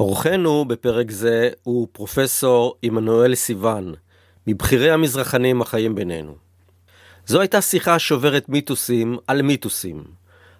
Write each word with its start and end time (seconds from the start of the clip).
אורחנו 0.00 0.64
בפרק 0.64 1.10
זה 1.10 1.50
הוא 1.62 1.88
פרופסור 1.92 2.74
עמנואל 2.82 3.34
סיוון, 3.34 3.94
מבכירי 4.46 4.90
המזרחנים 4.90 5.62
החיים 5.62 5.94
בינינו. 5.94 6.34
זו 7.26 7.40
הייתה 7.40 7.60
שיחה 7.60 7.98
שוברת 7.98 8.48
מיתוסים 8.48 9.18
על 9.26 9.42
מיתוסים, 9.42 10.04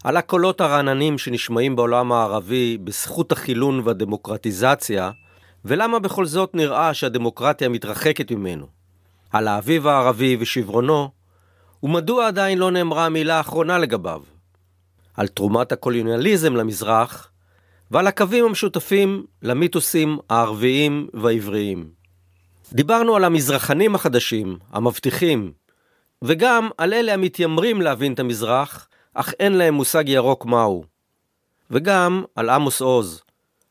על 0.04 0.16
הקולות 0.16 0.60
הרעננים 0.60 1.18
שנשמעים 1.18 1.76
בעולם 1.76 2.12
הערבי 2.12 2.78
בזכות 2.84 3.32
החילון 3.32 3.80
והדמוקרטיזציה, 3.84 5.10
ולמה 5.64 5.98
בכל 5.98 6.26
זאת 6.26 6.54
נראה 6.54 6.94
שהדמוקרטיה 6.94 7.68
מתרחקת 7.68 8.32
ממנו, 8.32 8.66
על 9.32 9.48
האביב 9.48 9.86
הערבי 9.86 10.36
ושברונו, 10.40 11.10
ומדוע 11.82 12.26
עדיין 12.26 12.58
לא 12.58 12.70
נאמרה 12.70 13.06
המילה 13.06 13.36
האחרונה 13.36 13.78
לגביו, 13.78 14.22
על 15.16 15.28
תרומת 15.28 15.72
הקולוניאליזם 15.72 16.56
למזרח, 16.56 17.29
ועל 17.90 18.06
הקווים 18.06 18.44
המשותפים 18.44 19.24
למיתוסים 19.42 20.18
הערביים 20.30 21.08
והעבריים. 21.14 21.90
דיברנו 22.72 23.16
על 23.16 23.24
המזרחנים 23.24 23.94
החדשים, 23.94 24.58
המבטיחים, 24.72 25.52
וגם 26.22 26.68
על 26.78 26.92
אלה 26.92 27.14
המתיימרים 27.14 27.82
להבין 27.82 28.12
את 28.12 28.18
המזרח, 28.18 28.88
אך 29.14 29.32
אין 29.40 29.52
להם 29.52 29.74
מושג 29.74 30.08
ירוק 30.08 30.46
מהו. 30.46 30.84
וגם 31.70 32.24
על 32.36 32.50
עמוס 32.50 32.80
עוז, 32.80 33.22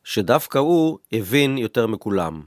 שדווקא 0.03 0.57
הוא 0.57 0.99
הבין 1.11 1.57
יותר 1.57 1.87
מכולם. 1.87 2.41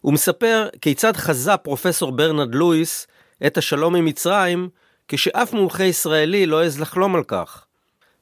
הוא 0.00 0.12
מספר 0.12 0.68
כיצד 0.80 1.16
חזה 1.16 1.56
פרופסור 1.56 2.12
ברנרד 2.12 2.54
לואיס 2.54 3.06
את 3.46 3.58
השלום 3.58 3.96
עם 3.96 4.04
מצרים, 4.04 4.68
כשאף 5.08 5.52
מומחה 5.52 5.84
ישראלי 5.84 6.46
לא 6.46 6.60
העז 6.60 6.80
לחלום 6.80 7.16
על 7.16 7.24
כך. 7.24 7.67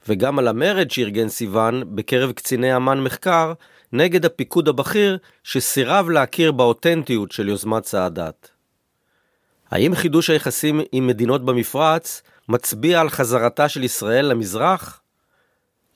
וגם 0.09 0.38
על 0.38 0.48
המרד 0.48 0.91
שארגן 0.91 1.28
סיוון 1.28 1.83
בקרב 1.95 2.33
קציני 2.33 2.77
אמ"ן 2.77 3.01
מחקר 3.01 3.52
נגד 3.92 4.24
הפיקוד 4.24 4.69
הבכיר 4.69 5.19
שסירב 5.42 6.10
להכיר 6.10 6.52
באותנטיות 6.52 7.33
של 7.33 7.48
יוזמת 7.48 7.84
סאדאת. 7.84 8.48
האם 9.70 9.95
חידוש 9.95 10.30
היחסים 10.30 10.80
עם 10.92 11.06
מדינות 11.06 11.45
במפרץ 11.45 12.22
מצביע 12.48 13.00
על 13.00 13.08
חזרתה 13.08 13.69
של 13.69 13.84
ישראל 13.84 14.27
למזרח? 14.27 15.00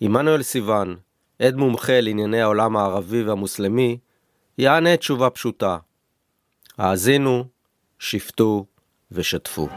עמנואל 0.01 0.43
סיוון, 0.43 0.97
עד 1.39 1.55
מומחה 1.57 2.01
לענייני 2.01 2.41
העולם 2.41 2.77
הערבי 2.77 3.23
והמוסלמי, 3.23 3.99
יענה 4.59 4.97
תשובה 4.97 5.31
פשוטה. 5.31 5.77
האזינו, 6.79 7.45
שפטו 7.99 8.67
ושתפו. 9.13 9.69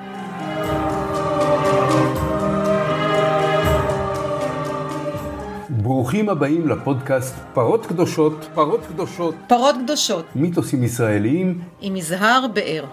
ברוכים 5.82 6.30
הבאים 6.30 6.68
לפודקאסט 6.68 7.36
פרות 7.54 7.86
קדושות, 7.86 8.34
פרות 8.54 8.80
קדושות, 8.86 9.36
פרות 9.48 9.76
קדושות, 9.84 10.26
מיתוסים 10.36 10.84
ישראליים 10.84 11.62
עם 11.82 11.96
יזהר 11.96 12.46
באר. 12.54 12.86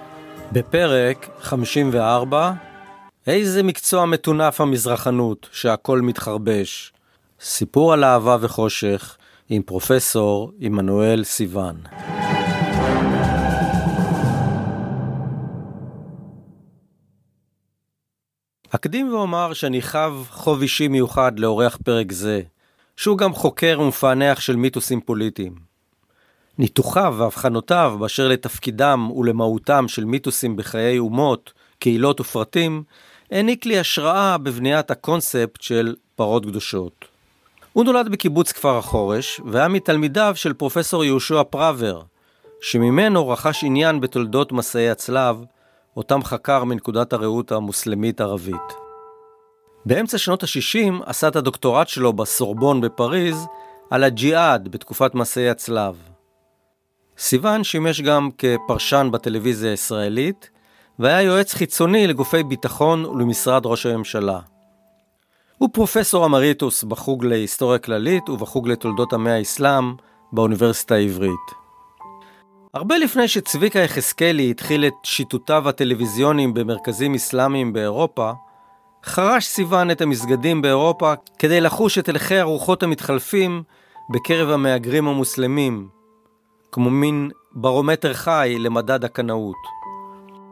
בפרק 0.53 1.28
54, 1.41 2.53
איזה 3.27 3.62
מקצוע 3.62 4.06
מטונף 4.06 4.61
המזרחנות 4.61 5.48
שהכל 5.53 6.01
מתחרבש. 6.01 6.92
סיפור 7.41 7.92
על 7.92 8.05
אהבה 8.05 8.36
וחושך 8.41 9.17
עם 9.48 9.62
פרופסור 9.62 10.53
עמנואל 10.61 11.25
סיוון. 11.25 11.77
אקדים 18.70 19.12
ואומר 19.12 19.53
שאני 19.53 19.83
חב 19.83 20.12
חוב 20.31 20.62
אישי 20.62 20.89
מיוחד 20.89 21.39
לאורח 21.39 21.78
פרק 21.84 22.12
זה, 22.12 22.42
שהוא 23.01 23.19
גם 23.19 23.34
חוקר 23.34 23.79
ומפענח 23.81 24.41
של 24.41 24.56
מיתוסים 24.56 25.01
פוליטיים. 25.01 25.55
ניתוחיו 26.59 27.15
והבחנותיו 27.19 27.97
באשר 28.01 28.29
לתפקידם 28.29 29.11
ולמהותם 29.17 29.89
של 29.89 30.05
מיתוסים 30.05 30.57
בחיי 30.57 30.98
אומות, 30.98 31.53
קהילות 31.79 32.20
ופרטים, 32.20 32.83
העניק 33.30 33.67
לי 33.67 33.79
השראה 33.79 34.39
בבניית 34.39 34.91
הקונספט 34.91 35.63
של 35.63 35.95
פרות 36.17 36.47
קדושות. 36.47 37.05
הוא 37.73 37.85
נולד 37.85 38.08
בקיבוץ 38.08 38.52
כפר 38.52 38.79
החורש, 38.79 39.41
והיה 39.47 39.69
מתלמידיו 39.69 40.33
של 40.36 40.53
פרופסור 40.53 41.05
יהושע 41.05 41.42
פראבר, 41.42 42.03
שממנו 42.61 43.29
רכש 43.29 43.64
עניין 43.64 44.01
בתולדות 44.01 44.53
מסעי 44.53 44.91
הצלב, 44.91 45.45
אותם 45.97 46.24
חקר 46.24 46.64
מנקודת 46.64 47.13
הראות 47.13 47.53
המוסלמית-ערבית. 47.53 48.89
באמצע 49.86 50.18
שנות 50.18 50.42
ה-60 50.42 51.02
עשה 51.07 51.29
את 51.29 51.36
הדוקטורט 51.36 51.89
שלו 51.89 52.13
בסורבון 52.13 52.80
בפריז 52.80 53.46
על 53.91 54.05
הג'יהאד 54.05 54.68
בתקופת 54.68 55.14
מסעי 55.14 55.51
הצלב. 55.51 55.96
סיוון 57.18 57.64
שימש 57.64 58.01
גם 58.01 58.29
כפרשן 58.39 59.08
בטלוויזיה 59.13 59.70
הישראלית, 59.70 60.51
והיה 60.98 61.23
יועץ 61.23 61.55
חיצוני 61.55 62.07
לגופי 62.07 62.42
ביטחון 62.42 63.05
ולמשרד 63.05 63.67
ראש 63.67 63.86
הממשלה. 63.86 64.41
הוא 65.58 65.68
פרופסור 65.73 66.27
אמריטוס 66.27 66.85
בחוג 66.85 67.24
להיסטוריה 67.24 67.79
כללית 67.79 68.29
ובחוג 68.29 68.68
לתולדות 68.68 69.12
עמי 69.12 69.30
האסלאם 69.30 69.95
באוניברסיטה 70.33 70.95
העברית. 70.95 71.61
הרבה 72.74 72.98
לפני 72.98 73.29
שצביקה 73.29 73.79
יחזקאלי 73.79 74.51
התחיל 74.51 74.86
את 74.86 74.95
שיטוטיו 75.05 75.68
הטלוויזיוניים 75.68 76.55
במרכזים 76.55 77.14
אסלאמיים 77.14 77.73
באירופה, 77.73 78.33
חרש 79.05 79.46
סיוון 79.46 79.90
את 79.90 80.00
המסגדים 80.00 80.62
באירופה 80.62 81.12
כדי 81.38 81.61
לחוש 81.61 81.98
את 81.98 82.08
הלכי 82.08 82.36
הרוחות 82.36 82.83
המתחלפים 82.83 83.62
בקרב 84.11 84.50
המהגרים 84.50 85.08
המוסלמים, 85.08 85.88
כמו 86.72 86.90
מין 86.90 87.30
ברומטר 87.52 88.14
חי 88.14 88.56
למדד 88.58 89.05
הקנאות. 89.05 89.56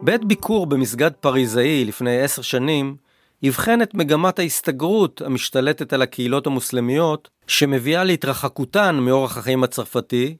בעת 0.02 0.24
ביקור 0.24 0.66
במסגד 0.66 1.10
פריזאי 1.20 1.84
לפני 1.84 2.20
עשר 2.20 2.42
שנים, 2.42 2.96
יבחן 3.42 3.82
את 3.82 3.94
מגמת 3.94 4.38
ההסתגרות 4.38 5.22
המשתלטת 5.22 5.92
על 5.92 6.02
הקהילות 6.02 6.46
המוסלמיות, 6.46 7.28
שמביאה 7.46 8.04
להתרחקותן 8.04 8.96
מאורח 8.96 9.38
החיים 9.38 9.64
הצרפתי, 9.64 10.36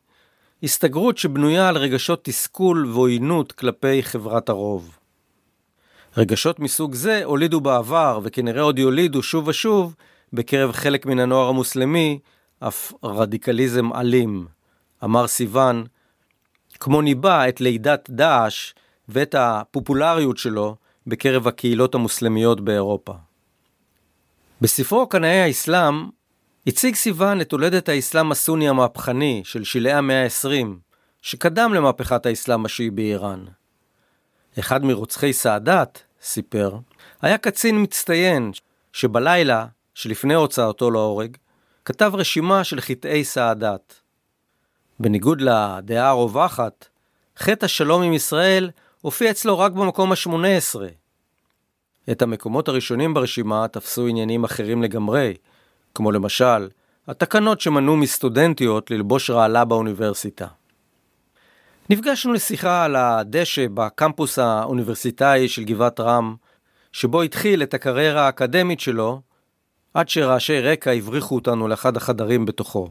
הסתגרות 0.63 1.19
שבנויה 1.19 1.69
על 1.69 1.77
רגשות 1.77 2.25
תסכול 2.25 2.87
ועוינות 2.93 3.53
כלפי 3.53 4.03
חברת 4.03 4.49
הרוב. 4.49 4.98
רגשות 6.19 6.61
מסוג 6.61 6.95
זה 6.95 7.25
הולידו 7.25 7.61
בעבר, 7.61 8.21
וכנראה 8.23 8.63
עוד 8.63 8.79
יולידו 8.79 9.23
שוב 9.23 9.49
ושוב, 9.49 9.95
בקרב 10.33 10.73
חלק 10.73 11.07
מן 11.07 11.19
הנוער 11.19 11.49
המוסלמי, 11.49 12.19
אף 12.61 12.93
רדיקליזם 13.05 13.93
אלים. 13.93 14.47
אמר 15.05 15.27
סיוון, 15.27 15.85
כמו 16.81 17.03
ניבא 17.03 17.49
את 17.49 17.61
לידת 17.61 18.11
דאעש 18.11 18.73
ואת 19.09 19.35
הפופולריות 19.39 20.39
שלו 20.39 20.77
בקרב 21.07 21.49
הקהילות 21.49 21.95
המוסלמיות 21.95 22.61
באירופה. 22.61 23.13
בספרו 24.61 25.09
קנאי 25.09 25.41
האסלאם 25.41 26.09
הציג 26.67 26.95
סיוון 26.95 27.41
את 27.41 27.53
הולדת 27.53 27.89
האסלאם 27.89 28.33
הסוני 28.33 28.69
המהפכני 28.69 29.43
של 29.45 29.65
שלהי 29.65 29.93
המאה 29.93 30.25
ה-20, 30.25 30.67
שקדם 31.23 31.75
למהפכת 31.75 32.27
האסלאם 32.27 32.65
השיעי 32.65 32.91
באיראן. 32.91 33.45
אחד 34.59 34.85
מרוצחי 34.85 35.33
סאדאת, 35.33 36.08
סיפר, 36.23 36.77
היה 37.23 37.39
קצין 37.39 37.83
מצטיין 37.83 38.53
שבלילה 38.93 39.67
שלפני 39.95 40.35
הוצאתו 40.35 40.91
להורג, 40.91 41.37
כתב 41.85 42.13
רשימה 42.15 42.65
של 42.65 42.81
חטאי 42.81 43.25
סאדאת. 43.25 43.95
בניגוד 45.01 45.41
לדעה 45.41 46.09
הרווחת, 46.09 46.87
חטא 47.39 47.65
השלום 47.65 48.03
עם 48.03 48.13
ישראל 48.13 48.71
הופיע 49.01 49.31
אצלו 49.31 49.59
רק 49.59 49.73
במקום 49.73 50.13
ה-18. 50.13 50.81
את 52.11 52.23
המקומות 52.23 52.69
הראשונים 52.69 53.15
ברשימה 53.15 53.69
תפסו 53.69 54.07
עניינים 54.07 54.45
אחרים 54.45 54.83
לגמרי, 54.83 55.35
כמו 55.95 56.13
למשל, 56.13 56.69
התקנות 57.09 57.61
שמנעו 57.61 57.97
מסטודנטיות 57.97 58.91
ללבוש 58.91 59.31
רעלה 59.31 59.65
באוניברסיטה. 59.65 60.47
נפגשנו 61.91 62.33
לשיחה 62.33 62.85
על 62.85 62.97
הדשא 62.97 63.67
בקמפוס 63.75 64.39
האוניברסיטאי 64.39 65.49
של 65.49 65.65
גבעת 65.65 66.01
רם, 66.01 66.37
שבו 66.93 67.23
התחיל 67.23 67.63
את 67.63 67.75
הקריירה 67.75 68.27
האקדמית 68.27 68.81
שלו, 68.81 69.21
עד 69.95 70.09
שרעשי 70.09 70.61
רקע 70.61 70.91
הבריחו 70.91 71.35
אותנו 71.35 71.69
לאחד 71.69 71.97
החדרים 71.97 72.47
בתוכו. 72.47 72.91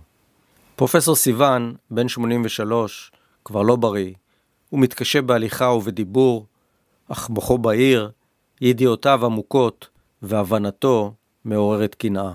פרופסור 0.76 1.16
סיוון, 1.16 1.76
בן 1.92 2.08
83, 2.08 3.12
כבר 3.46 3.62
לא 3.62 3.76
בריא, 3.76 4.14
הוא 4.70 4.80
מתקשה 4.80 5.22
בהליכה 5.22 5.66
ובדיבור, 5.66 6.46
אך 7.12 7.30
מוחו 7.30 7.58
בהיר, 7.58 8.12
ידיעותיו 8.62 9.26
עמוקות, 9.26 9.88
והבנתו 10.22 11.14
מעוררת 11.46 11.96
קנאה. 11.96 12.32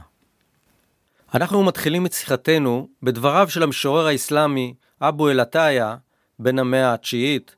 אנחנו 1.34 1.64
מתחילים 1.64 2.06
את 2.06 2.12
שיחתנו 2.12 2.88
בדבריו 3.02 3.50
של 3.50 3.62
המשורר 3.62 4.06
האסלאמי 4.06 4.74
אבו 5.00 5.28
אל-עטאיה, 5.28 5.96
בן 6.41 6.59
המאה 6.59 6.93
התשיעית, 6.93 7.55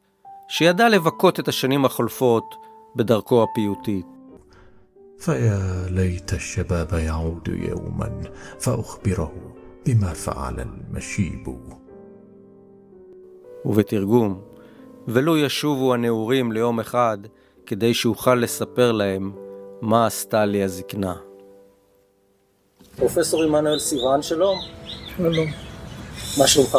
שידע 0.49 0.89
לבכות 0.89 1.39
את 1.39 1.47
השנים 1.47 1.85
החולפות 1.85 2.55
בדרכו 2.95 3.43
הפיוטית. 3.43 4.05
فيا 5.19 5.87
ليت 5.89 6.33
الشباب 6.33 6.93
يعود 6.93 7.47
يوما 7.47 8.09
فأخبره 8.59 9.33
بما 9.85 10.13
فعل 10.13 10.59
المشيب 10.59 11.47
ובתרגום, 13.65 14.41
ולו 15.07 15.37
ישובו 15.37 15.93
הנעורים 15.93 16.51
ליום 16.51 16.79
אחד, 16.79 17.17
כדי 17.65 17.93
שאוכל 17.93 18.35
לספר 18.35 18.91
להם 18.91 19.31
מה 19.81 20.05
עשתה 20.05 20.45
לי 20.45 20.63
הזקנה. 20.63 21.15
פרופסור 22.95 23.43
עמנואל 23.43 23.79
סיוון, 23.79 24.21
שלום. 24.21 24.59
שלום. 25.17 25.47
מה 26.37 26.47
שלומך? 26.47 26.77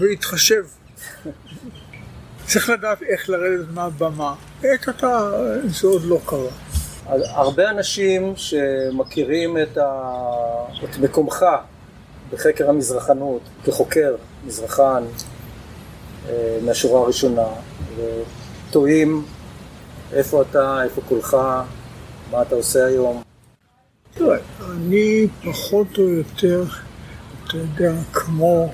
בהתחשב. 0.00 0.64
צריך 2.47 2.69
לדעת 2.69 3.01
איך 3.03 3.29
לרדת 3.29 3.65
מהבמה. 3.73 4.35
עת 4.63 4.89
אתה, 4.89 5.31
זה 5.65 5.87
עוד 5.87 6.03
לא 6.03 6.19
קרה. 6.25 6.51
הרבה 7.25 7.69
אנשים 7.69 8.33
שמכירים 8.35 9.57
את, 9.57 9.77
ה... 9.77 10.11
את 10.83 10.97
מקומך 10.97 11.45
בחקר 12.31 12.69
המזרחנות 12.69 13.41
כחוקר 13.65 14.15
מזרחן 14.45 15.03
אה, 16.29 16.57
מהשורה 16.65 17.01
הראשונה 17.01 17.47
ותוהים 17.97 19.25
איפה 20.13 20.41
אתה, 20.41 20.83
איפה 20.83 21.01
כולך, 21.09 21.37
מה 22.31 22.41
אתה 22.41 22.55
עושה 22.55 22.85
היום. 22.85 23.23
תראה, 24.13 24.37
אני 24.71 25.27
פחות 25.45 25.97
או 25.97 26.09
יותר, 26.09 26.63
אתה 27.47 27.57
יודע, 27.57 27.93
כמו 28.13 28.71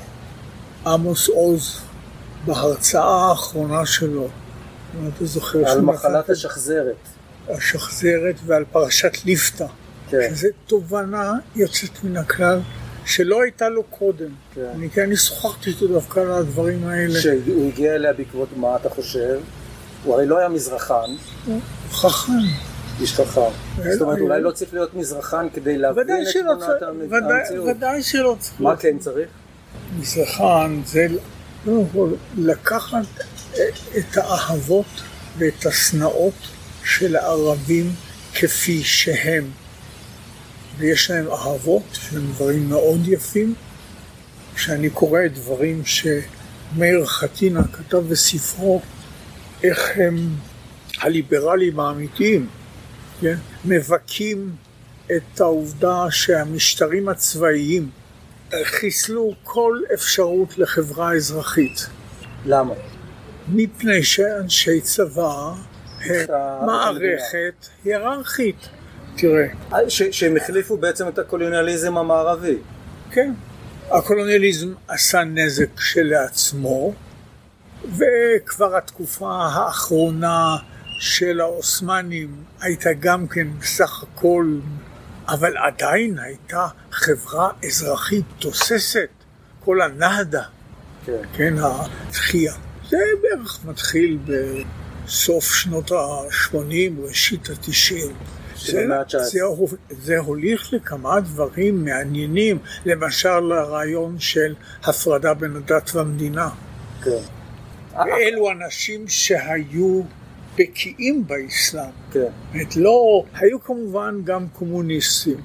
עמוס 0.86 1.30
עוז 1.30 1.82
בהרצאה 2.50 3.30
האחרונה 3.30 3.86
שלו. 3.86 4.28
אם 5.00 5.10
אתה 5.16 5.26
זוכר. 5.26 5.70
על 5.70 5.82
מחלת 5.82 6.30
השחזרת. 6.30 6.96
השחזרת 7.50 8.36
ועל 8.46 8.66
פרשת 8.72 9.26
ליפתא. 9.26 9.66
כן. 10.10 10.36
שזו 10.36 10.48
תובנה 10.68 11.34
יוצאת 11.56 12.04
מן 12.04 12.18
הכלל 12.18 12.60
שלא 13.06 13.42
הייתה 13.42 13.70
לו 13.70 13.84
קודם. 13.84 14.30
כן. 14.56 14.62
אני, 14.76 14.90
כן, 14.90 15.02
אני 15.02 15.16
שוחחתי 15.16 15.70
איתו 15.70 15.88
דווקא 15.88 16.20
על 16.20 16.32
הדברים 16.32 16.88
האלה. 16.88 17.20
שהוא 17.20 17.68
הגיע 17.68 17.96
אליה 17.96 18.14
בעקבות 18.14 18.50
מה 18.58 18.76
אתה 18.76 18.90
חושב? 18.90 19.40
הוא 20.04 20.14
הרי 20.14 20.26
לא 20.26 20.38
היה 20.38 20.50
מזרחן. 20.50 21.10
חכם. 21.92 22.32
איש 23.02 23.14
חכם. 23.14 23.42
זאת 23.92 24.02
אומרת, 24.02 24.20
אולי 24.20 24.42
לא 24.42 24.52
צריך 24.52 24.74
להיות 24.74 24.94
מזרחן 24.94 25.48
כדי 25.54 25.78
להבין 25.78 26.04
את 26.04 26.34
תמונת 26.34 26.82
המציאות. 26.82 27.68
ודאי 27.68 28.04
שלא 28.04 28.36
צריך. 28.40 28.62
מה 28.62 28.76
כן 28.76 28.98
צריך? 29.00 29.30
מזרחן 30.00 30.82
זה 30.86 31.08
לקחת 32.38 33.06
את 33.98 34.18
האהבות 34.18 34.86
ואת 35.38 35.66
השנאות 35.66 36.34
של 36.84 37.16
הערבים 37.16 37.92
כפי 38.34 38.84
שהם. 38.84 39.52
ויש 40.78 41.12
להם 41.12 41.28
אהבות, 41.28 41.84
שהם 41.94 42.32
דברים 42.32 42.70
מאוד 42.70 43.08
יפים. 43.08 43.54
כשאני 44.56 44.90
קורא 44.90 45.22
דברים 45.34 45.82
שמאיר 45.86 47.06
חתינה 47.06 47.64
כתב 47.74 47.98
בספרו, 47.98 48.82
איך 49.64 49.92
הם 49.96 50.36
הליברלים 50.98 51.80
האמיתיים, 51.80 52.48
כן? 53.22 53.36
מבכים 53.66 54.56
את 55.16 55.42
העובדה 55.42 56.06
שהמשטרים 56.12 57.10
הצבאיים 57.10 57.90
חיסלו 58.64 59.34
כל 59.44 59.80
אפשרות 59.94 60.58
לחברה 60.58 61.14
אזרחית. 61.14 61.88
למה? 62.46 62.74
מפני 63.48 64.04
שאנשי 64.04 64.82
צבא 64.82 65.54
הם 66.06 66.26
מערכת 66.66 67.68
היררכית. 67.86 68.70
תראה. 69.18 69.48
שהם 69.90 70.38
החליפו 70.38 70.78
בעצם 70.78 71.08
את 71.08 71.20
הקולוניאליזם 71.20 71.98
המערבי. 71.98 72.58
כן. 73.12 73.34
הקולוניאליזם 73.92 74.74
עשה 74.88 75.24
נזק 75.24 75.76
כשלעצמו, 75.78 76.94
וכבר 77.86 78.78
התקופה 78.78 79.32
האחרונה 79.32 80.58
של 81.00 81.42
העות'מאנים 81.42 82.36
הייתה 82.62 82.90
גם 83.00 83.28
כן 83.28 83.48
בסך 83.60 84.04
הכל, 84.04 84.60
אבל 85.28 85.58
עדיין 85.58 86.20
הייתה 86.20 86.68
חברה 87.00 87.50
אזרחית 87.66 88.26
תוססת, 88.40 89.10
כל 89.66 89.82
הנהדה, 89.82 90.44
כן, 91.06 91.22
כן 91.34 91.54
התחייה. 91.60 92.54
זה 92.90 92.98
בערך 93.22 93.60
מתחיל 93.66 94.18
בסוף 94.26 95.46
שנות 95.54 95.92
ה-80, 95.92 97.02
ראשית 97.02 97.50
ה-90. 97.50 98.14
זה, 98.66 98.88
זה, 99.18 99.40
זה 99.90 100.18
הוליך 100.18 100.74
לכמה 100.74 101.20
דברים 101.20 101.86
מעניינים, 101.86 102.58
למשל 102.86 103.52
הרעיון 103.52 104.20
של 104.20 104.56
הפרדה 104.84 105.34
בין 105.34 105.56
הדת 105.56 105.96
והמדינה. 105.96 106.50
כן. 107.04 107.12
ואלו 107.94 108.52
אנשים 108.52 109.08
שהיו 109.08 110.02
בקיאים 110.58 111.28
באסלאם. 111.28 111.92
כן. 112.12 112.32
לא, 112.76 113.24
היו 113.34 113.64
כמובן 113.64 114.22
גם 114.24 114.48
קומוניסטים, 114.48 115.38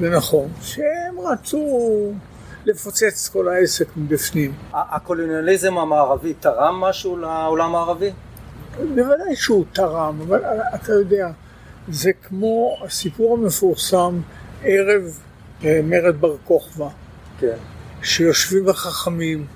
זה 0.00 0.10
נכון, 0.10 0.48
שהם 0.62 1.20
רצו 1.24 2.12
לפוצץ 2.64 3.28
כל 3.28 3.48
העסק 3.48 3.86
מבפנים. 3.96 4.52
הקולוניאליזם 4.72 5.78
המערבי 5.78 6.34
תרם 6.34 6.80
משהו 6.80 7.16
לעולם 7.16 7.74
הערבי? 7.74 8.10
בוודאי 8.94 9.36
שהוא 9.36 9.64
תרם, 9.72 10.20
אבל 10.20 10.40
אתה 10.74 10.92
יודע, 10.92 11.28
זה 11.88 12.12
כמו 12.12 12.76
הסיפור 12.84 13.34
המפורסם 13.34 14.20
ערב 14.64 15.20
אה, 15.64 15.80
מרד 15.84 16.20
בר 16.20 16.36
כוכבא, 16.44 16.88
כן. 17.38 17.56
שיושבים 18.02 18.68
החכמים, 18.68 19.46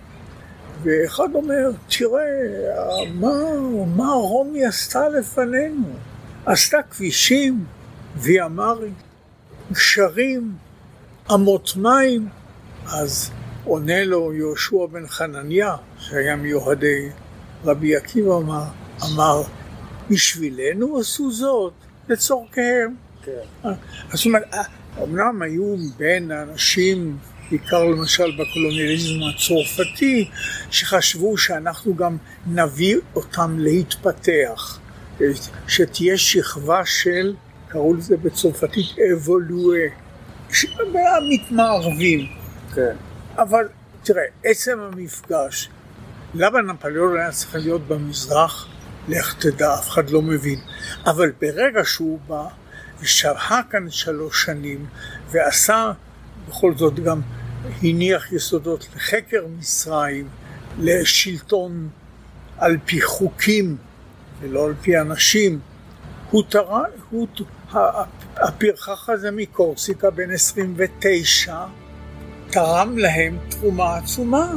ואחד 0.82 1.28
אומר, 1.34 1.70
תראה, 1.98 2.22
מה, 3.14 3.32
מה 3.96 4.12
רומי 4.12 4.64
עשתה 4.66 5.08
לפנינו? 5.08 5.86
עשתה 6.46 6.78
כבישים, 6.90 7.64
ויה 8.16 8.48
מרי, 8.48 8.90
גשרים, 9.72 10.54
אמות 11.34 11.76
מים. 11.76 12.28
אז 12.86 13.30
עונה 13.64 14.04
לו 14.04 14.34
יהושע 14.34 14.86
בן 14.92 15.06
חנניה, 15.06 15.76
שהיה 15.98 16.36
מיוחדי 16.36 17.08
רבי 17.64 17.96
עקיבא, 17.96 18.36
אמר, 18.36 18.64
אמר, 19.04 19.42
בשבילנו 20.10 20.98
עשו 20.98 21.32
זאת, 21.32 21.72
לצורכיהם. 22.08 22.94
כן. 23.24 23.70
זאת 24.12 24.26
אומרת, 24.26 24.42
אמנם 25.02 25.42
היו 25.42 25.76
בין 25.96 26.30
האנשים 26.30 27.18
בעיקר 27.50 27.84
למשל 27.84 28.30
בקולוניאליזם 28.38 29.14
הצרפתי, 29.34 30.30
שחשבו 30.70 31.38
שאנחנו 31.38 31.96
גם 31.96 32.16
נביא 32.46 32.96
אותם 33.14 33.58
להתפתח, 33.58 34.78
שתהיה 35.68 36.18
שכבה 36.18 36.84
של, 36.84 37.34
קראו 37.68 37.94
לזה 37.94 38.16
בצרפתית 38.16 38.86
אבולואה, 39.14 39.88
מתמערבים. 41.28 42.26
כן. 42.74 42.96
אבל 43.38 43.68
תראה, 44.02 44.22
עצם 44.44 44.78
המפגש, 44.80 45.68
למה 46.34 46.62
נפוליאון 46.62 47.18
היה 47.18 47.32
צריך 47.32 47.54
להיות 47.54 47.88
במזרח? 47.88 48.68
לך 49.08 49.34
תדע, 49.38 49.74
אף 49.74 49.88
אחד 49.88 50.10
לא 50.10 50.22
מבין. 50.22 50.60
אבל 51.06 51.32
ברגע 51.40 51.80
שהוא 51.84 52.18
בא 52.26 52.44
ושהה 53.00 53.60
כאן 53.70 53.90
שלוש 53.90 54.44
שנים 54.44 54.86
ועשה 55.30 55.92
בכל 56.48 56.74
זאת 56.76 57.00
גם 57.00 57.20
הניח 57.82 58.32
יסודות 58.32 58.88
לחקר 58.96 59.46
מצרים, 59.58 60.28
לשלטון 60.78 61.88
על 62.58 62.76
פי 62.84 63.02
חוקים 63.02 63.76
ולא 64.40 64.66
על 64.66 64.74
פי 64.80 65.00
אנשים. 65.00 65.60
הוא 66.30 66.42
תרם, 66.48 66.82
הוא, 67.10 67.28
הפרחח 68.36 69.08
הזה 69.08 69.30
מקורסיקה 69.30 70.10
בן 70.10 70.30
29 70.30 71.64
תרם 72.50 72.98
להם 72.98 73.38
תרומה 73.48 73.96
עצומה. 73.96 74.50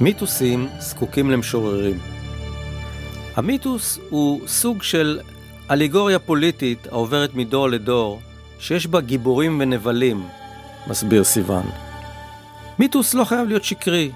מיתוסים 0.00 0.68
זקוקים 0.78 1.30
למשוררים. 1.30 1.98
המיתוס 3.36 3.98
הוא 4.10 4.48
סוג 4.48 4.82
של 4.82 5.20
אליגוריה 5.70 6.18
פוליטית 6.18 6.86
העוברת 6.86 7.34
מדור 7.34 7.68
לדור, 7.68 8.20
שיש 8.58 8.86
בה 8.86 9.00
גיבורים 9.00 9.60
ונבלים, 9.60 10.26
מסביר 10.86 11.24
סיוון. 11.24 11.66
מיתוס 12.78 13.14
לא 13.14 13.24
חייב 13.24 13.48
להיות 13.48 13.64
שקרי, 13.64 14.10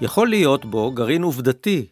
יכול 0.00 0.28
להיות 0.28 0.64
בו 0.64 0.90
גרעין 0.90 1.22
עובדתי, 1.22 1.86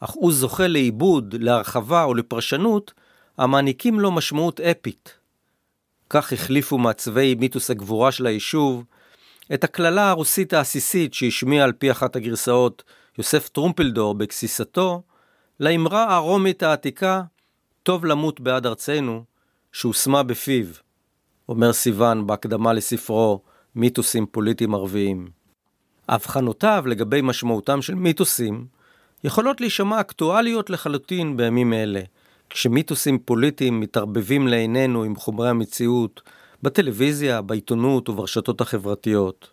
אך 0.00 0.10
הוא 0.10 0.32
זוכה 0.32 0.66
לעיבוד, 0.66 1.34
להרחבה 1.38 2.04
או 2.04 2.14
לפרשנות 2.14 2.92
המעניקים 3.38 4.00
לו 4.00 4.10
משמעות 4.10 4.60
אפית. 4.60 5.14
כך 6.10 6.32
החליפו 6.32 6.78
מעצבי 6.78 7.34
מיתוס 7.34 7.70
הגבורה 7.70 8.12
של 8.12 8.26
היישוב 8.26 8.84
את 9.54 9.64
הקללה 9.64 10.10
הרוסית 10.10 10.52
העסיסית 10.52 11.14
שהשמיע 11.14 11.64
על 11.64 11.72
פי 11.72 11.90
אחת 11.90 12.16
הגרסאות 12.16 12.82
יוסף 13.18 13.48
טרומפלדור 13.48 14.14
בגסיסתו, 14.14 15.02
לאמרה 15.60 16.16
הרומית 16.16 16.62
העתיקה, 16.62 17.22
טוב 17.82 18.04
למות 18.04 18.40
בעד 18.40 18.66
ארצנו, 18.66 19.24
שהושמה 19.72 20.22
בפיו, 20.22 20.66
אומר 21.48 21.72
סיוון 21.72 22.26
בהקדמה 22.26 22.72
לספרו 22.72 23.42
מיתוסים 23.74 24.26
פוליטיים 24.26 24.74
ערביים. 24.74 25.28
הבחנותיו 26.08 26.84
לגבי 26.86 27.20
משמעותם 27.22 27.82
של 27.82 27.94
מיתוסים 27.94 28.66
יכולות 29.24 29.60
להישמע 29.60 30.00
אקטואליות 30.00 30.70
לחלוטין 30.70 31.36
בימים 31.36 31.72
אלה, 31.72 32.00
כשמיתוסים 32.50 33.18
פוליטיים 33.18 33.80
מתערבבים 33.80 34.48
לעינינו 34.48 35.02
עם 35.02 35.16
חומרי 35.16 35.48
המציאות, 35.48 36.22
בטלוויזיה, 36.62 37.42
בעיתונות 37.42 38.08
וברשתות 38.08 38.60
החברתיות. 38.60 39.50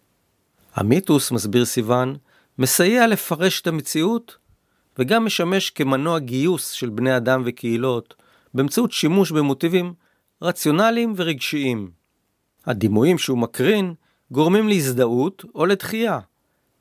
המיתוס, 0.75 1.31
מסביר 1.31 1.65
סיוון, 1.65 2.15
מסייע 2.59 3.07
לפרש 3.07 3.61
את 3.61 3.67
המציאות 3.67 4.37
וגם 4.99 5.25
משמש 5.25 5.69
כמנוע 5.69 6.19
גיוס 6.19 6.71
של 6.71 6.89
בני 6.89 7.17
אדם 7.17 7.43
וקהילות 7.45 8.15
באמצעות 8.53 8.91
שימוש 8.91 9.31
במוטיבים 9.31 9.93
רציונליים 10.41 11.13
ורגשיים. 11.17 11.91
הדימויים 12.65 13.17
שהוא 13.17 13.37
מקרין 13.37 13.93
גורמים 14.31 14.67
להזדהות 14.67 15.45
או 15.55 15.65
לתחייה, 15.65 16.19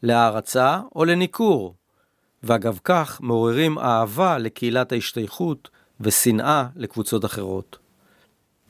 להערצה 0.02 0.80
או 0.94 1.04
לניכור, 1.04 1.74
ואגב 2.42 2.78
כך 2.84 3.20
מעוררים 3.22 3.78
אהבה 3.78 4.38
לקהילת 4.38 4.92
ההשתייכות 4.92 5.70
ושנאה 6.00 6.66
לקבוצות 6.76 7.24
אחרות. 7.24 7.78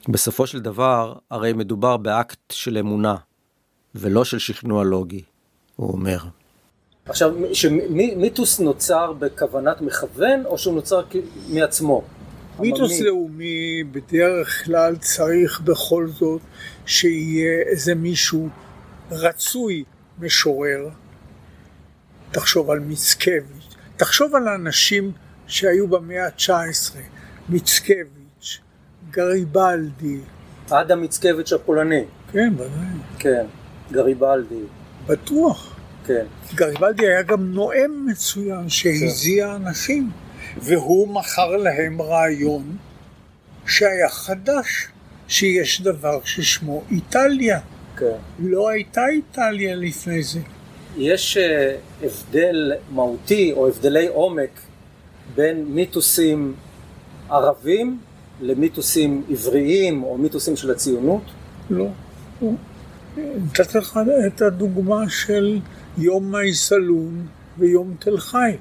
בסופו 0.08 0.46
של 0.46 0.60
דבר, 0.60 1.14
הרי 1.30 1.52
מדובר 1.52 1.96
באקט 1.96 2.38
של 2.52 2.78
אמונה, 2.78 3.16
ולא 3.94 4.24
של 4.24 4.38
שכנוע 4.38 4.84
לוגי, 4.84 5.22
הוא 5.76 5.92
אומר. 5.92 6.18
עכשיו, 7.06 7.34
שמיתוס 7.52 8.60
נוצר 8.60 9.12
בכוונת 9.12 9.80
מכוון, 9.80 10.46
או 10.46 10.58
שהוא 10.58 10.74
נוצר 10.74 11.02
מעצמו? 11.48 12.02
מיתוס 12.58 13.00
לאומי 13.00 13.84
בדרך 13.84 14.64
כלל 14.64 14.96
צריך 14.96 15.60
בכל 15.60 16.08
זאת 16.08 16.40
שיהיה 16.86 17.62
איזה 17.66 17.94
מישהו 17.94 18.48
רצוי 19.10 19.84
משורר. 20.18 20.88
תחשוב 22.30 22.70
על 22.70 22.78
מיצקביץ', 22.78 23.74
תחשוב 23.96 24.34
על 24.34 24.48
האנשים 24.48 25.12
שהיו 25.46 25.88
במאה 25.88 26.26
ה-19, 26.26 26.96
מיצקביץ', 27.48 28.21
גריבלדי. 29.10 30.18
אדם 30.70 31.00
מיצקביץ' 31.00 31.52
הפולני. 31.52 32.04
כן, 32.32 32.52
ודאי. 32.54 32.68
כן, 33.18 33.46
גריבלדי. 33.92 34.62
בטוח. 35.06 35.76
כן. 36.06 36.24
גריבלדי 36.54 37.06
היה 37.06 37.22
גם 37.22 37.52
נואם 37.52 38.06
מצוין 38.10 38.68
שהזיע 38.68 39.46
כן. 39.46 39.66
אנשים, 39.66 40.10
והוא 40.62 41.08
מכר 41.08 41.56
להם 41.56 42.02
רעיון 42.02 42.76
שהיה 43.66 44.08
חדש, 44.08 44.88
שיש 45.28 45.80
דבר 45.80 46.20
ששמו 46.24 46.82
איטליה. 46.90 47.60
כן. 47.96 48.16
לא 48.38 48.68
הייתה 48.68 49.06
איטליה 49.08 49.76
לפני 49.76 50.22
זה. 50.22 50.40
יש 50.96 51.36
uh, 51.36 52.04
הבדל 52.04 52.72
מהותי 52.90 53.52
או 53.52 53.68
הבדלי 53.68 54.08
עומק 54.08 54.60
בין 55.34 55.64
מיתוסים 55.64 56.54
ערבים 57.30 57.98
למיתוסים 58.42 59.22
עבריים 59.30 60.02
או 60.02 60.18
מיתוסים 60.18 60.56
של 60.56 60.70
הציונות? 60.70 61.22
לא. 61.70 61.88
נתתי 63.16 63.78
לך 63.78 64.00
את 64.26 64.42
הדוגמה 64.42 65.08
של 65.08 65.60
יום 65.98 66.32
מייסלון 66.32 67.26
ויום 67.58 67.94
תל 67.98 68.18
חי. 68.18 68.56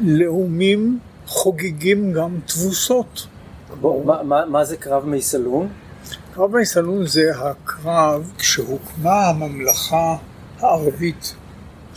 לאומים 0.00 0.98
חוגגים 1.26 2.12
גם 2.12 2.38
תבוסות. 2.46 3.26
בוא, 3.80 4.04
מה, 4.04 4.22
מה, 4.22 4.46
מה 4.46 4.64
זה 4.64 4.76
קרב 4.76 5.06
מייסלון? 5.06 5.68
קרב 6.34 6.56
מייסלון 6.56 7.06
זה 7.06 7.30
הקרב 7.36 8.32
כשהוקמה 8.38 9.26
הממלכה 9.28 10.16
הערבית. 10.58 11.34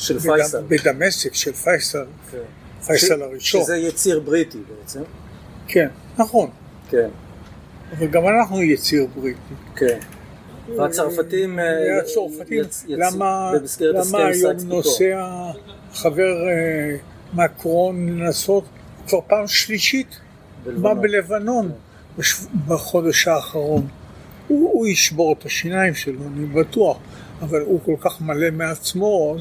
של 0.01 0.19
פייסל. 0.19 0.63
בדמשק, 0.67 1.33
של 1.33 1.53
פייסל. 1.53 2.05
כן. 2.31 2.37
פייסל 2.85 3.21
הראשון. 3.21 3.61
שזה 3.63 3.77
יציר 3.77 4.19
בריטי 4.19 4.57
בעצם. 4.69 5.01
כן, 5.67 5.87
נכון. 6.17 6.49
כן. 6.91 7.09
אבל 7.97 8.07
גם 8.07 8.27
אנחנו 8.27 8.63
יציר 8.63 9.07
בריטי. 9.15 9.53
כן. 9.75 9.99
והצרפתים, 10.77 11.59
אה, 11.59 11.99
הצרפתים, 11.99 12.63
למה, 12.87 13.51
למה 13.81 14.25
היום 14.25 14.57
נוסע 14.65 15.51
חבר 15.93 16.47
אה, 16.47 16.95
מקרון 17.33 18.19
לנסות 18.19 18.63
כבר 19.07 19.19
פעם 19.27 19.47
שלישית? 19.47 20.19
בא 20.65 20.93
בלבנון 20.93 21.71
בחודש 22.67 23.27
האחרון. 23.27 23.87
הוא, 24.47 24.69
הוא 24.73 24.87
ישבור 24.87 25.35
את 25.39 25.45
השיניים 25.45 25.93
שלו, 25.93 26.19
אני 26.35 26.45
בטוח, 26.45 26.97
אבל 27.41 27.61
הוא 27.61 27.79
כל 27.85 27.95
כך 27.99 28.21
מלא 28.21 28.49
מעצמו, 28.51 29.35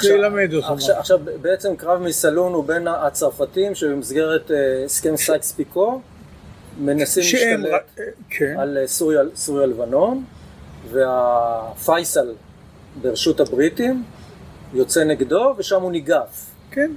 זה 0.00 0.14
ילמד 0.14 0.54
אותו. 0.54 0.72
עכשיו, 0.72 0.98
עכשיו 0.98 1.18
בעצם 1.40 1.76
קרב 1.76 2.02
מייסלון 2.02 2.52
הוא 2.52 2.64
בין 2.64 2.88
הצרפתים 2.88 3.74
שבמסגרת 3.74 4.50
אה, 4.50 4.84
הסכם 4.84 5.16
סייקס 5.16 5.52
פיקו 5.52 6.00
מנסים 6.78 7.22
להשתלט 7.22 8.00
כן. 8.30 8.54
על 8.58 8.78
סוריה, 8.86 9.20
סוריה 9.34 9.66
לבנון 9.66 10.24
והפייסל 10.90 12.32
ברשות 13.02 13.40
הבריטים 13.40 14.02
יוצא 14.74 15.04
נגדו 15.04 15.54
ושם 15.58 15.82
הוא 15.82 15.92
ניגף. 15.92 16.50
כן, 16.70 16.90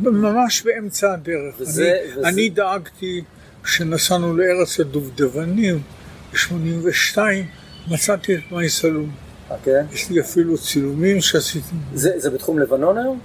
ממש 0.00 0.62
באמצע 0.62 1.12
הדרך. 1.12 1.54
וזה, 1.58 1.98
אני, 2.02 2.18
וזה... 2.18 2.28
אני 2.28 2.48
דאגתי 2.48 3.22
כשנסענו 3.62 4.36
לארץ 4.36 4.80
הדובדבנים 4.80 5.82
ב-82 6.32 7.18
מצאתי 7.90 8.34
את 8.34 8.40
מייסלון. 8.50 9.10
כן? 9.64 9.84
יש 9.92 10.10
לי 10.10 10.20
אפילו 10.20 10.58
צילומים 10.58 11.20
שעשיתי. 11.20 11.74
זה, 11.94 12.10
זה 12.16 12.30
בתחום 12.30 12.58
לבנון 12.58 12.98
היום? 12.98 13.20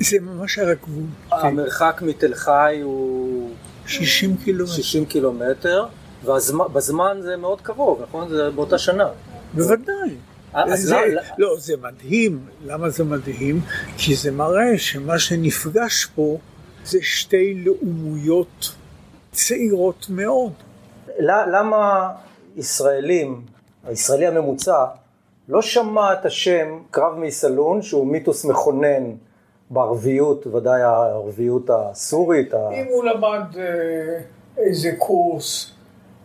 זה 0.00 0.20
ממש 0.20 0.58
על 0.58 0.70
הגבול. 0.70 1.04
המרחק 1.32 2.02
מתל 2.02 2.34
חי 2.34 2.80
הוא... 2.82 3.50
60 3.86 4.36
קילומטר. 4.44 4.72
60 4.72 5.04
קילומטר, 5.04 5.86
ובזמן 6.24 7.18
זה 7.22 7.36
מאוד 7.36 7.60
קרוב, 7.60 8.02
נכון? 8.02 8.28
זה 8.28 8.50
באותה 8.50 8.78
שנה. 8.78 9.08
בוודאי. 9.54 10.16
אה, 10.54 10.76
זה, 10.76 10.94
לא, 10.94 11.22
לא, 11.38 11.56
זה 11.58 11.74
מדהים. 11.76 12.40
למה 12.64 12.90
זה 12.90 13.04
מדהים? 13.04 13.60
כי 13.98 14.14
זה 14.14 14.30
מראה 14.30 14.78
שמה 14.78 15.18
שנפגש 15.18 16.04
פה 16.04 16.38
זה 16.84 16.98
שתי 17.02 17.54
לאומויות 17.64 18.74
צעירות 19.32 20.06
מאוד. 20.08 20.52
למה 21.18 22.10
ישראלים, 22.56 23.42
הישראלי 23.84 24.26
הממוצע, 24.26 24.84
לא 25.48 25.62
שמע 25.62 26.12
את 26.12 26.26
השם 26.26 26.78
קרב 26.90 27.18
מסלון, 27.18 27.82
שהוא 27.82 28.06
מיתוס 28.06 28.44
מכונן 28.44 29.04
בערביות, 29.70 30.46
ודאי 30.46 30.82
הערביות 30.82 31.70
הסורית. 31.70 32.54
אם 32.54 32.84
הוא 32.90 33.04
למד 33.04 33.58
אה, 33.58 34.20
איזה 34.56 34.90
קורס 34.98 35.74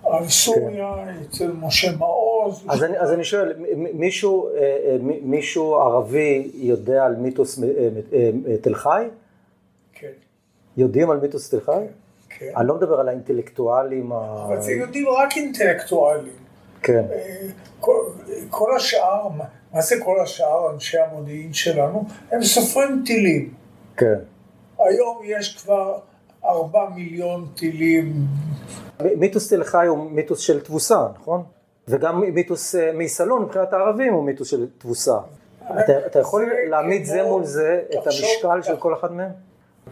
על 0.03 0.27
סוריה 0.27 0.93
כן. 0.95 1.13
אצל 1.29 1.51
משה 1.51 1.91
מעוז. 1.97 2.63
אז 2.67 2.83
אני, 2.83 2.99
אז 2.99 3.13
אני 3.13 3.23
שואל, 3.23 3.53
מישהו, 3.93 4.49
אה, 4.49 4.61
אה, 4.61 4.97
מישהו 5.21 5.75
ערבי 5.75 6.51
יודע 6.53 7.05
על 7.05 7.15
מיתוס 7.15 7.59
תל 8.61 8.75
חי? 8.75 9.03
כן. 9.93 10.07
יודעים 10.77 11.09
על 11.09 11.19
מיתוס 11.19 11.49
תל 11.49 11.59
חי? 11.59 11.85
כן. 12.29 12.51
אני 12.57 12.67
לא 12.67 12.75
מדבר 12.75 12.99
על 12.99 13.07
האינטלקטואלים. 13.07 14.11
אבל 14.11 14.61
זה 14.61 14.71
יודעים 14.71 15.05
רק 15.07 15.37
אינטלקטואלים. 15.37 16.33
כן. 16.81 17.05
כל, 17.79 17.97
כל 18.49 18.75
השאר, 18.75 19.27
מה 19.73 19.81
זה 19.81 19.95
כל 20.03 20.19
השאר, 20.19 20.71
אנשי 20.73 20.97
המודיעין 20.97 21.53
שלנו? 21.53 22.05
הם 22.31 22.43
סופרים 22.43 23.03
טילים. 23.05 23.53
כן. 23.97 24.19
היום 24.79 25.21
יש 25.23 25.57
כבר 25.57 25.99
ארבע 26.45 26.89
מיליון 26.95 27.47
טילים. 27.55 28.13
מיתוס 29.17 29.53
תל 29.53 29.63
חי 29.63 29.85
הוא 29.85 30.11
מיתוס 30.11 30.39
של 30.39 30.61
תבוסה, 30.61 31.07
נכון? 31.19 31.43
וגם 31.87 32.21
מיתוס 32.21 32.75
אה, 32.75 32.91
מסלון 32.93 33.41
מבחינת 33.41 33.73
הערבים 33.73 34.13
הוא 34.13 34.23
מיתוס 34.23 34.47
של 34.47 34.67
תבוסה. 34.77 35.17
אתה, 35.63 36.05
אתה 36.05 36.19
יכול 36.19 36.51
להעמיד 36.69 37.05
זה 37.05 37.23
מול 37.23 37.43
זה 37.43 37.81
את 37.89 38.07
המשקל 38.07 38.61
של 38.61 38.77
כל 38.77 38.93
אחד 38.93 39.11
מהם? 39.11 39.31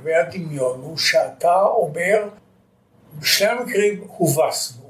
והדמיון 0.04 0.80
הוא 0.82 0.98
שאתה 0.98 1.62
אומר, 1.62 2.30
בשני 3.20 3.48
המקרים 3.48 4.04
הובסנו. 4.18 4.84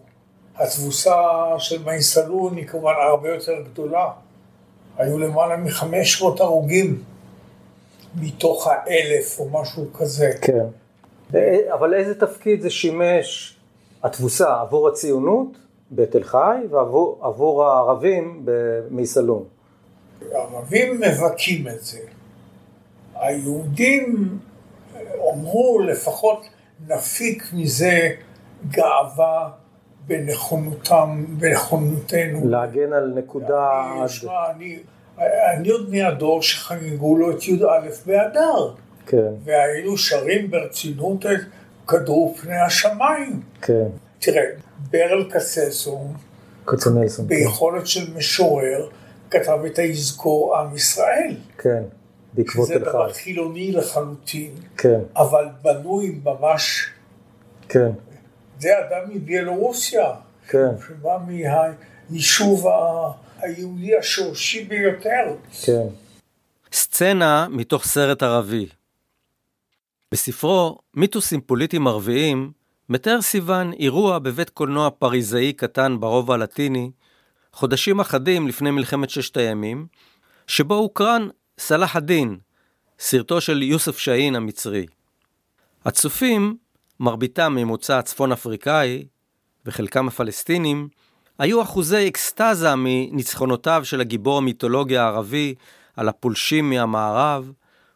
התבוסה 0.56 1.15
של 1.58 1.84
מייסלון 1.84 2.58
היא 2.58 2.67
כמובן 2.67 2.94
הרבה 3.10 3.29
יותר 3.29 3.62
גדולה. 3.72 4.10
היו 4.97 5.19
למעלה 5.19 5.57
מחמש 5.57 6.21
מאות 6.21 6.39
הרוגים 6.39 7.03
מתוך 8.15 8.67
האלף 8.67 9.39
או 9.39 9.49
משהו 9.49 9.93
כזה. 9.93 10.31
כן. 10.41 10.65
אבל 11.73 11.93
איזה 11.93 12.19
תפקיד 12.19 12.61
זה 12.61 12.69
שימש 12.69 13.57
התבוסה 14.03 14.61
עבור 14.61 14.87
הציונות 14.87 15.57
בתל 15.91 16.23
חי 16.23 16.57
ועבור 16.69 17.65
הערבים 17.65 18.41
במייסלון? 18.45 19.43
הערבים 20.31 21.01
מבכים 21.01 21.67
את 21.67 21.83
זה. 21.83 21.99
היהודים 23.15 24.37
אמרו 25.33 25.79
לפחות 25.79 26.47
נפיק 26.87 27.43
מזה 27.53 28.09
גאווה 28.67 29.49
בנכונותם, 30.07 31.25
בנכונותנו. 31.29 32.49
להגן 32.49 32.93
על 32.93 33.13
נקודה... 33.15 33.83
אני, 33.99 34.09
שמה, 34.09 34.51
אני, 34.55 34.79
אני 35.57 35.69
עוד 35.69 35.89
מהדור 35.89 36.41
שחגגו 36.41 37.17
לו 37.17 37.31
את 37.31 37.47
י"א 37.47 37.89
באדר. 38.05 38.73
כן. 39.05 39.31
והיינו 39.43 39.97
שרים 39.97 40.51
ברצינות 40.51 41.25
את 41.25 41.39
כדור 41.87 42.35
פני 42.41 42.59
השמיים. 42.59 43.41
כן. 43.61 43.87
תראה, 44.19 44.43
ברל 44.91 45.29
קססון, 45.31 46.13
כצנלסון, 46.65 47.27
כן. 47.27 47.35
ביכולת 47.35 47.79
כן. 47.79 47.85
של 47.85 48.13
משורר, 48.15 48.89
כתב 49.31 49.59
את 49.65 49.79
היזכור 49.79 50.57
עם 50.57 50.75
ישראל. 50.75 51.35
כן, 51.57 51.83
בעקבות 52.33 52.67
תל 52.67 52.73
חי. 52.73 52.79
זה 52.79 52.85
דבר 52.85 53.13
חילוני 53.13 53.71
לחלוטין. 53.71 54.51
כן. 54.77 54.99
אבל 55.15 55.45
בנוי 55.61 56.19
ממש... 56.23 56.89
כן. 57.69 57.89
זה 58.59 58.69
אדם 58.79 59.09
מביילורוסיה. 59.09 60.13
כן. 60.47 60.67
שבא 60.87 61.17
מהיישוב 61.27 62.67
היהודי 63.39 63.97
השורשי 63.97 64.63
ביותר. 64.63 65.35
כן. 65.65 65.87
סצנה 66.71 67.47
מתוך 67.49 67.85
סרט 67.85 68.23
ערבי. 68.23 68.67
בספרו 70.11 70.77
"מיתוסים 70.93 71.41
פוליטיים 71.41 71.87
ערביים" 71.87 72.51
מתאר 72.89 73.21
סיוון 73.21 73.73
אירוע 73.73 74.19
בבית 74.19 74.49
קולנוע 74.49 74.89
פריזאי 74.89 75.53
קטן 75.53 75.99
ברובע 75.99 76.33
הלטיני, 76.33 76.91
חודשים 77.53 77.99
אחדים 77.99 78.47
לפני 78.47 78.71
מלחמת 78.71 79.09
ששת 79.09 79.37
הימים, 79.37 79.87
שבו 80.47 80.75
הוקרן 80.75 81.27
סלאח 81.59 81.95
א-דין, 81.95 82.37
סרטו 82.99 83.41
של 83.41 83.63
יוסף 83.63 83.97
שאין 83.97 84.35
המצרי. 84.35 84.85
הצופים, 85.85 86.57
מרביתם 86.99 87.55
ממוצא 87.55 88.01
צפון 88.01 88.31
אפריקאי, 88.31 89.05
וחלקם 89.65 90.07
הפלסטינים, 90.07 90.89
היו 91.39 91.61
אחוזי 91.61 92.07
אקסטזה 92.07 92.75
מניצחונותיו 92.75 93.81
של 93.85 94.01
הגיבור 94.01 94.37
המיתולוגי 94.37 94.97
הערבי 94.97 95.55
על 95.95 96.09
הפולשים 96.09 96.69
מהמערב, 96.69 97.51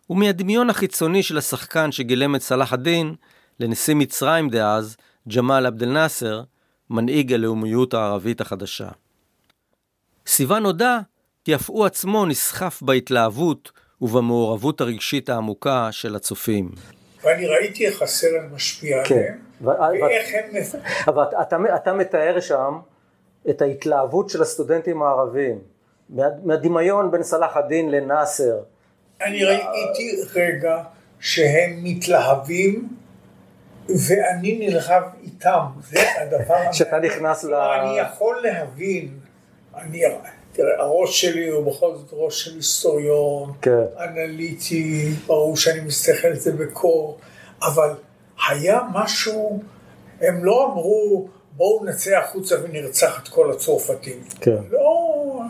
ומהדמיון 0.10 0.70
החיצוני 0.70 1.24
של 1.24 1.38
השחקן 1.38 1.92
שגילם 1.92 2.36
את 2.36 2.42
סלאח 2.42 2.74
א-דין 2.74 3.16
לנשיא 3.60 3.96
מצרים 3.96 4.50
דאז, 4.50 4.98
ג'מאל 5.36 5.66
עבד 5.66 5.84
אל-נאסר, 5.84 6.42
מנהיג 6.90 7.34
הלאומיות 7.34 7.94
הערבית 7.94 8.42
החדשה. 8.42 8.90
סיוון 10.28 10.66
הודה 10.66 11.00
כי 11.46 11.56
אף 11.56 11.70
הוא 11.70 11.86
עצמו 11.86 12.26
נסחף 12.26 12.82
בהתלהבות 12.82 13.72
ובמעורבות 14.02 14.82
הרגשית 14.82 15.30
העמוקה 15.30 15.92
של 15.92 16.16
הצופים. 16.16 16.72
ואני 17.24 17.48
ראיתי 17.48 17.88
איך 17.88 18.02
הסרט 18.02 18.42
משפיע 18.54 19.04
כן. 19.06 19.36
עליהם, 19.68 20.04
ואיך 20.04 20.30
הם... 20.34 20.80
אבל 21.08 21.24
אתה, 21.24 21.76
אתה 21.76 21.94
מתאר 21.94 22.40
שם 22.40 22.80
את 23.50 23.62
ההתלהבות 23.62 24.30
של 24.30 24.42
הסטודנטים 24.42 25.04
הערבים, 25.04 25.60
מה, 26.10 26.24
מהדמיון 26.44 27.12
בין 27.12 27.24
סלאח 27.24 27.58
א-דין 27.58 27.92
לנאסר. 27.92 28.60
אני 29.22 29.44
ראיתי 29.44 30.22
רגע 30.36 30.84
שהם 31.20 31.80
מתלהבים 31.84 32.90
ואני 34.08 34.68
נלחם 34.68 35.02
איתם, 35.24 35.66
זה 35.90 36.00
הדבר... 36.22 36.72
שאתה 36.72 37.00
נכנס 37.00 37.44
ל... 37.44 37.54
אני 37.54 38.00
יכול 38.00 38.42
להבין, 38.44 39.20
אני, 39.76 40.04
תראה, 40.54 40.80
הראש 40.80 41.22
שלי 41.22 41.50
הוא 41.50 41.72
בכל 41.72 41.96
זאת 41.96 42.10
ראש 42.14 42.46
של 42.46 42.56
היסטוריון, 42.56 43.52
כן. 43.62 43.84
אנליטי, 44.00 45.10
ברור 45.28 45.58
שאני 45.58 45.80
מסתכל 45.80 46.28
על 46.28 46.36
זה 46.36 46.52
בקור, 46.52 47.18
אבל 47.62 47.90
היה 48.50 48.80
משהו, 48.94 49.60
הם 50.22 50.46
לא 50.46 50.66
אמרו 50.66 51.28
בואו 51.58 51.86
נצא 51.86 52.18
החוצה 52.18 52.56
ונרצח 52.64 53.24
את 53.24 53.28
כל 53.28 53.52
הצרפתים. 53.52 54.20
כן. 54.42 54.58
לא... 54.72 55.42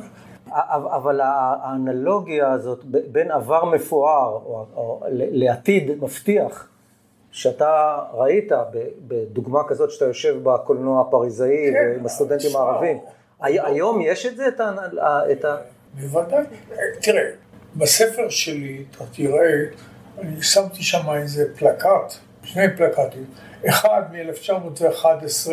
אבל 0.69 1.21
האנלוגיה 1.23 2.51
הזאת 2.51 2.83
בין 2.85 3.31
עבר 3.31 3.65
מפואר 3.65 4.31
או, 4.31 4.65
או 4.75 5.03
לעתיד 5.09 6.03
מבטיח 6.03 6.67
שאתה 7.31 7.99
ראית 8.13 8.51
בדוגמה 9.07 9.63
כזאת 9.67 9.91
שאתה 9.91 10.05
יושב 10.05 10.43
בקולנוע 10.43 11.01
הפריזאי 11.01 11.71
כן, 11.73 11.99
עם 11.99 12.05
הסטודנטים 12.05 12.55
הערבים, 12.55 12.97
היום 13.41 14.01
יש 14.01 14.25
את 14.25 14.37
זה, 14.37 14.47
את 15.31 15.45
ה... 15.45 15.55
בוודאי. 15.93 16.43
תראה, 17.01 17.29
בספר 17.75 18.29
שלי, 18.29 18.83
אתה 18.91 19.03
תראה, 19.11 19.51
אני 20.19 20.43
שמתי 20.43 20.83
שם 20.83 21.09
איזה 21.15 21.45
פלקט, 21.57 22.13
שני 22.43 22.77
פלקטים, 22.77 23.25
אחד 23.69 24.01
מ-1911 24.11 25.51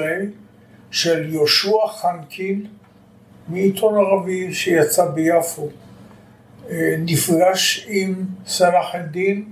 של 0.90 1.32
יהושע 1.32 1.86
חנקין 1.88 2.66
מעיתון 3.48 3.94
ערבי 3.94 4.54
שיצא 4.54 5.04
ביפו, 5.04 5.68
אה, 6.70 6.94
נפגש 6.98 7.86
עם 7.88 8.24
סלאח 8.46 8.94
א-דין 8.94 9.44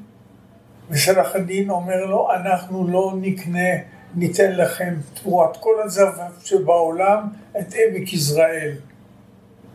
וסלאח 0.91 1.37
א-דין 1.37 1.71
אומר 1.71 2.05
לו, 2.05 2.29
אנחנו 2.33 2.89
לא 2.89 3.13
נקנה, 3.21 3.71
ניתן 4.15 4.53
לכם 4.53 4.95
תמורת 5.15 5.57
כל 5.57 5.75
הזהב 5.85 6.15
שבעולם 6.45 7.29
את 7.61 7.75
עמק 7.75 8.13
יזרעאל. 8.13 8.73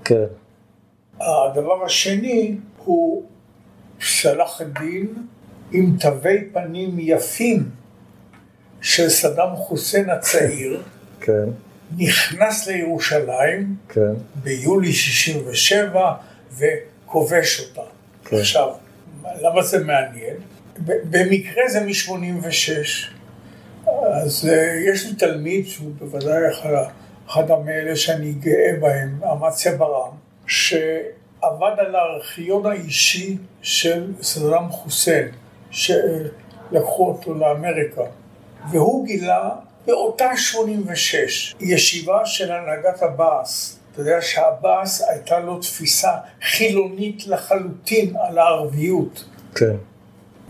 כן. 0.05 0.25
הדבר 1.19 1.85
השני 1.85 2.57
הוא 2.77 3.23
סלאח 4.01 4.61
א-דין 4.61 5.07
עם 5.71 5.97
תווי 5.99 6.49
פנים 6.53 6.97
יפים 6.99 7.69
של 8.81 9.09
סדאם 9.09 9.55
חוסיין 9.55 10.09
הצעיר, 10.09 10.81
כן. 11.21 11.49
נכנס 11.97 12.67
לירושלים 12.67 13.75
כן. 13.89 14.13
ביולי 14.35 14.93
67' 14.93 16.13
וכובש 16.57 17.59
אותה. 17.59 17.89
כן. 18.25 18.37
עכשיו, 18.37 18.69
למה 19.41 19.61
זה 19.63 19.83
מעניין? 19.83 20.35
במקרה 20.85 21.63
זה 21.69 21.79
מ-86. 21.79 22.71
אז 24.13 24.49
אה, 24.49 24.75
יש 24.93 25.05
לי 25.05 25.15
תלמיד 25.15 25.67
שהוא 25.67 25.91
בוודאי 25.99 26.51
אחד, 26.51 26.83
אחד 27.31 27.51
מאלה 27.65 27.95
שאני 27.95 28.31
גאה 28.31 28.71
בהם, 28.79 29.19
אמציה 29.23 29.75
ברם, 29.77 30.11
שעבד 30.47 31.75
על 31.77 31.95
הארכיון 31.95 32.65
האישי 32.65 33.37
של 33.61 34.13
סדאם 34.21 34.69
חוסיין, 34.69 35.27
שלקחו 35.71 37.07
אותו 37.07 37.33
לאמריקה, 37.33 38.01
והוא 38.71 39.05
גילה 39.05 39.49
באותה 39.85 40.37
86 40.37 41.55
ישיבה 41.59 42.25
של 42.25 42.51
הנהגת 42.51 43.01
הבאס. 43.01 43.79
אתה 43.91 44.01
יודע 44.01 44.21
שהבאס 44.21 45.01
הייתה 45.09 45.39
לו 45.39 45.59
תפיסה 45.59 46.11
חילונית 46.41 47.27
לחלוטין 47.27 48.15
על 48.27 48.37
הערביות. 48.37 49.23
כן. 49.55 49.75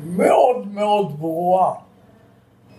מאוד 0.05 0.67
מאוד 0.73 1.19
ברורה. 1.19 1.73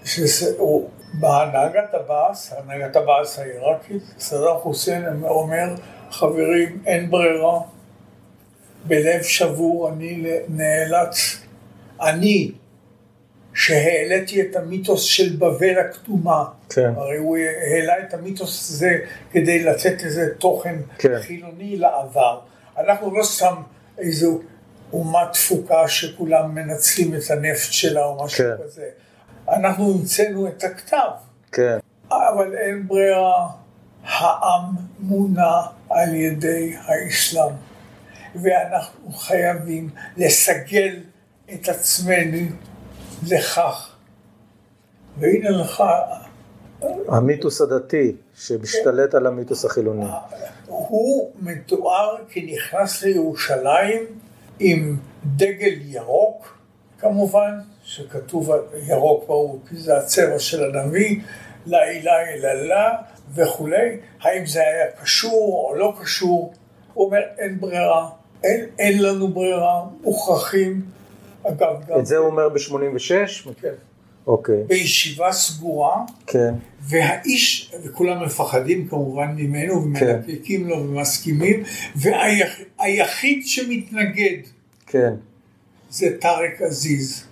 שהוא, 0.04 0.88
בהנהגת 1.14 1.94
הבאס, 1.94 2.52
הנהגת 2.58 2.96
הבאס 2.96 3.38
העיראקית, 3.38 4.02
סדאם 4.18 4.56
חוסיין 4.62 5.24
אומר, 5.24 5.74
חברים, 6.10 6.82
אין 6.86 7.10
ברירה, 7.10 7.60
בלב 8.84 9.22
שבור 9.22 9.88
אני 9.88 10.24
נאלץ, 10.48 11.42
אני, 12.00 12.52
שהעליתי 13.54 14.40
את 14.40 14.56
המיתוס 14.56 15.02
של 15.02 15.36
בבל 15.38 15.78
הקדומה, 15.78 16.44
כן. 16.70 16.92
הרי 16.96 17.16
הוא 17.16 17.36
העלה 17.36 17.94
את 18.08 18.14
המיתוס 18.14 18.70
הזה 18.70 18.98
כדי 19.32 19.64
לתת 19.64 20.04
איזה 20.04 20.34
תוכן 20.38 20.76
כן. 20.98 21.18
חילוני 21.20 21.76
לעבר. 21.76 22.40
אנחנו 22.78 23.18
לא 23.18 23.24
סתם 23.24 23.54
איזו 23.98 24.40
אומה 24.92 25.28
תפוקה 25.32 25.88
שכולם 25.88 26.54
מנצלים 26.54 27.14
את 27.14 27.30
הנפט 27.30 27.72
שלה 27.72 28.04
או 28.04 28.24
משהו 28.24 28.44
כן. 28.44 28.64
כזה. 28.64 28.88
אנחנו 29.48 29.92
המצאנו 29.92 30.48
את 30.48 30.64
הכתב. 30.64 31.10
כן. 31.52 31.78
אבל 32.10 32.54
אין 32.56 32.88
ברירה, 32.88 33.48
העם 34.04 34.74
מונע 35.00 35.60
על 35.90 36.14
ידי 36.14 36.74
האסלאם. 36.76 37.54
ואנחנו 38.34 39.12
חייבים 39.12 39.90
לסגל 40.16 40.96
את 41.54 41.68
עצמנו 41.68 42.46
לכך. 43.26 43.96
והנה 45.18 45.50
לך... 45.50 45.82
המיתוס 47.08 47.60
הדתי 47.60 48.16
שמשתלט 48.34 49.14
על 49.14 49.26
המיתוס 49.26 49.64
החילוני. 49.64 50.06
הוא 50.66 51.30
מתואר 51.40 52.16
כנכנס 52.28 53.02
לירושלים 53.02 54.02
עם 54.58 54.96
דגל 55.36 55.74
ירוק, 55.80 56.58
כמובן, 56.98 57.58
שכתוב 57.96 58.50
ירוק 58.86 59.26
ברור, 59.26 59.60
כי 59.68 59.76
זה 59.76 59.96
הצבע 59.96 60.38
של 60.38 60.64
הנביא, 60.64 61.20
לה 61.66 61.90
אילה 61.90 62.12
אללה 62.20 62.90
וכולי, 63.34 63.96
האם 64.20 64.46
זה 64.46 64.60
היה 64.60 64.86
קשור 65.02 65.68
או 65.68 65.74
לא 65.76 65.94
קשור, 66.00 66.52
הוא 66.94 67.06
אומר 67.06 67.20
אין 67.38 67.60
ברירה, 67.60 68.10
אין, 68.44 68.66
אין 68.78 69.02
לנו 69.02 69.28
ברירה, 69.28 69.84
מוכרחים. 70.02 70.82
אגב, 71.44 71.76
גם... 71.88 72.00
את 72.00 72.06
זה 72.06 72.16
הוא 72.16 72.26
אומר 72.26 72.48
ב-86? 72.48 73.50
כן. 73.60 73.72
אוקיי. 74.26 74.64
בישיבה 74.66 75.32
סגורה. 75.32 75.96
כן. 76.26 76.54
והאיש, 76.80 77.72
וכולם 77.84 78.24
מפחדים 78.24 78.88
כמובן 78.88 79.34
ממנו, 79.36 79.82
ומנקקים 79.82 80.62
כן. 80.62 80.68
לו 80.68 80.76
ומסכימים, 80.76 81.62
והיחיד 81.96 83.46
שמתנגד. 83.46 84.38
כן. 84.86 85.14
זה 85.90 86.16
טארק 86.20 86.62
עזיז. 86.62 87.31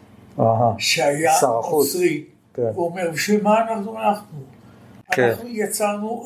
שהיה 0.78 1.32
נוצרי. 1.70 2.24
כן. 2.54 2.62
הוא 2.74 2.86
אומר, 2.86 3.10
בשביל 3.12 3.42
מה 3.42 3.58
אנחנו 3.60 3.98
הלכנו? 3.98 4.38
כן. 5.10 5.28
אנחנו 5.28 5.48
יצרנו 5.48 6.24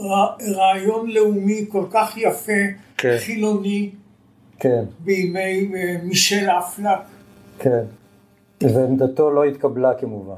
רעיון 0.57 1.11
לאומי 1.11 1.65
כל 1.69 1.85
כך 1.91 2.17
יפה, 2.17 2.53
כן. 2.97 3.17
חילוני, 3.19 3.91
כן. 4.59 4.85
בימי 4.99 5.71
אה, 5.75 5.97
מישל 6.03 6.51
אפלק. 6.51 6.99
כן. 7.59 7.85
ועמדתו 8.61 9.31
לא 9.31 9.45
התקבלה 9.45 9.95
כמובן. 9.95 10.35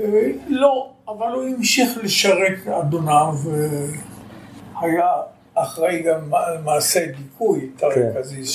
אה, 0.00 0.30
לא, 0.48 0.90
אבל 1.08 1.32
הוא 1.32 1.44
המשיך 1.44 1.98
לשרת 2.02 2.66
אדוניו 2.66 3.34
והיה 4.80 5.10
אחראי 5.54 6.02
גם 6.02 6.34
על 6.34 6.58
מעשי 6.64 7.06
דיכוי, 7.06 7.70
טרק. 7.76 7.96
עזיז, 8.16 8.48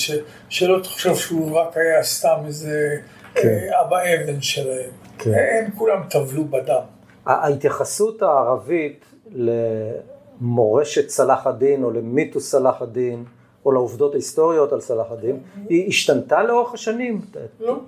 שלא 0.48 0.80
תחשוב 0.82 1.18
שהוא 1.18 1.58
רק 1.58 1.76
היה 1.76 2.02
סתם 2.02 2.36
איזה. 2.46 2.70
אה, 2.70 3.19
אבא 3.36 3.96
אבן 4.14 4.40
שלהם. 4.40 4.90
כן. 5.18 5.30
הם 5.30 5.70
כולם 5.70 6.02
טבלו 6.10 6.44
בדם. 6.44 6.82
ההתייחסות 7.26 8.22
הערבית 8.22 9.04
למורשת 9.30 11.06
צלאח 11.06 11.46
א-דין 11.46 11.84
או 11.84 11.90
למיתוס 11.90 12.50
צלאח 12.50 12.82
א-דין 12.82 13.24
או 13.64 13.72
לעובדות 13.72 14.12
ההיסטוריות 14.12 14.72
על 14.72 14.80
צלאח 14.80 15.06
א-דין, 15.12 15.40
היא 15.68 15.88
השתנתה 15.88 16.42
לאורך 16.42 16.74
השנים? 16.74 17.20
לא. 17.60 17.78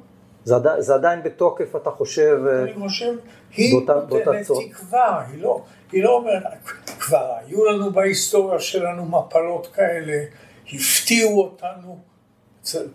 זה, 0.44 0.57
עדי, 0.57 0.68
זה 0.78 0.94
עדיין 0.94 1.22
בתוקף, 1.22 1.76
אתה 1.76 1.90
חושב, 1.90 2.40
אה, 2.46 2.62
אני 2.62 2.74
חושב, 2.74 3.14
היא 3.57 3.74
נותנת 3.74 4.50
תקווה, 4.70 5.24
היא 5.33 5.42
לא, 5.42 5.62
היא 5.92 6.05
לא 6.05 6.16
אומרת, 6.16 6.64
כבר 6.98 7.33
היו 7.46 7.64
לנו 7.64 7.92
בהיסטוריה 7.92 8.61
שלנו 8.61 9.05
מפלות 9.05 9.66
כאלה, 9.66 10.24
הפתיעו 10.72 11.40
אותנו, 11.40 11.98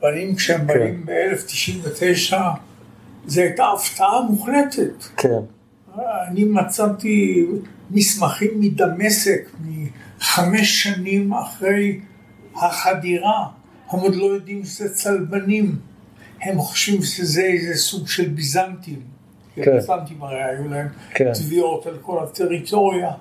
בנים 0.02 0.36
כשהם 0.36 0.60
כן. 0.60 0.68
באים 0.68 1.06
ב-1099, 1.06 2.34
זו 3.28 3.42
הייתה 3.42 3.66
הפתעה 3.76 4.22
מוחלטת. 4.22 5.04
כן. 5.18 5.40
אני 6.28 6.44
מצאתי 6.44 7.46
מסמכים 7.92 8.60
מדמשק, 8.60 9.50
מחמש 9.66 10.84
שנים 10.84 11.34
אחרי 11.34 12.00
החדירה, 12.56 13.48
הם 13.90 14.00
עוד 14.00 14.16
לא 14.16 14.26
יודעים 14.26 14.64
שזה 14.64 14.94
צלבנים. 14.94 15.76
הם 16.42 16.58
חושבים 16.58 17.02
שזה 17.02 17.42
איזה 17.42 17.76
סוג 17.76 18.08
של 18.08 18.30
ביזנטים. 18.30 19.00
כן. 19.56 19.76
ביזנטים 19.76 20.24
הרי 20.24 20.44
היו 20.44 20.68
להם 20.70 20.88
כן. 21.14 21.34
תביעות 21.34 21.86
על 21.86 21.98
כל 22.02 22.24
הטריטוריה 22.24 23.12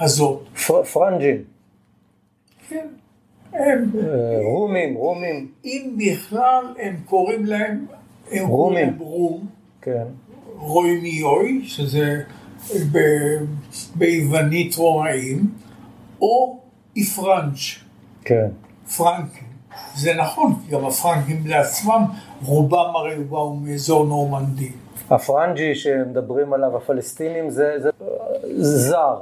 הזאת. 0.00 0.46
פר, 0.66 0.84
פרנג'ים. 0.84 1.42
כן. 2.68 2.86
הם... 3.52 3.90
אה, 3.98 4.38
רומים, 4.42 4.94
רומים. 4.94 5.48
אם 5.64 5.96
בכלל 5.98 6.64
הם 6.78 6.96
קוראים 7.04 7.44
להם... 7.46 7.86
הם 8.30 8.46
רומים. 8.46 8.96
רום. 8.98 9.46
כן. 9.82 10.04
רוימיוי, 10.56 11.62
שזה 11.64 12.22
ביוונית 13.94 14.76
רומאים, 14.76 15.50
או 16.20 16.58
איפרנץ'. 16.96 17.58
כן. 18.24 18.48
פרנקים. 18.96 19.50
זה 19.96 20.14
נכון, 20.14 20.54
כי 20.54 20.70
גם 20.70 20.84
הפרנקים 20.84 21.46
לעצמם, 21.46 22.04
רובם 22.44 22.96
הרי 22.96 23.24
באו 23.24 23.54
מאזור 23.56 24.06
נורמנדי. 24.06 24.70
הפרנג'י 25.10 25.74
שמדברים 25.74 26.52
עליו 26.52 26.76
הפלסטינים 26.76 27.50
זה, 27.50 27.76
זה 27.78 27.90
זר. 28.60 29.16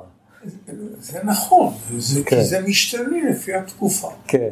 זה, 0.99 1.21
נכון, 1.25 1.75
זה, 1.99 2.25
כן. 2.25 2.37
כי 2.37 2.45
זה 2.45 2.61
משתנה 2.61 3.31
לפי 3.31 3.55
התקופה. 3.55 4.09
כן. 4.27 4.49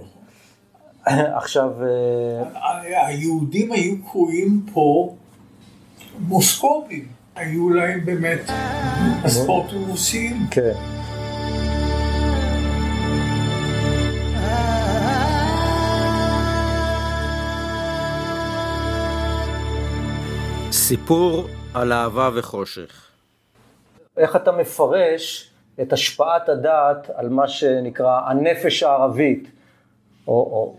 עכשיו... 1.41 1.71
אה, 1.83 3.07
היהודים 3.07 3.73
היו 3.73 3.95
קרויים 4.11 4.67
פה 4.73 5.15
מוסקובים, 6.19 7.09
היו 7.37 7.71
להם 7.71 8.05
באמת 8.05 8.41
פספורטים 9.25 9.85
רוסיים. 9.87 10.47
כן. 10.51 10.73
סיפור 20.73 21.49
על 21.75 21.93
אהבה 21.93 22.31
וחושך. 22.35 23.07
איך 24.17 24.37
אתה 24.37 24.53
מפרש 24.53 25.51
את 25.83 25.93
השפעת 25.93 26.49
הדעת 26.49 27.11
על 27.11 27.29
מה 27.29 27.49
שנקרא 27.49 28.21
הנפש 28.27 28.83
הערבית? 28.83 29.51
או, 30.29 30.33
או, 30.33 30.75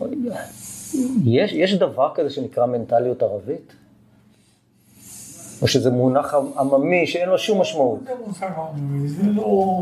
או, 0.00 0.06
יש, 1.24 1.52
יש 1.52 1.74
דבר 1.74 2.14
כזה 2.14 2.30
שנקרא 2.30 2.66
מנטליות 2.66 3.22
ערבית? 3.22 3.72
או 5.62 5.68
שזה 5.68 5.90
מונח 5.90 6.34
עממי 6.58 7.06
שאין 7.06 7.28
לו 7.28 7.38
שום 7.38 7.60
משמעות? 7.60 8.00
זה 8.04 8.12
מונח 8.26 8.42
עממי, 8.42 9.08
זה 9.08 9.22
לא 9.22 9.76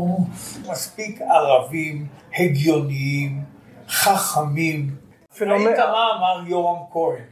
מספיק 0.69 1.21
ערבים, 1.21 2.07
הגיוניים, 2.39 3.43
חכמים. 3.87 4.95
ראית 5.41 5.77
מה 5.77 6.07
אמר 6.17 6.47
יורם 6.47 6.79
כהן? 6.91 7.23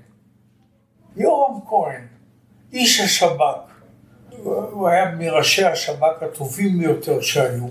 יורם 1.15 1.59
כהן, 1.69 2.07
איש 2.73 2.99
השב"כ, 2.99 3.74
הוא 4.75 4.87
היה 4.87 5.15
מראשי 5.15 5.65
השב"כ 5.65 6.23
הטובים 6.23 6.79
ביותר 6.79 7.21
שהיו, 7.21 7.67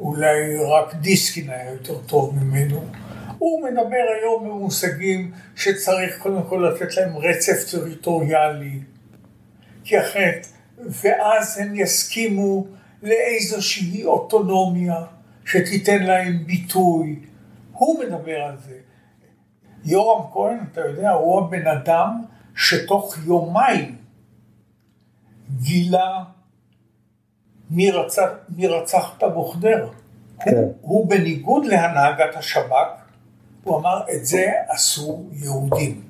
אולי 0.00 0.56
רק 0.70 0.94
דיסקין 0.94 1.50
היה 1.50 1.70
יותר 1.70 1.98
טוב 1.98 2.34
ממנו. 2.42 2.84
הוא 3.38 3.62
מדבר 3.68 4.04
היום 4.20 4.48
במושגים 4.48 5.32
שצריך 5.56 6.18
קודם 6.18 6.42
כל 6.48 6.68
לתת 6.72 6.96
להם 6.96 7.16
רצף 7.16 7.70
טריטוריאלי, 7.70 8.80
כי 9.84 10.00
אחרת, 10.00 10.46
ואז 10.78 11.58
הם 11.58 11.74
יסכימו 11.74 12.66
לאיזושהי 13.02 14.04
אוטונומיה 14.04 15.04
שתיתן 15.44 16.02
להם 16.02 16.46
ביטוי. 16.46 17.16
הוא 17.72 18.04
מדבר 18.04 18.36
על 18.42 18.56
זה. 18.66 18.74
יורם 19.84 20.24
כהן, 20.32 20.58
אתה 20.72 20.80
יודע, 20.80 21.10
הוא 21.10 21.40
הבן 21.40 21.66
אדם 21.66 22.22
שתוך 22.56 23.16
יומיים 23.26 24.01
גילה 25.60 26.24
מי 27.70 27.90
רצח, 27.90 28.28
מי 28.56 28.66
רצח 28.66 29.14
את 29.18 29.22
אבו. 29.22 29.52
כן. 29.52 30.50
הוא, 30.50 30.74
הוא 30.80 31.10
בניגוד 31.10 31.64
להנהגת 31.64 32.36
השב"כ, 32.36 33.02
הוא 33.64 33.78
אמר 33.78 34.02
את 34.14 34.26
זה 34.26 34.52
עשו 34.68 35.24
יהודים. 35.32 36.02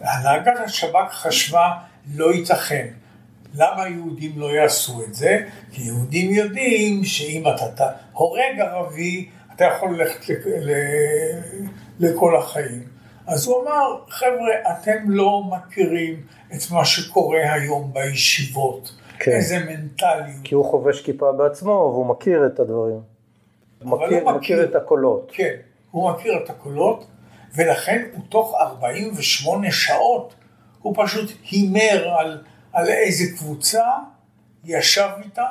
הנהגת 0.00 0.60
השב"כ 0.64 1.12
חשבה 1.12 1.72
לא 2.14 2.34
ייתכן. 2.34 2.86
למה 3.54 3.88
יהודים 3.88 4.32
לא 4.36 4.46
יעשו 4.46 5.02
את 5.02 5.14
זה? 5.14 5.38
כי 5.72 5.82
יהודים 5.82 6.30
יודעים 6.30 7.04
שאם 7.04 7.44
אתה 7.48 7.90
הורג 8.12 8.60
ערבי, 8.60 9.28
אתה 9.54 9.64
יכול 9.64 9.96
ללכת 9.96 10.34
לכל 12.00 12.36
החיים. 12.36 12.95
אז 13.26 13.46
הוא 13.46 13.62
אמר, 13.62 13.96
חבר'ה, 14.08 14.72
אתם 14.72 15.10
לא 15.10 15.42
מכירים 15.44 16.22
את 16.54 16.70
מה 16.70 16.84
שקורה 16.84 17.52
היום 17.52 17.92
בישיבות. 17.92 18.92
כן. 19.18 19.30
איזה 19.30 19.58
מנטליות. 19.58 20.40
כי 20.44 20.54
הוא 20.54 20.64
חובש 20.64 21.02
כיפה 21.02 21.32
בעצמו 21.32 21.70
והוא 21.70 22.06
מכיר 22.06 22.46
את 22.46 22.60
הדברים. 22.60 23.00
הוא 23.82 23.90
מכיר, 23.90 24.06
הוא 24.06 24.32
מכיר, 24.32 24.36
מכיר 24.36 24.64
את 24.64 24.74
הקולות. 24.74 25.30
כן, 25.34 25.54
הוא 25.90 26.10
מכיר 26.10 26.32
את 26.44 26.50
הקולות, 26.50 27.06
ולכן 27.56 28.02
הוא 28.14 28.22
תוך 28.28 28.54
48 28.60 29.70
שעות, 29.70 30.34
הוא 30.82 30.94
פשוט 30.96 31.32
הימר 31.50 32.08
על, 32.18 32.42
על 32.72 32.88
איזה 32.88 33.24
קבוצה, 33.38 33.84
ישב 34.64 35.08
איתם, 35.24 35.42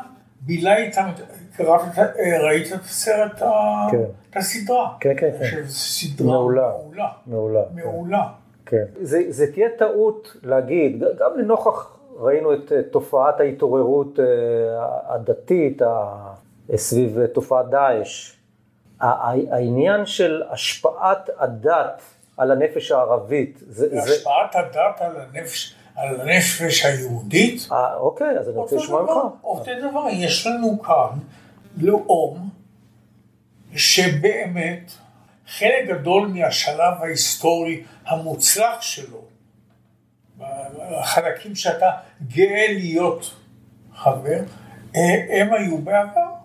בילה 0.41 0.77
איתם, 0.77 1.09
ראית 2.43 2.73
את 2.73 2.81
הסרט, 2.81 3.39
כן. 3.91 4.03
את 4.29 4.37
הסדרה. 4.37 4.93
כן, 4.99 5.13
כן, 5.17 5.29
כן. 5.39 5.63
סדרה 5.67 6.27
מעולה. 6.27 6.71
מעולה. 6.71 7.09
מעולה. 7.27 7.61
מעולה. 7.73 8.27
כן. 8.65 8.83
זה, 9.01 9.51
תהיה 9.53 9.69
טעות 9.77 10.37
להגיד, 10.43 11.03
גם 11.19 11.31
לנוכח, 11.37 11.97
ראינו 12.19 12.53
את 12.53 12.71
תופעת 12.91 13.39
ההתעוררות 13.39 14.19
הדתית 15.07 15.81
סביב 16.75 17.25
תופעת 17.25 17.69
דאעש. 17.69 18.31
העניין 19.01 20.05
של 20.05 20.43
השפעת 20.49 21.29
הדת 21.37 22.01
על 22.37 22.51
הנפש 22.51 22.91
הערבית. 22.91 23.59
זה, 23.67 23.87
השפעת 24.01 24.53
זה... 24.53 24.59
הדת 24.59 25.01
על 25.01 25.15
הנפש, 25.17 25.75
על 25.95 26.21
הנפש 26.21 26.85
היהודית? 26.85 27.67
אה, 27.71 27.95
אוקיי, 27.95 28.39
אז 28.39 28.49
אני 28.49 28.57
רוצה 28.57 28.75
לשמוע 28.75 29.01
ממך. 29.01 29.11
אותו 29.43 29.71
דבר, 29.89 30.07
יש 30.11 30.47
לנו 30.47 30.81
כאן 30.81 31.19
לאום 31.77 32.49
שבאמת 33.75 34.91
חלק 35.47 35.87
גדול 35.87 36.27
מהשלב 36.27 36.93
ההיסטורי 37.01 37.83
המוצלח 38.05 38.81
שלו, 38.81 39.21
החלקים 40.99 41.55
שאתה 41.55 41.91
גאה 42.27 42.67
להיות 42.69 43.35
חבר, 43.95 44.39
הם 45.29 45.53
היו 45.53 45.77
בעבר. 45.77 46.35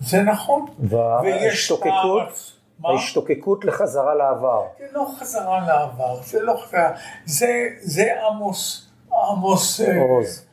זה 0.00 0.22
נכון. 0.22 0.66
וההשתוקקות, 0.78 2.52
ההשתוקקות 2.84 3.64
לחזרה 3.64 4.14
לעבר. 4.14 4.62
זה 4.78 4.84
לא 4.92 5.06
חזרה 5.18 5.66
לעבר, 5.66 6.22
זה 6.22 6.42
לא 6.42 6.62
חזרה, 6.64 6.92
זה, 7.26 7.68
זה 7.80 8.26
עמוס, 8.26 8.88
עמוס, 9.12 9.80
אה, 9.80 10.00
עוז. 10.00 10.46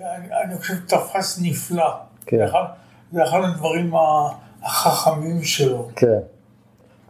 אני, 0.00 0.26
אני 0.44 0.58
חושב 0.58 0.74
תפס 0.86 1.38
נפלא. 1.42 1.94
כן. 2.26 2.46
זה 3.12 3.24
אחד, 3.24 3.40
הדברים 3.44 3.92
החכמים 4.62 5.42
שלו. 5.42 5.88
כן. 5.96 6.18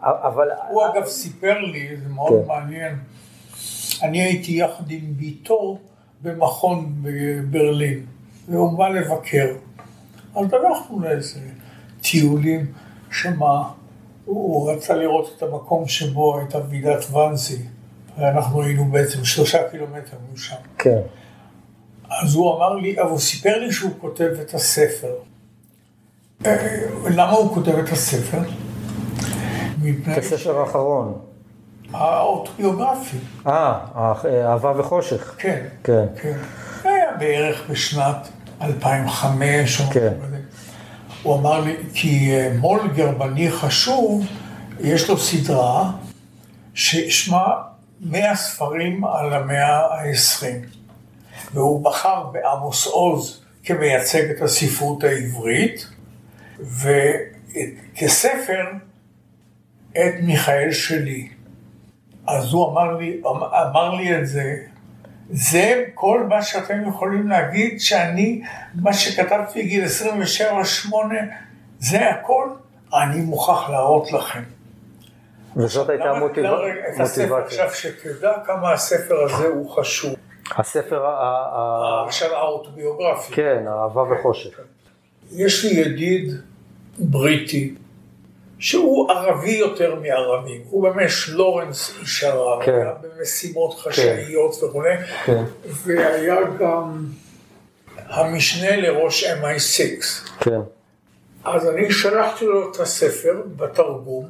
אבל... 0.01 0.49
הוא 0.71 0.83
אגב 0.87 1.07
סיפר 1.07 1.59
לי, 1.59 1.97
זה 1.97 2.09
מאוד 2.09 2.33
כן. 2.43 2.49
מעניין, 2.49 2.99
אני 4.03 4.23
הייתי 4.23 4.53
יחד 4.53 4.91
עם 4.91 5.13
ביתו 5.17 5.79
במכון 6.23 6.95
בברלין, 7.03 8.07
והוא 8.49 8.79
בא 8.79 8.89
לבקר. 8.89 9.55
אז 10.37 10.47
הלכנו 10.53 11.01
לאיזה 11.01 11.41
טיולים 12.01 12.73
שמה, 13.11 13.71
הוא 14.25 14.73
רצה 14.73 14.95
לראות 14.95 15.35
את 15.37 15.43
המקום 15.43 15.89
שבו 15.89 16.39
הייתה 16.39 16.59
ועידת 16.69 17.05
ואנזי, 17.11 17.63
ואנחנו 18.19 18.63
היינו 18.63 18.85
בעצם 18.85 19.25
שלושה 19.25 19.71
קילומטר 19.71 20.17
משם. 20.33 20.57
כן. 20.79 21.01
אז 22.23 22.35
הוא 22.35 22.57
אמר 22.57 22.75
לי, 22.75 23.01
אבל 23.01 23.11
הוא 23.11 23.19
סיפר 23.19 23.59
לי 23.59 23.73
שהוא 23.73 23.91
כותב 24.01 24.31
את 24.43 24.55
הספר. 24.55 25.15
אה, 26.47 26.57
למה 27.11 27.31
הוא 27.31 27.55
כותב 27.55 27.79
את 27.79 27.89
הספר? 27.89 28.39
את 30.13 30.19
הספר 30.19 30.59
האחרון. 30.59 31.19
האוטוביוגרפי. 31.93 33.17
אה, 33.47 33.79
אהבה 34.45 34.73
וחושך. 34.77 35.35
כן. 35.39 35.67
כן. 35.85 36.05
כן. 36.23 36.39
זה 36.83 36.89
היה 36.89 37.13
בערך 37.19 37.71
בשנת 37.71 38.29
2005 38.63 39.81
או 39.81 39.87
כן. 39.91 40.13
הוא 41.23 41.39
אמר 41.39 41.61
לי, 41.61 41.77
כי 41.95 42.37
אה, 42.37 42.53
מול 42.59 42.81
גרמני 42.95 43.51
חשוב, 43.51 44.27
יש 44.81 45.11
לו 45.11 45.19
סדרה 45.19 45.91
ששמה 46.75 47.47
100 48.01 48.37
ספרים 48.37 49.05
על 49.05 49.35
המאה 49.35 49.77
ה-20. 49.77 50.47
והוא 51.55 51.85
בחר 51.85 52.25
בעמוס 52.33 52.87
עוז 52.87 53.43
כמייצג 53.65 54.31
את 54.31 54.43
הספרות 54.43 55.05
העברית, 55.05 55.87
וכספר 56.63 58.65
את 59.93 60.15
מיכאל 60.23 60.73
שלי. 60.73 61.29
אז 62.27 62.53
הוא 62.53 62.73
אמר 62.73 62.97
לי, 62.97 63.21
אמר 63.71 63.95
לי 63.95 64.19
את 64.19 64.27
זה, 64.27 64.57
זה 65.31 65.85
כל 65.95 66.27
מה 66.29 66.43
שאתם 66.43 66.89
יכולים 66.89 67.29
להגיד 67.29 67.81
שאני, 67.81 68.43
מה 68.75 68.93
שכתבתי 68.93 69.63
בגיל 69.63 69.85
27-8, 69.85 69.89
זה 71.79 72.11
הכל, 72.11 72.49
אני 72.95 73.21
מוכרח 73.21 73.71
להראות 73.71 74.13
לכם. 74.13 74.43
וזאת 75.57 75.89
הייתה 75.89 76.13
מוטיבציה. 76.99 77.45
עכשיו 77.45 77.75
שתדע 77.75 78.33
כמה 78.47 78.73
הספר 78.73 79.23
הזה 79.23 79.47
הוא 79.47 79.71
חשוב. 79.71 80.15
הספר 80.57 81.07
עכשיו 82.07 82.35
האוטוביוגרפי. 82.35 83.35
כן, 83.35 83.65
אהבה 83.69 84.03
וחושך. 84.03 84.61
יש 85.33 85.65
לי 85.65 85.71
ידיד 85.71 86.33
בריטי 86.99 87.75
שהוא 88.59 89.11
ערבי 89.11 89.53
יותר 89.53 89.95
מערבים, 89.95 90.61
הוא 90.71 90.83
באמת 90.83 91.11
לורנס 91.29 91.93
איש 92.01 92.25
ערב, 92.25 92.63
כן. 92.63 92.75
היה 92.75 92.93
במשימות 93.03 93.75
חשאיות 93.75 94.55
כן. 94.61 94.67
וכו', 94.67 94.83
כן. 95.25 95.45
והיה 95.85 96.37
גם 96.59 97.07
המשנה 97.97 98.77
לראש 98.77 99.25
MI6. 99.25 100.03
כן. 100.41 100.61
אז 101.45 101.69
אני 101.69 101.93
שלחתי 101.93 102.45
לו 102.45 102.71
את 102.71 102.81
הספר 102.81 103.43
בתרגום, 103.57 104.27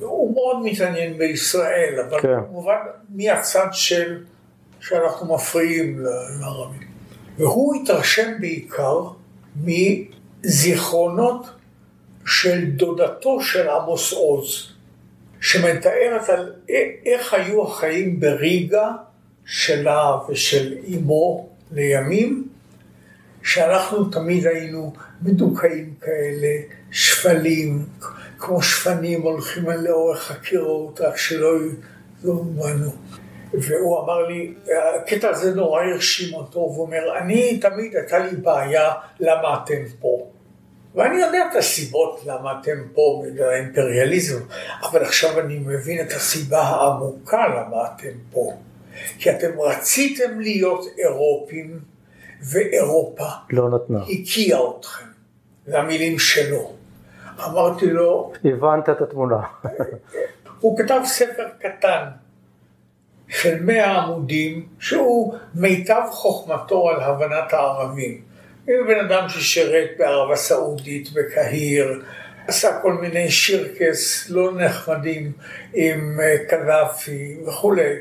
הוא 0.00 0.34
מאוד 0.34 0.56
מתעניין 0.64 1.18
בישראל, 1.18 2.00
אבל 2.08 2.20
כן. 2.20 2.40
כמובן 2.48 2.76
מהצד 3.08 3.68
של 3.72 4.24
שאנחנו 4.80 5.34
מפריעים 5.34 6.04
לערבים. 6.40 6.88
והוא 7.38 7.74
התרשם 7.82 8.32
בעיקר 8.40 9.00
מזיכרונות 10.44 11.46
של 12.26 12.64
דודתו 12.64 13.40
של 13.40 13.68
עמוס 13.68 14.12
עוז, 14.12 14.72
שמתארת 15.40 16.28
על 16.28 16.52
איך 17.06 17.34
היו 17.34 17.62
החיים 17.62 18.20
בריגה 18.20 18.90
שלה 19.46 20.16
ושל 20.28 20.74
אמו 20.94 21.48
לימים, 21.72 22.48
שאנחנו 23.42 24.04
תמיד 24.04 24.46
היינו 24.46 24.92
מדוכאים 25.22 25.94
כאלה, 26.00 26.56
שפלים, 26.90 27.86
כמו 28.38 28.62
שפנים 28.62 29.22
הולכים 29.22 29.64
לאורך 29.70 30.30
הקירות, 30.30 31.00
רק 31.00 31.16
שלא 31.16 31.48
יאמנו. 32.24 32.90
והוא 33.52 34.04
אמר 34.04 34.26
לי, 34.26 34.54
הקטע 34.96 35.28
הזה 35.28 35.54
נורא 35.54 35.82
הרשים 35.82 36.34
אותו, 36.34 36.58
והוא 36.58 36.86
אומר, 36.86 37.18
אני 37.18 37.58
תמיד 37.58 37.96
הייתה 37.96 38.18
לי 38.18 38.36
בעיה 38.36 38.92
למה 39.20 39.60
אתם 39.64 39.82
פה. 40.00 40.30
ואני 40.94 41.20
יודע 41.20 41.38
את 41.50 41.56
הסיבות 41.56 42.20
למה 42.26 42.60
אתם 42.60 42.82
פה 42.94 43.22
בגלל 43.26 43.48
האימפריאליזם, 43.48 44.40
אבל 44.82 45.02
עכשיו 45.02 45.40
אני 45.40 45.58
מבין 45.58 46.06
את 46.06 46.12
הסיבה 46.12 46.60
העמוקה 46.60 47.46
למה 47.48 47.76
אתם 47.86 48.12
פה. 48.30 48.52
כי 49.18 49.30
אתם 49.30 49.60
רציתם 49.60 50.40
להיות 50.40 50.86
אירופים, 50.98 51.80
ואירופה 52.52 53.28
לא 53.50 53.70
נתנה. 53.70 53.98
הקיאה 54.02 54.58
אתכם. 54.78 55.06
זה 55.66 55.78
המילים 55.78 56.18
שלו. 56.18 56.72
אמרתי 57.44 57.86
לו... 57.86 58.32
הבנת 58.44 58.88
את 58.88 59.00
התמונה. 59.00 59.40
הוא 60.60 60.78
כתב 60.78 61.00
ספר 61.04 61.48
קטן 61.58 62.04
של 63.28 63.62
מאה 63.62 64.02
עמודים, 64.02 64.68
שהוא 64.78 65.34
מיטב 65.54 66.02
חוכמתו 66.10 66.88
על 66.88 67.00
הבנת 67.00 67.52
הערבים. 67.52 68.33
הוא 68.66 68.86
בן 68.86 69.04
אדם 69.06 69.28
ששירת 69.28 69.90
בערב 69.98 70.30
הסעודית, 70.30 71.12
בקהיר, 71.12 72.02
עשה 72.48 72.80
כל 72.82 72.92
מיני 72.92 73.30
tricks 73.30 74.30
לא 74.30 74.50
נחמדים 74.56 75.32
עם 75.74 76.20
אה, 76.20 76.36
קדאפי 76.48 77.36
וכולי. 77.46 77.96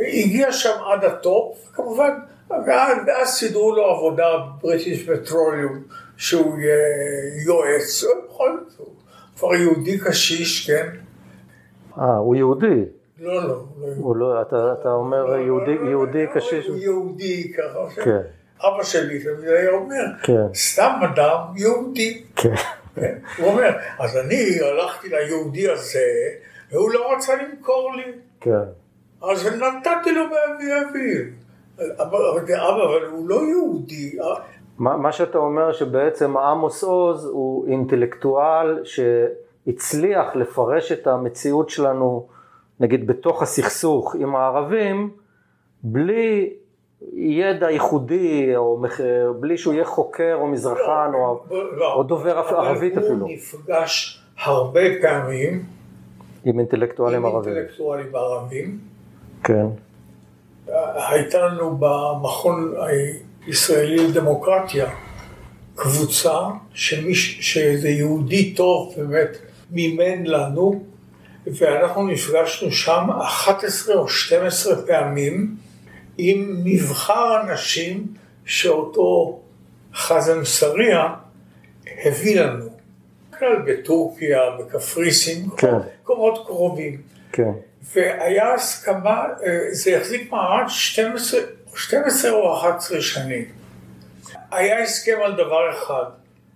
הגיע 0.00 0.52
שם 0.52 0.74
עד 0.92 1.04
ה 1.04 1.17
top, 1.17 1.70
כמובן, 1.72 2.10
ואז 2.50 3.28
סידרו 3.28 3.76
לו 3.76 3.84
עבודה 3.84 4.26
בריטיש 4.62 5.08
פטרוליום, 5.08 5.82
שהוא 6.16 6.58
יהיה 6.58 6.76
יועץ, 7.46 8.04
בכל 8.28 8.58
זאת, 8.68 8.78
הוא 8.78 8.94
כבר 9.36 9.54
יהודי 9.54 9.98
קשיש, 9.98 10.70
כן? 10.70 10.88
אה, 11.98 12.16
הוא 12.16 12.36
יהודי. 12.36 12.84
לא, 13.20 13.48
לא. 13.48 13.64
הוא 13.96 14.16
לא, 14.16 14.42
אתה, 14.42 14.74
אתה 14.80 14.88
אומר 14.88 15.36
יהודי, 15.36 15.76
יהודי 15.90 16.24
קשיש? 16.34 16.66
הוא 16.66 16.76
יהודי 16.76 17.52
ככה. 17.52 18.02
כן. 18.04 18.20
אבא 18.60 18.82
שלי 18.82 19.18
תמיד 19.18 19.48
היה 19.48 19.70
אומר, 19.70 20.04
כן. 20.22 20.54
סתם 20.54 21.00
אדם 21.04 21.38
יהודי. 21.56 22.22
כן. 22.36 22.54
כן. 22.94 23.18
הוא 23.38 23.48
אומר, 23.48 23.70
אז 23.98 24.16
אני 24.16 24.60
הלכתי 24.60 25.08
ליהודי 25.08 25.68
הזה, 25.68 25.98
והוא 26.72 26.90
לא 26.90 27.12
רצה 27.12 27.32
למכור 27.36 27.92
לי. 27.96 28.12
כן. 28.40 28.64
אז 29.22 29.46
נתתי 29.46 30.12
לו 30.12 30.22
באבי 30.30 30.70
אביב. 30.90 31.34
אבל, 31.78 32.18
אבל 32.58 33.06
הוא 33.10 33.28
לא 33.28 33.42
יהודי. 33.50 34.18
מה, 34.78 34.96
מה 34.96 35.12
שאתה 35.12 35.38
אומר 35.38 35.72
שבעצם 35.72 36.36
עמוס 36.36 36.84
עוז 36.84 37.24
הוא 37.24 37.68
אינטלקטואל 37.68 38.84
שהצליח 38.84 40.36
לפרש 40.36 40.92
את 40.92 41.06
המציאות 41.06 41.70
שלנו, 41.70 42.28
נגיד 42.80 43.06
בתוך 43.06 43.42
הסכסוך 43.42 44.14
עם 44.14 44.36
הערבים, 44.36 45.10
בלי 45.82 46.52
ידע 47.12 47.70
ייחודי, 47.70 48.56
או 48.56 48.82
בלי 49.40 49.58
שהוא 49.58 49.74
יהיה 49.74 49.84
חוקר 49.84 50.36
או 50.40 50.46
מזרחן 50.46 51.10
לא, 51.12 51.42
או, 51.50 51.62
לא, 51.76 51.94
או 51.94 52.02
דובר 52.02 52.38
ערבית 52.38 52.98
אפילו. 52.98 53.26
הוא 53.26 53.30
נפגש 53.32 54.22
הרבה 54.38 54.80
פעמים 55.02 55.64
עם 56.44 56.58
אינטלקטואלים 56.58 57.26
עם 57.26 57.34
ערבים. 57.34 57.56
אינטלקטואלים 57.56 58.14
ערבים, 58.14 58.78
כן. 59.44 59.66
הייתה 60.94 61.46
לנו 61.46 61.76
במכון 61.78 62.74
הישראלי 63.46 64.08
לדמוקרטיה 64.08 64.90
קבוצה 65.74 66.38
שמיש, 66.74 67.38
שאיזה 67.40 67.88
יהודי 67.88 68.54
טוב 68.54 68.94
באמת 68.96 69.36
מימן 69.70 70.26
לנו, 70.26 70.84
ואנחנו 71.46 72.06
נפגשנו 72.06 72.70
שם 72.70 73.10
11 73.22 73.96
או 73.96 74.08
12 74.08 74.86
פעמים 74.86 75.56
עם 76.18 76.60
מבחר 76.64 77.40
אנשים 77.40 78.06
שאותו 78.44 79.40
חזם 79.94 80.44
סריה 80.44 81.14
הביא 82.04 82.40
לנו. 82.40 82.74
כלל 83.38 83.62
בטורקיה, 83.66 84.40
בקפריסין, 84.58 85.46
כן. 85.56 85.74
מקומות 86.02 86.46
קרובים. 86.46 87.00
כן. 87.32 87.50
והיה 87.94 88.54
הסכמה, 88.54 89.24
אה, 89.46 89.58
זה 89.70 89.96
החזיק 89.96 90.32
מעמד 90.32 90.68
12, 90.68 91.40
12 91.76 92.30
או 92.30 92.58
11 92.58 93.00
שנים. 93.00 93.44
היה 94.50 94.82
הסכם 94.82 95.16
על 95.24 95.32
דבר 95.32 95.70
אחד, 95.70 96.04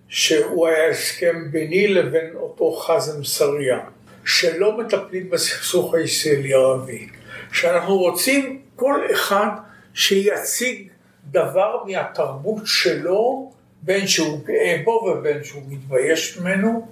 שהוא 0.08 0.68
היה 0.68 0.88
הסכם 0.88 1.50
ביני 1.50 1.88
לבין 1.88 2.30
אותו 2.34 2.72
חזם 2.72 3.24
סריה, 3.24 3.78
שלא 4.24 4.78
מטפלים 4.78 5.30
בסכסוך 5.30 5.94
הישראלי 5.94 6.54
ערבי, 6.54 7.08
שאנחנו 7.52 7.98
רוצים 7.98 8.62
כל 8.78 9.00
אחד 9.12 9.48
שיציג 9.94 10.88
דבר 11.30 11.84
מהתרבות 11.86 12.62
שלו, 12.64 13.52
בין 13.82 14.06
שהוא 14.06 14.44
גאה 14.44 14.80
בו 14.84 14.90
ובין 14.90 15.44
שהוא 15.44 15.62
מתבייש 15.68 16.38
ממנו. 16.38 16.88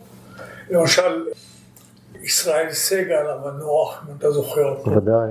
למשל, 0.70 1.26
ישראל 2.22 2.72
סגל 2.72 3.26
המנוח, 3.30 4.04
אם 4.08 4.14
אתה 4.18 4.30
זוכר 4.30 4.64
אותו. 4.64 4.90
ודאי. 4.90 5.30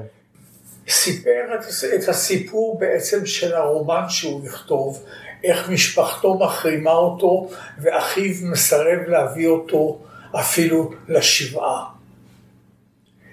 סיפר 0.90 1.56
את, 1.56 1.66
את 1.96 2.10
הסיפור 2.10 2.80
בעצם 2.80 3.26
של 3.26 3.54
הרומן 3.54 4.04
שהוא 4.10 4.46
יכתוב, 4.46 5.04
איך 5.44 5.70
משפחתו 5.70 6.34
מחרימה 6.34 6.92
אותו 6.92 7.50
ואחיו 7.82 8.34
מסרב 8.42 9.00
להביא 9.08 9.48
אותו 9.48 10.00
אפילו 10.32 10.92
לשבעה. 11.08 11.86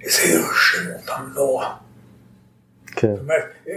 זה 0.05 0.23
ירשם 0.23 0.93
אותם 0.99 1.33
נורא. 1.35 1.69
כן. 2.97 3.15
זאת 3.15 3.23
אומרת, 3.23 3.45
אה, 3.69 3.75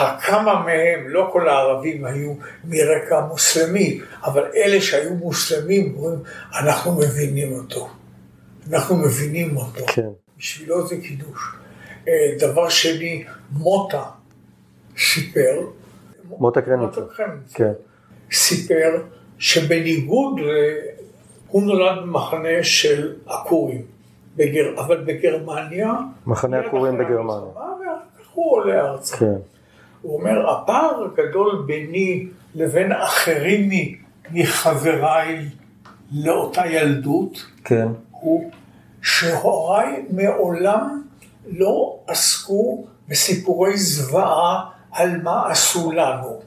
אה, 0.00 0.20
כמה 0.20 0.62
מהם, 0.64 1.08
לא 1.08 1.28
כל 1.32 1.48
הערבים 1.48 2.04
היו 2.04 2.34
מרקע 2.64 3.20
מוסלמי, 3.28 4.00
אבל 4.24 4.50
אלה 4.56 4.80
שהיו 4.80 5.14
מוסלמים, 5.14 5.94
אומרים, 5.96 6.18
אנחנו 6.60 6.92
מבינים 6.92 7.52
אותו. 7.52 7.88
אנחנו 8.70 8.96
מבינים 8.96 9.56
אותו. 9.56 9.86
כן. 9.86 10.08
בשבילו 10.38 10.86
זה 10.86 10.96
קידוש. 10.96 11.52
אה, 12.08 12.12
דבר 12.38 12.68
שני, 12.68 13.24
מוטה 13.50 14.02
סיפר, 14.98 15.60
מוטה 16.24 16.62
קרניצר, 16.62 17.08
כן. 17.54 17.72
סיפר 18.32 19.02
שבניגוד, 19.38 20.40
הוא 21.48 21.62
נולד 21.62 22.02
במחנה 22.02 22.62
של 22.62 23.16
עקורים, 23.26 23.82
בגר... 24.36 24.80
אבל 24.80 25.04
בגרמניה, 25.04 25.92
מחנה 26.26 26.58
עקורים 26.60 26.98
בגרמניה, 26.98 27.50
הוא 28.34 28.52
עולה 28.52 28.80
ארצה. 28.80 29.16
כן. 29.16 29.34
הוא 30.02 30.18
אומר, 30.18 30.50
הפער 30.50 31.04
הגדול 31.04 31.64
ביני 31.66 32.26
לבין 32.54 32.92
אחרים 32.92 33.68
מחבריי 34.30 35.48
לאותה 36.12 36.66
ילדות, 36.66 37.46
כן. 37.64 37.88
הוא 38.10 38.50
שהוריי 39.02 40.04
מעולם 40.10 41.02
לא 41.46 41.98
עסקו 42.06 42.84
בסיפורי 43.08 43.76
זוועה 43.76 44.70
על 44.90 45.22
מה 45.22 45.50
עשו 45.50 45.92
לנו. 45.92 46.40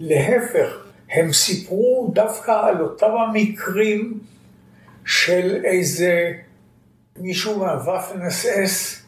להפך, 0.00 0.84
הם 1.10 1.32
סיפרו 1.32 2.10
דווקא 2.14 2.50
על 2.50 2.80
אותם 2.80 3.10
המקרים 3.10 4.18
של 5.06 5.60
איזה 5.64 6.32
מישהו 7.18 7.58
מהוואפן 7.58 8.22
אס 8.22 8.46
אס 8.46 9.03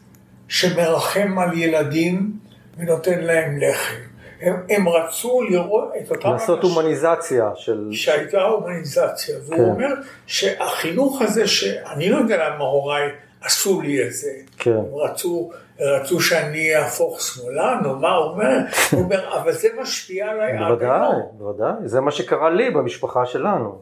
שמרחם 0.47 1.39
על 1.39 1.57
ילדים 1.57 2.31
ונותן 2.77 3.19
להם 3.19 3.57
לחם. 3.61 4.07
הם, 4.41 4.55
הם 4.69 4.89
רצו 4.89 5.41
לראות 5.41 5.91
את 6.01 6.11
אותם... 6.11 6.29
לעשות 6.31 6.63
הומניזציה 6.63 7.51
של... 7.55 7.87
שהייתה 7.91 8.41
הומניזציה. 8.41 9.35
והוא 9.45 9.57
כן. 9.57 9.63
אומר 9.63 9.87
שהחינוך 10.27 11.21
הזה, 11.21 11.47
שאני 11.47 12.09
לא 12.09 12.17
יודע 12.17 12.49
למה 12.49 12.63
הוריי 12.63 13.09
עשו 13.41 13.81
לי 13.81 14.07
את 14.07 14.13
זה. 14.13 14.31
כן. 14.57 14.71
הם 14.71 14.95
רצו, 14.95 15.51
רצו 15.79 16.19
שאני 16.19 16.75
אהפוך 16.75 17.21
שמאלן, 17.21 17.81
או 17.85 17.95
מה, 17.95 18.15
הוא 18.15 18.31
אומר, 18.31 18.57
הוא 18.91 19.03
אומר, 19.03 19.37
אבל 19.41 19.51
זה 19.51 19.67
משפיע 19.81 20.29
עליי 20.29 20.57
בוודאי, 20.57 21.15
בוודאי, 21.31 21.73
זה 21.85 22.01
מה 22.01 22.11
שקרה 22.11 22.49
לי 22.49 22.71
במשפחה 22.71 23.25
שלנו. 23.25 23.81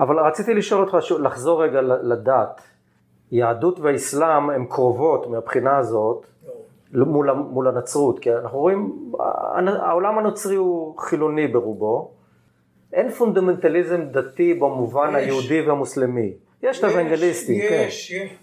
אבל 0.00 0.18
רציתי 0.18 0.54
לשאול 0.54 0.80
אותך, 0.80 0.96
לחזור 1.22 1.64
רגע 1.64 1.80
לדת. 1.82 2.60
יהדות 3.32 3.80
והאסלאם 3.80 4.50
הן 4.50 4.64
קרובות 4.64 5.30
מהבחינה 5.30 5.78
הזאת. 5.78 6.26
מול, 6.94 7.32
מול 7.32 7.68
הנצרות, 7.68 8.18
כי 8.18 8.34
אנחנו 8.34 8.58
רואים, 8.58 9.12
העולם 9.82 10.18
הנוצרי 10.18 10.56
הוא 10.56 10.98
חילוני 10.98 11.48
ברובו, 11.48 12.10
אין 12.92 13.10
פונדמנטליזם 13.10 14.02
דתי 14.02 14.54
במובן 14.54 15.08
יש. 15.08 15.14
היהודי 15.14 15.60
והמוסלמי. 15.60 16.32
יש 16.62 16.78
את 16.78 16.84
האוונגליסטים, 16.84 17.60
כן. 17.68 17.84
יש, 17.88 18.10
יש. 18.10 18.38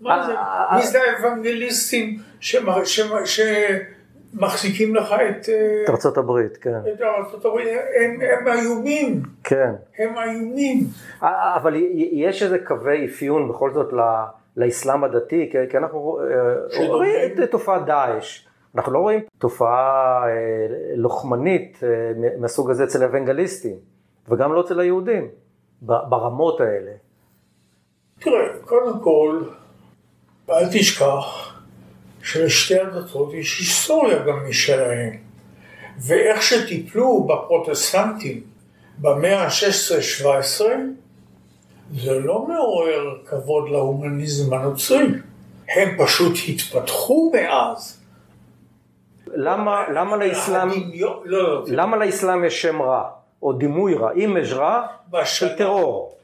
מה 0.00 0.26
זה? 0.26 0.32
מי 0.76 0.86
זה 0.86 0.98
האוונגליסטים 1.02 2.18
שמחזיקים 4.32 4.94
לך 4.94 5.12
את... 5.12 5.48
את 5.84 5.90
ארצות 5.90 6.18
הברית, 6.18 6.56
כן. 6.56 6.78
את 6.94 7.00
ארצות 7.00 7.44
הברית, 7.44 7.68
הם 8.38 8.48
איומים. 8.48 9.22
כן. 9.44 9.72
הם 9.98 10.18
איומים. 10.18 10.84
אבל 11.20 11.74
יש 12.12 12.42
איזה 12.42 12.58
קווי 12.58 13.06
אפיון 13.06 13.48
בכל 13.48 13.72
זאת 13.72 13.92
לאסלאם 14.56 15.04
הדתי, 15.04 15.50
כי 15.70 15.78
אנחנו 15.78 16.20
אה, 16.20 16.86
רואים 16.86 17.42
את 17.42 17.50
תופעת 17.50 17.84
דאעש. 17.84 18.44
אנחנו 18.74 18.92
לא 18.92 18.98
רואים 18.98 19.20
תופעה 19.38 20.22
אה, 20.28 20.66
לוחמנית 20.96 21.80
אה, 21.82 21.88
מהסוג 22.38 22.70
הזה 22.70 22.84
אצל 22.84 23.02
האוונגליסטים, 23.02 23.76
וגם 24.28 24.52
לא 24.52 24.60
אצל 24.60 24.80
היהודים, 24.80 25.28
ברמות 25.82 26.60
האלה. 26.60 26.90
תראה, 28.20 28.48
קודם 28.64 29.00
כל, 29.00 29.42
אל 30.50 30.66
תשכח 30.72 31.47
שלשתי 32.28 32.80
הדתות 32.80 33.34
יש 33.34 33.58
היסטוריה 33.58 34.18
גם 34.18 34.48
משלהם. 34.48 35.16
ואיך 35.98 36.42
שטיפלו 36.42 37.24
בפרוטסטנטים 37.24 38.40
במאה 38.98 39.42
ה-16-17, 39.44 40.64
זה 41.96 42.12
לא 42.12 42.46
מעורר 42.48 43.18
כבוד 43.26 43.68
להומניזם 43.68 44.54
הנוצרי. 44.54 45.06
הם 45.76 46.04
פשוט 46.04 46.32
התפתחו 46.48 47.32
מאז. 47.34 48.00
למה, 49.26 49.88
למה 49.88 50.16
לאסלאם, 50.16 50.68
לא, 50.94 51.22
לא, 51.24 51.64
למה 51.66 51.96
לאסלאם 51.96 52.44
יש 52.44 52.62
שם 52.62 52.82
רע, 52.82 53.08
או 53.42 53.52
דימוי 53.52 53.94
רע, 53.94 54.10
image 54.12 54.52
רע 54.52 54.86
של 55.24 55.56
טרור. 55.56 56.16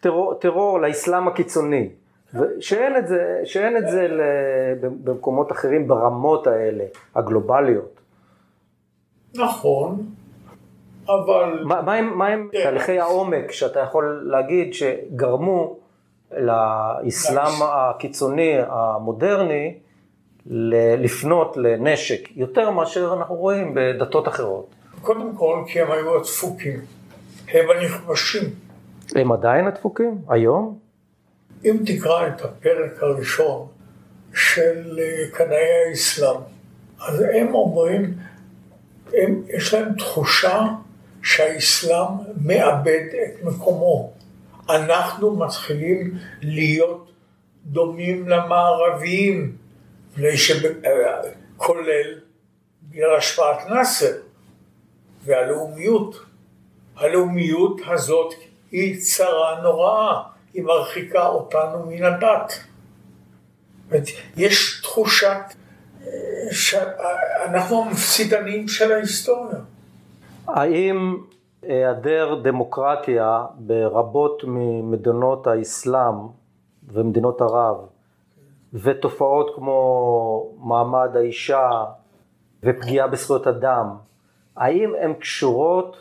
טרור, 0.00 0.34
טרור 0.34 0.80
לאסלאם 0.80 1.28
הקיצוני. 1.28 1.88
שאין 2.60 2.96
את 2.96 3.06
זה, 3.06 3.40
שאין 3.44 3.76
את 3.76 3.88
זה 3.88 4.08
במקומות 4.80 5.52
אחרים 5.52 5.88
ברמות 5.88 6.46
האלה, 6.46 6.84
הגלובליות. 7.14 8.00
נכון, 9.36 10.06
אבל... 11.06 11.62
מה, 11.64 11.82
מה 11.82 11.94
הם, 11.94 12.18
מה 12.18 12.26
הם 12.26 12.48
תהליכי 12.62 13.00
העומק 13.00 13.52
שאתה 13.52 13.80
יכול 13.80 14.28
להגיד 14.30 14.74
שגרמו 14.74 15.76
לאסלאם 16.36 17.62
הקיצוני 17.62 18.56
המודרני 18.68 19.78
לפנות 20.98 21.56
לנשק 21.56 22.36
יותר 22.36 22.70
מאשר 22.70 23.14
אנחנו 23.18 23.34
רואים 23.34 23.74
בדתות 23.74 24.28
אחרות? 24.28 24.74
קודם 25.02 25.36
כל 25.36 25.62
כי 25.66 25.80
הם 25.80 25.92
היו 25.92 26.16
הדפוקים, 26.16 26.80
הם 27.52 27.64
הנכבשים. 27.70 28.42
הם 29.14 29.32
עדיין 29.32 29.66
הדפוקים? 29.66 30.18
היום? 30.28 30.83
אם 31.64 31.76
תקרא 31.86 32.26
את 32.26 32.42
הפרק 32.42 33.02
הראשון 33.02 33.66
של 34.34 34.98
אה, 34.98 35.30
קנאי 35.32 35.88
האסלאם, 35.90 36.40
אז 37.00 37.24
הם 37.34 37.54
אומרים, 37.54 38.14
הם, 39.12 39.42
יש 39.48 39.74
להם 39.74 39.94
תחושה 39.98 40.66
שהאסלאם 41.22 42.08
מאבד 42.40 43.04
את 43.24 43.44
מקומו. 43.44 44.12
אנחנו 44.70 45.36
מתחילים 45.36 46.18
להיות 46.42 47.12
דומים 47.66 48.28
למערביים, 48.28 49.56
אה, 50.18 50.24
כולל 51.56 52.20
בגלל 52.82 53.16
השפעת 53.16 53.70
נאסר 53.70 54.12
והלאומיות. 55.24 56.16
הלאומיות 56.96 57.80
הזאת 57.86 58.34
היא 58.70 59.00
צרה 59.00 59.60
נוראה. 59.62 60.33
היא 60.54 60.62
מרחיקה 60.62 61.26
אותנו 61.26 61.86
מן 61.86 62.04
הדת. 62.04 62.52
יש 64.36 64.80
תחושת 64.82 65.36
שאנחנו 66.50 67.82
המפסידנים 67.82 68.68
של 68.68 68.92
ההיסטוריה. 68.92 69.58
האם 70.46 71.16
היעדר 71.62 72.34
דמוקרטיה 72.42 73.44
ברבות 73.54 74.42
ממדינות 74.46 75.46
האסלאם 75.46 76.14
ומדינות 76.88 77.40
ערב 77.40 77.76
ותופעות 78.72 79.54
כמו 79.54 80.52
מעמד 80.58 81.16
האישה 81.16 81.84
ופגיעה 82.62 83.06
בזכויות 83.06 83.46
אדם, 83.46 83.86
האם 84.56 84.92
הן 85.00 85.14
קשורות 85.14 85.96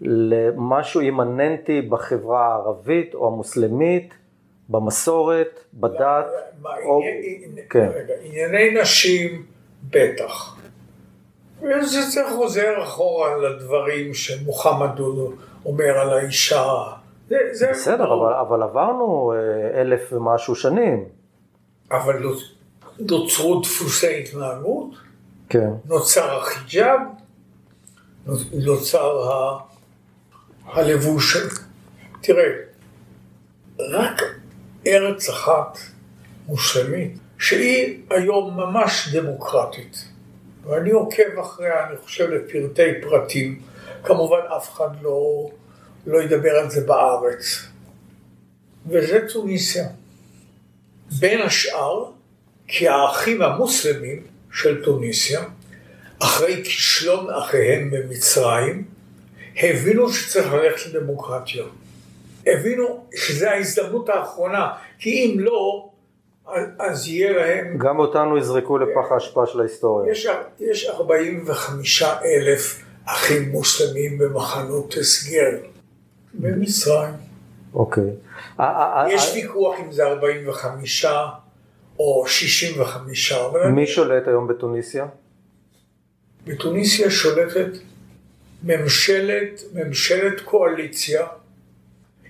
למשהו 0.00 1.00
אימננטי 1.00 1.82
בחברה 1.82 2.46
הערבית 2.46 3.14
או 3.14 3.26
המוסלמית, 3.26 4.14
במסורת, 4.68 5.60
בדת? 5.74 6.26
מה, 6.62 6.70
או... 6.84 7.00
כן. 7.70 7.88
רגע, 7.94 8.14
ענייני 8.24 8.80
נשים 8.80 9.46
בטח. 9.90 10.56
וזה 11.62 12.22
חוזר 12.36 12.82
אחורה 12.82 13.36
לדברים 13.36 14.14
שמוחמד 14.14 14.98
אומר 15.66 15.98
על 15.98 16.10
האישה. 16.10 16.72
זה, 17.28 17.36
זה 17.52 17.70
בסדר, 17.70 18.14
אבל, 18.14 18.32
אבל 18.34 18.62
עברנו 18.62 19.32
אה, 19.32 19.80
אלף 19.80 20.12
ומשהו 20.12 20.54
שנים. 20.54 21.04
אבל 21.90 22.22
נוצרו 22.98 23.60
דפוסי 23.60 24.20
התנהגות, 24.20 24.94
כן. 25.48 25.70
נוצר 25.84 26.38
החיג'אב, 26.38 27.00
נוצר 28.52 29.32
ה... 29.32 29.58
הלבוש. 30.66 31.36
תראה, 32.20 32.44
רק 33.78 34.22
ארץ 34.86 35.28
אחת 35.28 35.78
מוסלמית, 36.46 37.18
שהיא 37.38 38.00
היום 38.10 38.56
ממש 38.56 39.08
דמוקרטית, 39.12 40.04
ואני 40.64 40.90
עוקב 40.90 41.38
אחריה, 41.40 41.88
אני 41.88 41.96
חושב, 41.96 42.30
לפרטי 42.30 43.00
פרטים, 43.02 43.60
כמובן 44.04 44.40
אף 44.56 44.72
אחד 44.72 44.88
לא, 45.02 45.50
לא 46.06 46.22
ידבר 46.22 46.50
על 46.50 46.70
זה 46.70 46.86
בארץ, 46.86 47.66
וזה 48.86 49.18
טוניסיה. 49.32 49.88
בין 51.18 51.40
השאר, 51.40 52.04
כי 52.68 52.88
האחים 52.88 53.42
המוסלמים 53.42 54.22
של 54.52 54.84
טוניסיה, 54.84 55.44
אחרי 56.18 56.64
כישלון 56.64 57.30
אחיהם 57.30 57.90
במצרים, 57.90 58.84
הבינו 59.56 60.08
שצריך 60.12 60.52
ללכת 60.52 60.86
לדמוקרטיה. 60.86 61.64
הבינו 62.46 63.06
שזו 63.14 63.46
ההזדמנות 63.46 64.08
האחרונה, 64.08 64.72
כי 64.98 65.10
אם 65.10 65.40
לא, 65.40 65.88
אז 66.78 67.08
יהיה 67.08 67.32
להם... 67.32 67.78
גם 67.78 67.98
אותנו 67.98 68.38
יזרקו 68.38 68.78
לפח 68.78 69.12
האשפה 69.12 69.46
של 69.46 69.60
ההיסטוריה. 69.60 70.12
יש, 70.12 70.26
יש 70.60 70.86
45 70.86 72.02
אלף 72.02 72.82
אחים 73.04 73.48
מוסלמים 73.52 74.18
במחנות 74.18 74.94
הסגר 75.00 75.50
במצרים. 76.34 77.14
אוקיי. 77.74 78.10
יש 79.08 79.32
ויכוח 79.34 79.76
אם 79.80 79.92
זה 79.92 80.06
45 80.06 81.06
או 81.98 82.24
65. 82.26 83.28
מי 83.70 83.86
שולט 83.86 84.28
היום 84.28 84.46
בתוניסיה? 84.46 85.06
בתוניסיה 86.44 87.10
שולטת 87.10 87.70
ממשלת, 88.66 89.62
ממשלת 89.74 90.40
קואליציה 90.40 91.26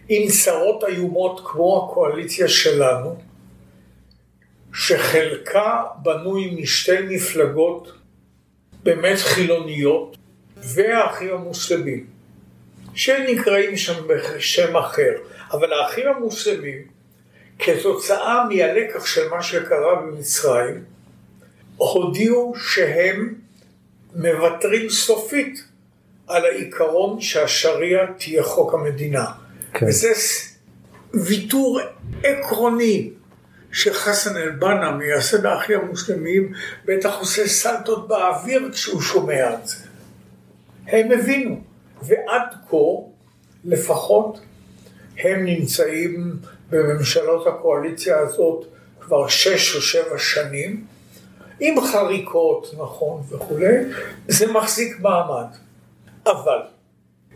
עם 0.08 0.28
צרות 0.28 0.84
איומות 0.84 1.40
כמו 1.44 1.84
הקואליציה 1.84 2.48
שלנו, 2.48 3.16
שחלקה 4.74 5.82
בנוי 6.02 6.56
משתי 6.60 7.00
מפלגות 7.08 7.92
באמת 8.82 9.18
חילוניות 9.18 10.16
והאחים 10.56 11.30
המוסלמים, 11.30 12.06
שנקראים 12.94 13.76
שם 13.76 14.08
בשם 14.08 14.76
אחר, 14.76 15.12
אבל 15.52 15.72
האחים 15.72 16.08
המוסלמים 16.08 16.82
כתוצאה 17.58 18.44
מהלקח 18.48 19.06
של 19.06 19.28
מה 19.28 19.42
שקרה 19.42 19.94
במצרים 19.94 20.84
הודיעו 21.76 22.54
שהם 22.56 23.34
מוותרים 24.14 24.90
סופית 24.90 25.73
על 26.28 26.44
העיקרון 26.44 27.20
שהשריעה 27.20 28.06
תהיה 28.18 28.42
חוק 28.42 28.74
המדינה. 28.74 29.24
כן. 29.72 29.86
וזה 29.86 30.12
ויתור 31.14 31.80
עקרוני 32.22 33.10
שחסן 33.72 34.36
אל-בנה, 34.36 34.90
מייסד 34.90 35.46
האחים 35.46 35.80
המוסלמים, 35.80 36.52
בטח 36.84 37.18
עושה 37.18 37.48
סלטות 37.48 38.08
באוויר 38.08 38.70
כשהוא 38.72 39.00
שומע 39.00 39.54
את 39.54 39.66
זה. 39.68 39.76
הם 40.86 41.12
הבינו, 41.12 41.60
ועד 42.02 42.54
כה, 42.70 42.76
לפחות, 43.64 44.40
הם 45.18 45.44
נמצאים 45.44 46.36
בממשלות 46.70 47.46
הקואליציה 47.46 48.18
הזאת 48.18 48.64
כבר 49.00 49.28
שש 49.28 49.76
או 49.76 49.80
שבע 49.80 50.18
שנים, 50.18 50.84
עם 51.60 51.80
חריקות, 51.80 52.74
נכון, 52.78 53.22
וכולי, 53.28 53.76
זה 54.28 54.52
מחזיק 54.52 55.00
מעמד. 55.00 55.63
אבל 56.26 56.58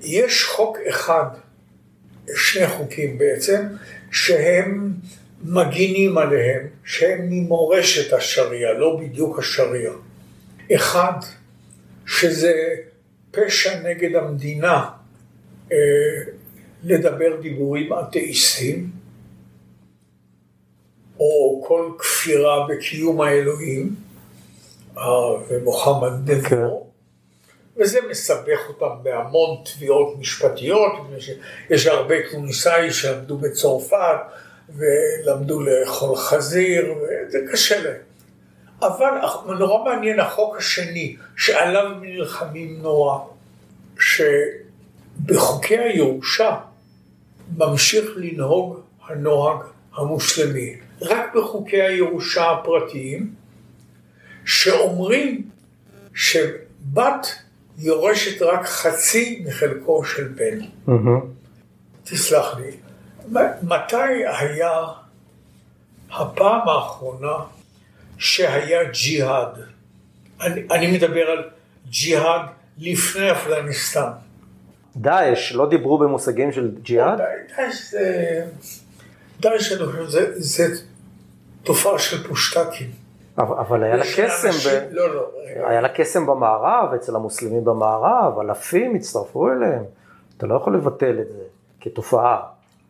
יש 0.00 0.44
חוק 0.44 0.78
אחד, 0.88 1.26
שני 2.34 2.66
חוקים 2.68 3.18
בעצם, 3.18 3.66
שהם 4.10 4.92
מגינים 5.44 6.18
עליהם, 6.18 6.66
שהם 6.84 7.30
ממורשת 7.30 8.12
השריעה, 8.12 8.72
לא 8.72 9.00
בדיוק 9.00 9.38
השריעה. 9.38 9.94
אחד, 10.74 11.12
שזה 12.06 12.54
פשע 13.30 13.80
נגד 13.82 14.14
המדינה 14.14 14.90
אה, 15.72 15.76
לדבר 16.84 17.40
דיבורים 17.40 17.92
אתאיסטיים, 17.92 18.90
או 21.20 21.64
כל 21.68 21.90
כפירה 21.98 22.66
בקיום 22.68 23.20
האלוהים, 23.20 23.94
אה, 24.98 25.02
ומוחמד 25.48 26.30
נבו. 26.30 26.87
וזה 27.78 27.98
מסבך 28.10 28.58
אותם 28.68 29.02
בהמון 29.02 29.56
תביעות 29.64 30.18
משפטיות, 30.18 30.92
יש 31.70 31.86
הרבה 31.86 32.14
תוניסאי 32.30 32.92
שלמדו 32.92 33.38
בצרפת 33.38 34.18
ולמדו 34.68 35.60
לאכול 35.60 36.16
חזיר, 36.16 36.94
וזה 36.94 37.38
קשה 37.52 37.82
להם. 37.82 38.00
אבל 38.82 39.10
נורא 39.58 39.84
מעניין 39.84 40.20
החוק 40.20 40.56
השני, 40.56 41.16
שעליו 41.36 41.90
נלחמים 42.00 42.82
נורא, 42.82 43.18
שבחוקי 44.00 45.78
הירושה 45.78 46.56
ממשיך 47.56 48.10
לנהוג 48.16 48.80
הנוהג 49.06 49.60
המוסלמי, 49.96 50.76
רק 51.00 51.34
בחוקי 51.34 51.82
הירושה 51.82 52.50
הפרטיים, 52.50 53.34
שאומרים 54.44 55.48
שבת 56.14 57.26
יורשת 57.78 58.42
רק 58.42 58.66
חצי 58.66 59.44
מחלקו 59.46 60.04
של 60.04 60.28
בן. 60.28 60.60
Mm-hmm. 60.88 61.26
תסלח 62.04 62.56
לי, 62.56 62.70
מתי 63.62 64.26
היה 64.38 64.84
הפעם 66.10 66.68
האחרונה 66.68 67.34
שהיה 68.18 68.84
ג'יהאד? 68.84 69.48
אני, 70.40 70.62
אני 70.70 70.92
מדבר 70.92 71.30
על 71.30 71.50
ג'יהאד 71.90 72.40
לפני 72.78 73.32
אפגניסטן. 73.32 74.10
דאעש, 74.96 75.52
לא 75.52 75.68
דיברו 75.70 75.98
במושגים 75.98 76.52
של 76.52 76.70
ג'יהאד? 76.82 77.18
דאעש 77.18 77.90
זה... 77.90 78.44
דאעש, 79.40 79.72
אני 79.72 79.86
חושב, 79.86 80.06
זה, 80.08 80.32
זה 80.34 80.82
תופעה 81.62 81.98
של 81.98 82.28
פושטקים. 82.28 82.90
אבל 83.38 83.84
היה 83.84 83.96
לה 83.96 84.04
קסם, 84.04 84.70
ב... 84.70 84.88
לא, 84.90 85.14
לא. 85.14 85.30
היה 85.68 85.80
לה 85.80 85.88
קסם 85.88 86.26
במערב, 86.26 86.94
אצל 86.94 87.16
המוסלמים 87.16 87.64
במערב, 87.64 88.38
אלפים 88.38 88.94
הצטרפו 88.94 89.52
אליהם. 89.52 89.84
אתה 90.36 90.46
לא 90.46 90.54
יכול 90.54 90.76
לבטל 90.76 91.20
את 91.20 91.28
זה 91.28 91.42
כתופעה. 91.80 92.40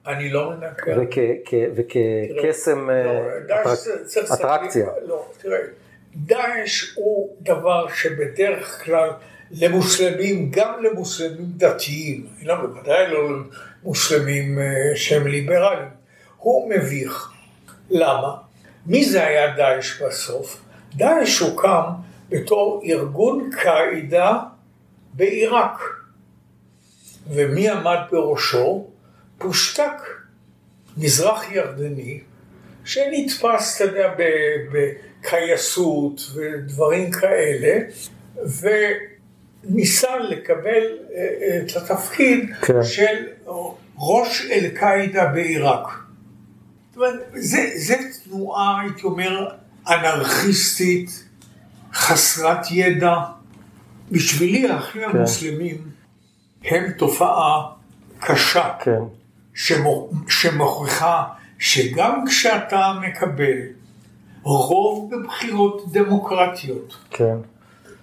אני 0.06 0.30
לא 0.30 0.50
מנקר. 0.50 1.00
וכקסם 1.74 2.90
אה, 2.90 3.22
אטרקציה. 4.34 4.86
לא, 5.06 5.24
תראה, 5.42 5.58
דאעש 6.16 6.94
הוא 6.96 7.36
דבר 7.40 7.88
שבדרך 7.88 8.84
כלל 8.84 9.10
למוסלמים, 9.50 10.50
גם 10.50 10.82
למוסלמים 10.82 11.46
דתיים, 11.56 12.26
לא, 12.42 12.54
בוודאי 12.54 13.06
לא 13.10 13.28
למוסלמים 13.84 14.58
אה, 14.58 14.64
שהם 14.94 15.26
ליברליים, 15.26 15.88
הוא 16.36 16.70
מביך. 16.70 17.32
למה? 17.90 18.47
מי 18.88 19.04
זה 19.04 19.26
היה 19.26 19.56
דאעש 19.56 20.02
בסוף? 20.02 20.60
דאעש 20.94 21.38
הוקם 21.38 21.82
בתור 22.28 22.82
ארגון 22.84 23.50
קאעידה 23.62 24.38
בעיראק. 25.14 25.80
ומי 27.30 27.68
עמד 27.68 27.98
בראשו? 28.10 28.86
פושטק, 29.38 30.02
מזרח 30.96 31.52
ירדני, 31.52 32.20
שנתפס, 32.84 33.82
אתה 33.82 33.84
יודע, 33.84 34.12
קייסות 35.22 36.20
ודברים 36.34 37.10
כאלה, 37.10 37.78
וניסה 39.64 40.16
לקבל 40.18 40.98
אה, 41.14 41.60
את 41.62 41.76
התפקיד 41.76 42.54
כן. 42.62 42.82
של 42.82 43.26
ראש 43.98 44.50
אל-קאעידה 44.50 45.26
בעיראק. 45.26 46.07
זה 47.76 47.94
תנועה, 48.24 48.80
הייתי 48.80 49.02
אומר, 49.02 49.48
אנרכיסטית, 49.88 51.24
חסרת 51.92 52.70
ידע. 52.70 53.14
בשבילי 54.10 54.70
האחים 54.70 55.02
כן. 55.02 55.18
המוסלמים 55.18 55.76
הם 56.64 56.92
תופעה 56.92 57.66
קשה, 58.20 58.74
כן. 58.80 59.00
שמוכיחה 60.28 61.24
שגם 61.58 62.24
כשאתה 62.28 62.92
מקבל 63.02 63.58
רוב 64.42 65.10
בבחירות 65.10 65.92
דמוקרטיות, 65.92 66.96
כן. 67.10 67.36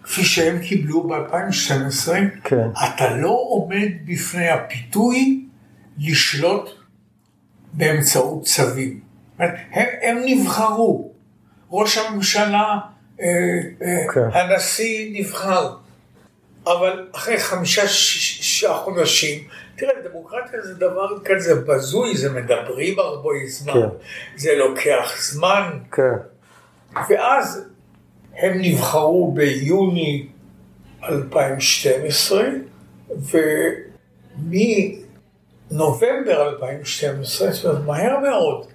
כפי 0.04 0.24
שהם 0.24 0.60
קיבלו 0.60 1.04
ב-2012, 1.08 2.12
כן. 2.43 2.68
אתה 2.74 3.18
לא 3.18 3.46
עומד 3.50 3.88
בפני 4.06 4.50
הפיתוי 4.50 5.46
לשלוט 5.98 6.70
באמצעות 7.78 8.43
צווים. 8.43 8.99
הם, 9.39 9.49
הם 10.01 10.17
נבחרו, 10.26 11.11
ראש 11.71 11.97
הממשלה, 11.97 12.78
אה, 13.21 13.28
אה, 13.82 14.13
כן. 14.13 14.38
הנשיא 14.38 15.19
נבחר, 15.19 15.76
אבל 16.67 17.07
אחרי 17.15 17.38
חמישה-שישה 17.38 18.73
חודשים, 18.73 19.43
תראה, 19.76 19.93
דמוקרטיה 20.09 20.61
זה 20.61 20.73
דבר 20.73 21.19
כזה 21.26 21.55
בזוי, 21.55 22.17
זה 22.17 22.32
מדברים 22.32 22.99
הרבה 22.99 23.30
זמן, 23.47 23.73
כן. 23.73 23.88
זה 24.36 24.55
לוקח 24.55 25.21
זמן, 25.21 25.80
כן. 25.91 26.15
ואז 27.09 27.69
הם 28.36 28.51
נבחרו 28.61 29.32
ביוני 29.32 30.28
2012, 31.03 32.43
ומנובמבר 35.72 36.49
2012, 36.49 37.51
זאת 37.51 37.66
אומרת 37.66 37.86
מהר 37.86 38.20
מאוד, 38.20 38.66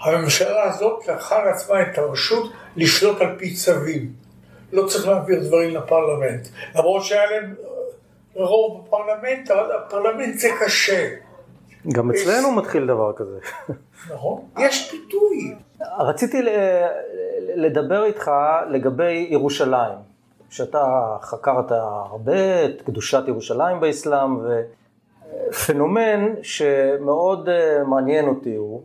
הממשלה 0.00 0.62
הזאת 0.62 1.08
לקחה 1.08 1.44
לעצמה 1.44 1.82
את 1.82 1.98
הרשות 1.98 2.52
לשלוט 2.76 3.20
על 3.20 3.38
פי 3.38 3.54
צווים. 3.54 4.12
לא 4.72 4.86
צריך 4.86 5.08
להעביר 5.08 5.40
דברים 5.48 5.76
לפרלמנט. 5.76 6.48
למרות 6.74 7.04
שהיה 7.04 7.30
להם 7.30 7.54
רוב 8.34 8.84
בפרלמנט, 8.86 9.50
אבל 9.50 9.70
הפרלמנט 9.76 10.38
זה 10.38 10.48
קשה. 10.60 11.08
גם 11.92 12.10
אצלנו 12.10 12.48
יש... 12.48 12.54
מתחיל 12.56 12.86
דבר 12.86 13.12
כזה. 13.12 13.38
נכון, 14.14 14.40
יש 14.58 14.90
פיתוי. 14.90 15.54
רציתי 15.98 16.42
לדבר 17.54 18.04
איתך 18.04 18.30
לגבי 18.70 19.26
ירושלים, 19.30 19.98
שאתה 20.50 21.16
חקרת 21.22 21.72
הרבה 21.72 22.64
את 22.64 22.82
קדושת 22.82 23.22
ירושלים 23.28 23.80
באסלאם, 23.80 24.38
ופנומן 25.50 26.34
שמאוד 26.42 27.48
אה, 27.48 27.84
מעניין 27.84 28.28
אותי 28.28 28.54
הוא 28.54 28.82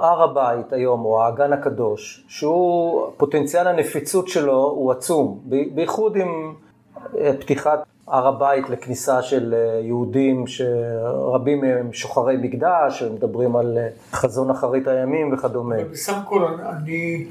הר 0.00 0.22
הבית 0.22 0.72
היום, 0.72 1.04
או 1.04 1.22
האגן 1.22 1.52
הקדוש, 1.52 2.24
שהוא, 2.28 3.10
פוטנציאל 3.16 3.66
הנפיצות 3.66 4.28
שלו 4.28 4.62
הוא 4.62 4.92
עצום, 4.92 5.40
בייחוד 5.74 6.16
עם 6.16 6.54
אה, 7.18 7.32
פתיחת 7.40 7.84
הר 8.06 8.26
הבית 8.26 8.70
לכניסה 8.70 9.22
של 9.22 9.54
אה, 9.54 9.80
יהודים 9.80 10.46
שרבים 10.46 11.60
מהם 11.60 11.92
שוחרי 11.92 12.36
מקדש, 12.36 13.02
מדברים 13.02 13.56
על 13.56 13.78
חזון 14.12 14.50
אחרית 14.50 14.88
הימים 14.88 15.32
וכדומה. 15.32 15.84
בסך 15.90 16.14
הכל 16.26 16.44
אני 16.44 17.26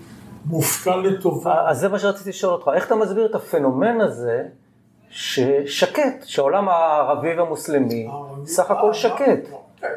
מופתע 0.46 0.96
לטובה. 0.96 1.70
אז 1.70 1.80
זה 1.80 1.90
מה 1.90 2.00
שרציתי 2.00 2.30
לשאול 2.30 2.54
אותך, 2.54 2.72
איך 2.76 2.88
אתה 2.88 2.96
מסביר 2.96 3.26
את 3.26 3.36
הפנומן 3.36 4.02
הזה 4.02 4.44
ששקט, 5.10 6.24
שהעולם 6.26 6.70
הערבי 6.70 7.34
והמוסלמי 7.34 8.08
סך 8.46 8.72
הכל 8.72 8.94
שקט? 8.94 9.40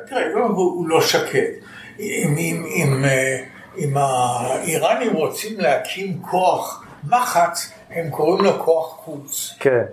תראה, 0.07 0.33
הוא 0.35 0.89
לא 0.89 1.01
שקט. 1.01 1.65
אם, 1.99 3.05
אה, 3.05 3.45
אם 3.79 3.97
האיראנים 3.97 5.13
רוצים 5.13 5.61
להקים 5.61 6.23
כוח 6.23 6.85
מחץ, 7.09 7.73
הם 7.91 8.11
קוראים 8.11 8.45
לו 8.45 8.65
כוח 8.65 9.01
קוץ. 9.05 9.57
כן. 9.61 9.85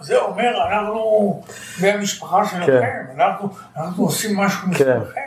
זה 0.00 0.18
אומר, 0.18 0.66
אנחנו 0.68 1.42
מהמשפחה 1.82 2.46
שלכם, 2.46 2.66
כן. 2.66 3.22
אנחנו, 3.76 4.04
עושים 4.04 4.36
משהו 4.36 4.60
כן. 4.62 4.70
משלכם. 4.70 5.20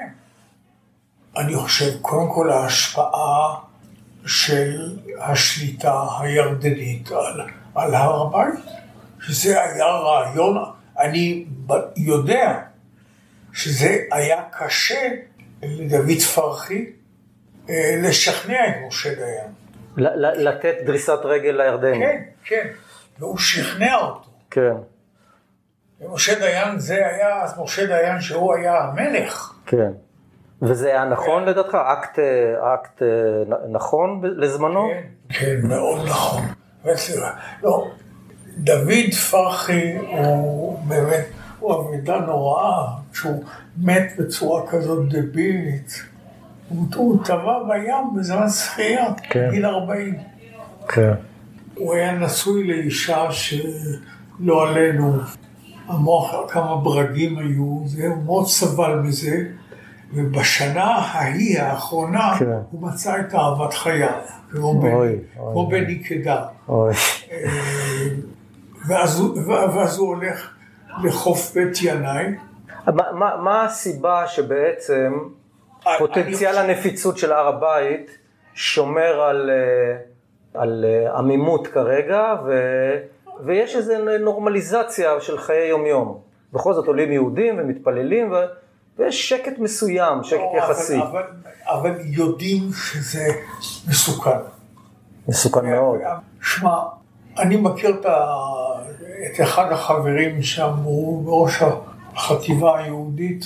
אני 1.37 1.55
חושב, 1.55 2.01
קודם 2.01 2.33
כל 2.33 2.49
ההשפעה 2.49 3.55
של 4.25 4.97
השליטה 5.19 6.03
הירדנית 6.19 7.09
על 7.75 7.95
הר 7.95 8.21
הבית, 8.21 8.65
שזה 9.21 9.61
היה 9.63 9.85
רעיון, 9.85 10.63
אני 10.99 11.45
יודע 11.97 12.59
שזה 13.53 13.97
היה 14.11 14.43
קשה 14.51 15.09
לדוד 15.63 16.19
פרחי 16.35 16.85
אה, 17.69 17.95
לשכנע 18.03 18.67
את 18.67 18.73
משה 18.87 19.09
דיין. 19.15 19.51
לתת 20.37 20.75
דריסת 20.85 21.19
רגל 21.23 21.51
לירדנים. 21.51 22.01
כן, 22.01 22.21
כן, 22.43 22.67
והוא 23.19 23.37
שכנע 23.37 23.95
אותו. 23.95 24.29
כן. 24.51 24.73
ומשה 26.01 26.39
דיין 26.39 26.79
זה 26.79 26.95
היה, 26.95 27.43
אז 27.43 27.59
משה 27.59 27.85
דיין 27.85 28.21
שהוא 28.21 28.55
היה 28.55 28.77
המלך. 28.77 29.53
כן. 29.65 29.91
וזה 30.61 30.87
היה 30.87 31.05
נכון 31.05 31.43
כן. 31.43 31.49
לדעתך? 31.49 31.75
אקט, 31.75 32.19
אקט 32.73 33.03
אה, 33.03 33.07
נכון 33.71 34.21
לזמנו? 34.23 34.87
כן, 34.89 35.39
כן, 35.39 35.67
מאוד 35.67 36.05
נכון. 36.05 36.43
לא, 37.63 37.91
דוד 38.57 39.13
פרחי 39.31 39.97
הוא 39.97 40.79
באמת, 40.87 41.25
הוא 41.59 41.75
אבידה 41.79 42.19
נוראה, 42.19 42.87
שהוא 43.13 43.43
מת 43.77 44.13
בצורה 44.19 44.67
כזאת 44.67 45.09
דבילית. 45.09 46.03
הוא, 46.95 47.25
טבע 47.25 47.59
בים 47.67 48.19
בזמן 48.19 48.49
שחייה, 48.49 49.05
כן. 49.29 49.47
גיל 49.51 49.65
40. 49.65 50.15
כן. 50.87 51.13
הוא 51.75 51.93
היה 51.93 52.11
נשוי 52.11 52.67
לאישה 52.67 53.27
שלא 53.31 54.67
עלינו, 54.69 55.13
המוח, 55.87 56.35
כמה 56.47 56.75
ברגים 56.75 57.37
היו, 57.37 57.81
זה, 57.85 58.07
הוא 58.07 58.23
מאוד 58.23 58.47
סבל 58.47 58.95
מזה, 58.95 59.43
ובשנה 60.13 60.83
ההיא, 60.83 61.61
האחרונה, 61.61 62.35
כן. 62.39 62.45
הוא 62.71 62.87
מצא 62.87 63.19
את 63.19 63.35
אהבת 63.35 63.73
חייו, 63.73 64.09
כמו, 64.51 64.81
בני, 64.81 64.93
אוי, 64.93 65.15
ואז, 68.87 69.21
ואז 69.47 69.97
הוא 69.97 70.07
הולך 70.07 70.53
לחוף 71.03 71.53
בית 71.53 71.77
ינאי, 71.81 72.25
מה, 72.87 73.11
מה, 73.11 73.37
מה 73.37 73.63
הסיבה 73.63 74.27
שבעצם 74.27 75.13
פוטנציאל 75.97 76.57
הנפיצות 76.57 77.17
של 77.17 77.31
הר 77.31 77.47
הבית 77.47 78.17
שומר 78.53 79.21
על, 79.21 79.49
אה, 79.49 79.97
על 80.61 80.85
אה, 80.87 81.17
עמימות 81.17 81.67
כרגע, 81.67 82.35
ו, 82.45 82.51
ויש 83.45 83.75
איזו 83.75 83.93
נורמליזציה 84.19 85.21
של 85.21 85.37
חיי 85.37 85.67
יומיום. 85.67 86.19
בכל 86.53 86.73
זאת 86.73 86.87
עולים 86.87 87.11
יהודים 87.11 87.55
ומתפללים, 87.59 88.31
ו, 88.31 88.35
ויש 88.97 89.29
שקט 89.29 89.59
מסוים, 89.59 90.23
שקט 90.23 90.39
לא, 90.53 90.57
יחסי. 90.57 90.97
אבל, 90.97 91.05
אבל, 91.07 91.23
אבל 91.65 91.95
יודעים 92.05 92.63
שזה 92.73 93.27
מסוכן. 93.89 94.39
מסוכן 95.27 95.65
מאוד. 95.65 95.99
שמע, 96.41 96.77
אני 97.39 97.55
מכיר 97.55 97.89
את, 97.89 98.05
את 99.25 99.41
אחד 99.41 99.71
החברים 99.71 100.43
שם, 100.43 100.73
הוא 100.83 101.25
בראש 101.25 101.61
החטיבה 102.15 102.79
היהודית 102.79 103.45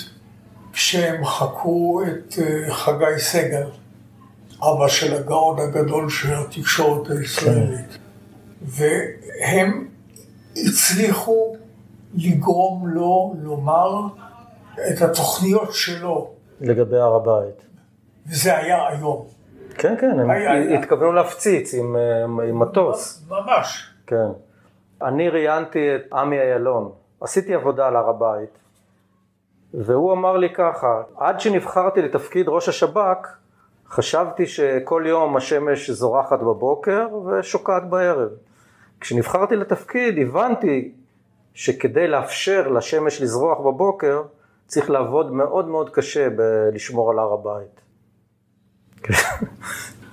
כשהם 0.72 1.24
חקרו 1.24 2.02
את 2.02 2.34
אה, 2.38 2.74
חגי 2.74 3.18
סגל, 3.18 3.66
אבא 4.62 4.88
של 4.88 5.14
הגאון 5.14 5.58
הגדול 5.58 6.10
של 6.10 6.34
התקשורת 6.34 7.10
הישראלית. 7.10 7.98
והם 8.62 9.88
הצליחו 10.56 11.56
לגרום 12.14 12.88
לו 12.88 13.34
לומר 13.42 14.00
את 14.74 15.02
התוכניות 15.02 15.74
שלו. 15.74 16.30
לגבי 16.60 16.96
הר 16.96 17.14
הבית. 17.14 17.62
וזה 18.26 18.58
היה 18.58 18.88
היום. 18.88 19.26
כן, 19.72 19.94
כן, 20.00 20.20
הם 20.20 20.30
התכוונו. 20.78 21.12
להפציץ 21.12 21.74
עם, 21.74 21.96
עם 22.48 22.58
מטוס. 22.58 23.26
ממש. 23.30 23.94
כן. 24.06 24.28
אני 25.02 25.28
ראיינתי 25.28 25.96
את 25.96 26.12
עמי 26.12 26.40
אילון, 26.40 26.92
עשיתי 27.20 27.54
עבודה 27.54 27.86
על 27.86 27.96
הר 27.96 28.08
הבית, 28.08 28.58
והוא 29.74 30.12
אמר 30.12 30.36
לי 30.36 30.54
ככה, 30.54 31.02
עד 31.16 31.40
שנבחרתי 31.40 32.02
לתפקיד 32.02 32.48
ראש 32.48 32.68
השב"כ, 32.68 33.36
חשבתי 33.88 34.46
שכל 34.46 35.04
יום 35.06 35.36
השמש 35.36 35.90
זורחת 35.90 36.38
בבוקר 36.40 37.08
ושוקעת 37.26 37.88
בערב. 37.90 38.28
כשנבחרתי 39.00 39.56
לתפקיד 39.56 40.18
הבנתי 40.18 40.92
שכדי 41.54 42.08
לאפשר 42.08 42.68
לשמש 42.68 43.22
לזרוח 43.22 43.58
בבוקר, 43.58 44.22
צריך 44.66 44.90
לעבוד 44.90 45.32
מאוד 45.32 45.68
מאוד 45.68 45.90
קשה 45.90 46.28
בלשמור 46.30 47.10
על 47.10 47.18
הר 47.18 47.32
הבית. 47.32 47.81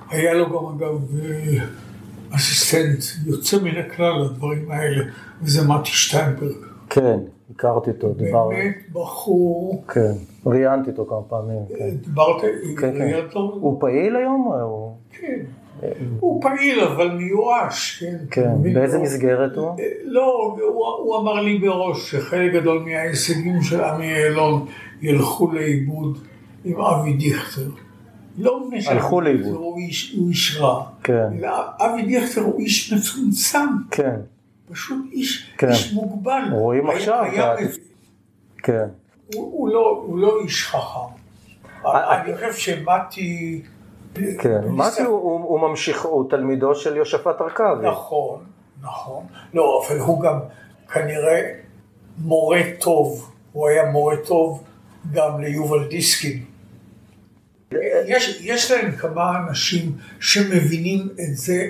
היה 0.10 0.34
לו 0.34 0.46
גם 0.46 0.66
אגב 0.66 1.02
אסיסטנט 2.36 3.04
יוצא 3.26 3.58
מן 3.64 3.78
הכלל 3.78 4.22
לדברים 4.26 4.72
האלה, 4.72 5.04
וזה 5.42 5.68
מתי 5.68 5.92
שטיינברג. 5.92 6.56
כן, 6.90 7.20
הכרתי 7.56 7.90
אותו, 7.90 8.14
דיברתי. 8.14 8.56
באמת 8.56 8.78
בחור. 8.94 9.84
כן, 9.88 10.12
ראיינתי 10.46 10.92
אותו 10.92 11.06
כמה 11.06 11.22
פעמים. 11.22 11.62
כן. 11.78 11.90
דיברת, 11.90 12.42
כן, 12.78 12.98
כן. 12.98 13.20
הוא 13.36 13.82
פעיל 13.82 14.16
היום? 14.16 14.52
כן. 15.12 15.40
הוא 16.20 16.42
פעיל 16.42 16.80
אבל 16.80 17.12
מיואש, 17.12 18.04
כן. 18.04 18.18
כן, 18.32 18.74
באיזה 18.74 19.00
מסגרת 19.00 19.56
הוא? 19.56 19.76
לא, 20.04 20.58
הוא 21.04 21.18
אמר 21.18 21.42
לי 21.42 21.58
בראש 21.58 22.12
שחלק 22.12 22.54
גדול 22.54 22.80
מההישגים 22.80 23.62
של 23.62 23.82
עמי 23.82 24.16
אילון 24.16 24.66
ילכו 25.02 25.52
לאיבוד 25.52 26.18
עם 26.66 26.82
אבי 26.82 27.14
דיכטר. 27.14 27.70
לא 28.40 28.70
משנה, 28.70 28.94
הלכו 28.94 29.22
לאיבוד. 29.22 29.56
הוא 29.56 29.78
איש, 30.30 30.58
רע. 30.60 30.86
כן. 31.04 31.28
אבי 31.80 32.02
דיכטר 32.06 32.42
הוא 32.42 32.60
איש 32.60 32.94
מצומצם. 32.94 33.68
כן. 33.92 34.16
פשוט 34.72 35.06
איש, 35.12 35.52
כן. 35.58 35.70
איש 35.70 35.94
מוגבל. 35.94 36.42
רואים 36.52 36.90
עכשיו. 36.90 37.26
כן. 38.58 38.88
הוא, 39.36 39.52
הוא, 39.54 39.70
לא, 39.70 40.04
הוא 40.06 40.20
לא 40.20 40.40
איש 40.44 40.68
חכם. 40.68 41.14
אני 41.86 42.36
חושב 42.36 42.54
שמתי... 42.54 43.62
כן, 44.14 44.62
מתי 44.68 45.02
הוא, 45.02 45.44
הוא 45.44 45.60
ממשיך, 45.60 46.06
הוא 46.06 46.30
תלמידו 46.30 46.76
של 46.76 46.98
יושפט 46.98 47.42
ארכבי. 47.42 47.88
נכון, 47.88 48.40
נכון. 48.82 49.24
לא, 49.54 49.84
אבל 49.88 50.00
הוא 50.00 50.22
גם 50.22 50.40
כנראה 50.94 51.52
מורה 52.18 52.62
טוב. 52.80 53.32
הוא 53.54 53.68
היה 53.68 53.92
מורה 53.92 54.16
טוב 54.18 54.64
גם 55.14 55.42
ליובל 55.42 55.88
דיסקין. 55.88 56.44
יש, 58.05 58.39
יש 58.41 58.72
להם 58.72 58.91
כמה 58.91 59.38
אנשים 59.38 59.97
שמבינים 60.20 61.09
את 61.11 61.38
זה, 61.38 61.65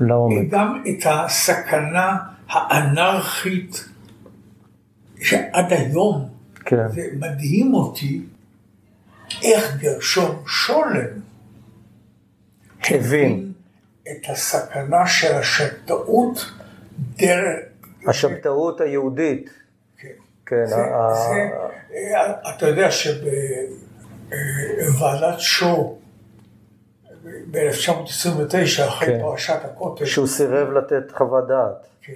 לעומק. 0.00 0.50
גם 0.50 0.82
את 0.88 1.06
הסכנה 1.06 2.16
האנרכית 2.48 3.88
שעד 5.20 5.72
היום, 5.72 6.28
כן. 6.64 6.88
זה 6.88 7.08
מדהים 7.20 7.74
אותי 7.74 8.22
איך 9.42 9.76
גרשום 9.76 10.42
שולם 10.46 11.06
הבין 12.90 13.52
את 14.10 14.26
הסכנה 14.28 15.06
של 15.06 15.34
השבתאות 15.34 16.50
דרך... 17.16 17.58
השבתאות 18.08 18.80
היהודית. 18.80 19.50
כן. 19.98 20.08
כן. 20.46 20.66
זה, 20.66 20.76
ה... 20.76 21.14
זה, 21.14 21.48
אתה 22.56 22.68
יודע 22.68 22.90
שב... 22.90 23.24
ועדת 25.00 25.40
שור 25.40 26.02
ב-1929, 27.50 28.88
אחרי 28.88 29.06
כן. 29.08 29.18
פרשת 29.20 29.58
הכותל. 29.64 30.04
שהוא 30.04 30.26
סירב 30.26 30.70
לתת 30.70 31.10
חוות 31.12 31.48
דעת. 31.48 31.86
כן. 32.02 32.12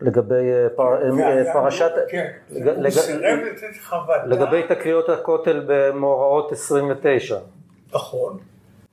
לגבי 0.00 0.34
אה, 0.34 0.68
פר... 0.76 1.00
כן, 1.00 1.20
אה, 1.20 1.52
פרשת... 1.52 1.92
כן, 2.08 2.30
לג... 2.50 2.92
לגבי 4.26 4.62
תקריות 4.68 5.08
הכותל 5.08 5.64
במאורעות 5.66 6.52
29. 6.52 7.38
נכון. 7.92 8.38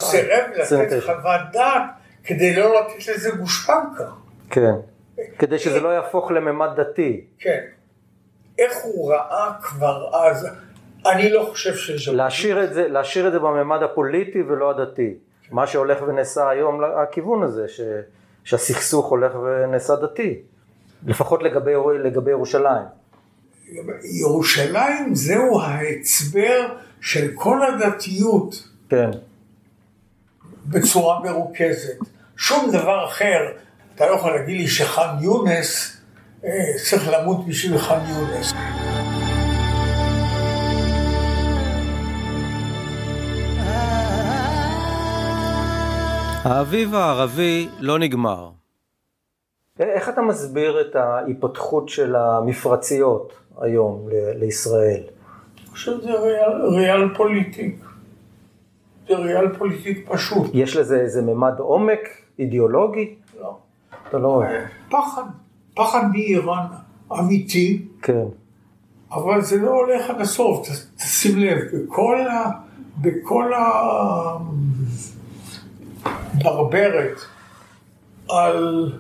סירב 0.02 0.46
לתת 0.56 1.04
חוות 1.04 1.42
דעת 1.54 1.84
כדי 2.24 2.56
לא 2.56 2.82
לתת 2.82 3.08
לזה 3.08 3.32
גושפנקה. 3.32 4.10
כן. 4.50 4.74
כדי 5.40 5.60
שזה 5.60 5.80
לא 5.80 5.90
יהפוך 5.90 6.32
לממד 6.32 6.80
דתי. 6.80 7.26
כן. 7.40 7.60
איך 8.60 8.74
הוא 8.84 9.14
ראה 9.14 9.52
כבר 9.62 10.10
אז... 10.16 10.48
אני 11.06 11.30
לא 11.30 11.48
חושב 11.52 11.76
שזה... 11.76 12.12
להשאיר 12.12 12.64
את 12.64 12.74
זה, 12.74 12.88
להשאיר 12.88 13.28
את 13.28 13.32
זה 13.32 13.40
בממד 13.40 13.84
הפוליטי 13.84 14.42
ולא 14.42 14.70
הדתי. 14.70 15.14
מה 15.52 15.68
שהולך 15.68 16.02
ונעשה 16.08 16.50
היום, 16.50 16.82
הכיוון 17.04 17.44
הזה, 17.44 17.68
ש, 17.68 17.82
שהסכסוך 18.44 19.06
הולך 19.06 19.36
ונעשה 19.36 19.96
דתי. 19.96 20.40
לפחות 21.06 21.44
לגבי, 21.44 21.72
לגבי 22.04 22.32
ירושלים. 22.32 22.86
ירושלים 24.04 25.16
זהו 25.16 25.62
ההצבר 25.62 26.74
של 27.02 27.32
כל 27.36 27.60
הדתיות. 27.66 28.68
כן. 28.90 29.10
בצורה 30.66 31.20
מרוכזת. 31.20 31.98
שום 32.38 32.72
דבר 32.72 33.06
אחר, 33.06 33.40
אתה 33.96 34.06
לא 34.06 34.16
יכול 34.16 34.32
להגיד 34.32 34.58
לי 34.58 34.68
שחאן 34.68 35.16
יונס 35.22 35.98
אה, 36.46 36.50
צריך 36.90 37.10
למות 37.14 37.48
בשביל 37.48 37.78
חאן 37.78 38.02
יונס. 38.10 38.54
האביב 46.44 46.96
הערבי 46.96 47.70
לא 47.80 48.00
נגמר. 48.00 48.50
איך 49.80 50.10
אתה 50.10 50.22
מסביר 50.22 50.82
את 50.82 50.96
ההיפתחות 50.96 51.90
של 51.90 52.16
המפרציות 52.16 53.34
היום 53.62 54.08
לישראל? 54.36 55.02
אני 55.58 55.66
חושב 55.72 55.92
שזה 56.02 56.12
ריאל, 56.12 56.62
ריאל 56.62 57.16
פוליטיק. 57.16 57.86
זה 59.08 59.16
ריאל 59.16 59.56
פוליטיק 59.58 60.10
פשוט. 60.12 60.52
יש 60.54 60.76
לזה 60.76 61.00
איזה 61.00 61.22
ממד 61.22 61.60
עומק 61.60 62.00
אידיאולוגי? 62.40 63.16
לא. 63.42 63.58
אתה 64.10 64.18
לא 64.18 64.28
רואה. 64.28 64.66
פחד, 64.90 65.24
פחד 65.76 66.04
מאיראן 66.12 66.66
אמיתי. 67.20 67.86
כן. 68.02 68.26
אבל 69.12 69.42
זה 69.42 69.58
לא 69.58 69.72
הולך 69.72 70.10
עד 70.10 70.22
הסוף, 70.22 70.68
תשים 70.96 71.40
לב, 71.40 71.58
בכל 71.74 72.18
ה... 72.28 72.50
בכל 73.02 73.54
ה... 73.54 73.62
ברברת 76.34 77.20
על 78.30 78.92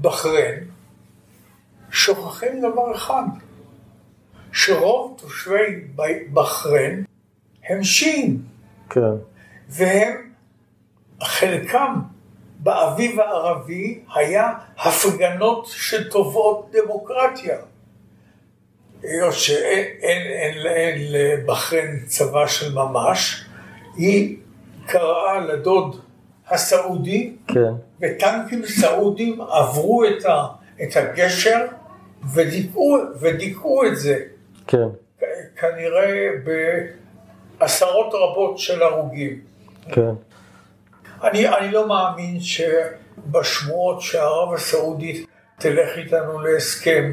בחריין, 0.00 0.64
שוכחים 1.90 2.60
דבר 2.60 2.94
אחד, 2.94 3.22
שרוב 4.52 5.16
תושבי 5.20 5.80
בחריין 6.32 7.04
הם 7.68 7.84
שיעים. 7.84 8.42
כן. 8.90 9.00
והם, 9.68 10.30
חלקם 11.22 11.94
באביב 12.58 13.20
הערבי 13.20 14.00
היה 14.14 14.52
הפגנות 14.78 15.66
שתובעות 15.66 16.70
דמוקרטיה. 16.72 17.56
היות 19.02 19.34
שאין 19.34 20.58
לבחריין 21.12 22.04
צבא 22.06 22.46
של 22.46 22.74
ממש, 22.74 23.44
היא 23.96 24.36
קראה 24.86 25.40
לדוד 25.40 26.00
הסעודי, 26.50 27.32
כן. 27.48 27.72
וטנקים 28.00 28.66
סעודים 28.66 29.40
עברו 29.40 30.04
את, 30.04 30.24
ה, 30.24 30.46
את 30.82 30.96
הגשר 30.96 31.66
ודיכאו, 32.34 32.96
ודיכאו 33.20 33.86
את 33.86 33.96
זה. 33.96 34.18
כן. 34.66 34.88
כנראה 35.56 36.28
בעשרות 37.58 38.14
רבות 38.14 38.58
של 38.58 38.82
הרוגים. 38.82 39.40
כן. 39.92 40.10
אני, 41.22 41.48
אני 41.48 41.72
לא 41.72 41.88
מאמין 41.88 42.40
שבשמועות 42.40 44.00
שערב 44.00 44.54
הסעודית 44.54 45.26
תלך 45.58 45.98
איתנו 45.98 46.40
להסכם, 46.40 47.12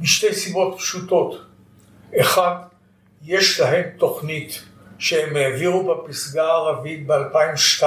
משתי 0.00 0.34
סיבות 0.34 0.78
פשוטות. 0.78 1.44
אחד, 2.20 2.54
יש 3.24 3.60
להם 3.60 3.84
תוכנית 3.96 4.62
שהם 4.98 5.36
העבירו 5.36 5.94
בפסגה 5.94 6.42
הערבית 6.42 7.06
ב-2002. 7.06 7.84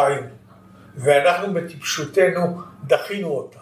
ואנחנו 0.98 1.54
בטיפשותנו 1.54 2.62
דחינו 2.88 3.28
אותה. 3.28 3.60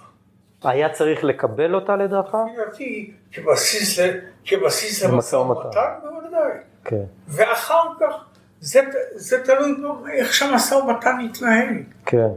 היה 0.64 0.90
צריך 0.90 1.24
לקבל 1.24 1.76
אותה 1.76 1.96
לדעתך? 1.96 2.38
לדעתי, 2.54 3.14
כבסיס, 3.32 4.00
כבסיס 4.46 5.04
למשא 5.04 5.36
ומתן, 5.36 5.80
בוודאי. 6.04 6.52
כן. 6.86 7.04
ואחר 7.28 7.84
כך, 8.00 8.16
זה, 8.60 8.82
זה 9.12 9.44
תלוי 9.44 9.76
איך 10.14 10.34
שהמשא 10.34 10.76
ומתן 10.76 11.18
יתנהל. 11.22 11.84
כן. 12.06 12.30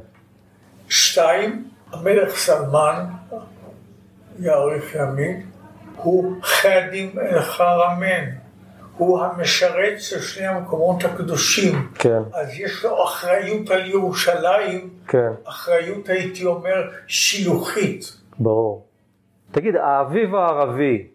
שתיים, 0.89 1.69
המלך 1.93 2.37
סלמן, 2.37 3.05
יאריך 4.39 4.95
ימים, 4.95 5.51
הוא 5.97 6.43
חדים 6.43 7.19
אל 7.19 7.41
חרמן. 7.41 8.46
הוא 8.97 9.21
המשרת 9.21 10.01
של 10.01 10.21
שני 10.21 10.47
המקומות 10.47 11.05
הקדושים. 11.05 11.89
כן. 11.95 12.19
אז 12.33 12.61
יש 12.61 12.85
לו 12.85 13.05
אחריות 13.05 13.71
על 13.71 13.91
ירושלים, 13.91 14.91
כן. 15.09 15.31
אחריות 15.45 16.09
הייתי 16.09 16.45
אומר 16.45 16.91
שילוחית. 17.07 18.17
ברור. 18.39 18.87
תגיד, 19.53 19.77
האביב 19.77 20.35
הערבי 20.35 21.07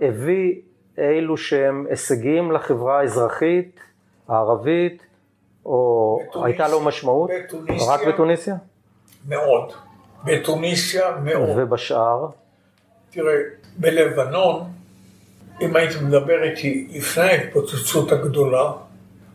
הביא 0.00 0.54
אילו 0.98 1.36
שהם 1.36 1.86
הישגים 1.90 2.52
לחברה 2.52 3.00
האזרחית 3.00 3.80
הערבית, 4.28 5.02
או 5.66 6.18
בתוניס, 6.28 6.46
הייתה 6.46 6.68
לו 6.68 6.80
משמעות? 6.80 7.30
בתוניסיה. 7.44 7.92
רק 7.92 8.00
בתוניסיה? 8.06 8.54
מאוד. 9.28 9.72
בתוניסיה 10.24 11.16
מאוד. 11.24 11.48
ובשאר? 11.56 12.26
תראה, 13.10 13.34
בלבנון 13.76 14.62
אם 15.60 15.76
היית 15.76 16.02
מדבר 16.02 16.42
איתי 16.42 16.86
לפני 16.90 17.22
ההתפוצצות 17.22 18.12
הגדולה, 18.12 18.72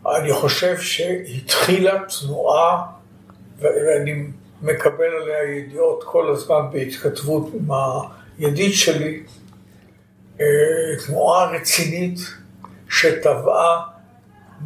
אני 0.06 0.32
חושב 0.32 0.78
שהתחילה 0.78 1.98
תנועה 2.20 2.86
ואני 3.58 4.24
מקבל 4.62 5.04
עליה 5.22 5.58
ידיעות 5.58 6.04
כל 6.04 6.30
הזמן 6.32 6.60
בהתכתבות 6.72 7.50
עם 7.54 7.68
הידיד 8.38 8.72
שלי, 8.72 9.22
אה, 10.40 10.46
תנועה 11.06 11.50
רצינית 11.50 12.18
שטבעה 12.88 13.80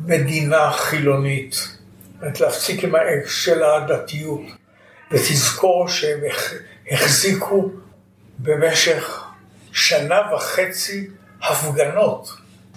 מדינה 0.04 0.70
חילונית. 0.72 1.52
זאת 1.52 2.22
אומרת, 2.22 2.40
להפסיק 2.40 2.84
עם 2.84 2.94
האקס 2.94 3.30
של 3.30 3.62
הדתיות, 3.62 4.42
ותזכור 5.10 5.88
שהם 5.88 6.20
החזיקו 6.90 7.70
במשך 8.38 9.24
שנה 9.72 10.20
וחצי 10.34 11.08
הפגנות. 11.42 12.28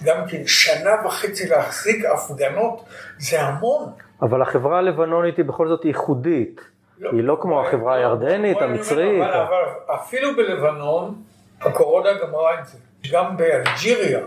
גם 0.04 0.18
כן 0.28 0.42
שנה 0.48 0.92
וחצי 1.06 1.48
להחזיק 1.50 2.06
הפגנות 2.06 2.86
זה 3.18 3.42
המון. 3.42 3.92
אבל 4.22 4.42
החברה 4.42 4.78
הלבנונית 4.78 5.38
היא 5.38 5.46
בכל 5.46 5.68
זאת 5.68 5.86
ייחודית. 5.86 6.62
לא, 7.00 7.10
היא 7.12 7.24
לא 7.24 7.38
כמו 7.42 7.68
החברה 7.68 7.96
הירדנית, 7.96 8.62
המצרית. 8.62 9.24
אבל, 9.24 9.34
אבל 9.34 9.96
אפילו 9.96 10.36
בלבנון, 10.36 11.16
הקורונה 11.62 12.10
גמרה 12.14 12.60
את 12.60 12.66
זה. 12.66 12.78
גם 13.12 13.38
באלג'יריה, 13.38 14.20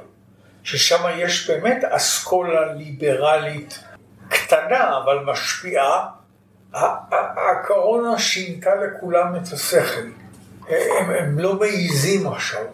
ששם 0.63 1.05
יש 1.17 1.51
באמת 1.51 1.85
אסכולה 1.85 2.73
ליברלית 2.73 3.85
קטנה, 4.29 4.99
אבל 5.05 5.19
משפיעה, 5.25 6.09
הקורונה 7.53 8.19
שינתה 8.19 8.71
לכולם 8.75 9.37
את 9.37 9.53
השכל. 9.53 10.07
הם, 10.69 11.11
הם 11.11 11.39
לא 11.39 11.55
מעיזים 11.55 12.27
עכשיו. 12.27 12.65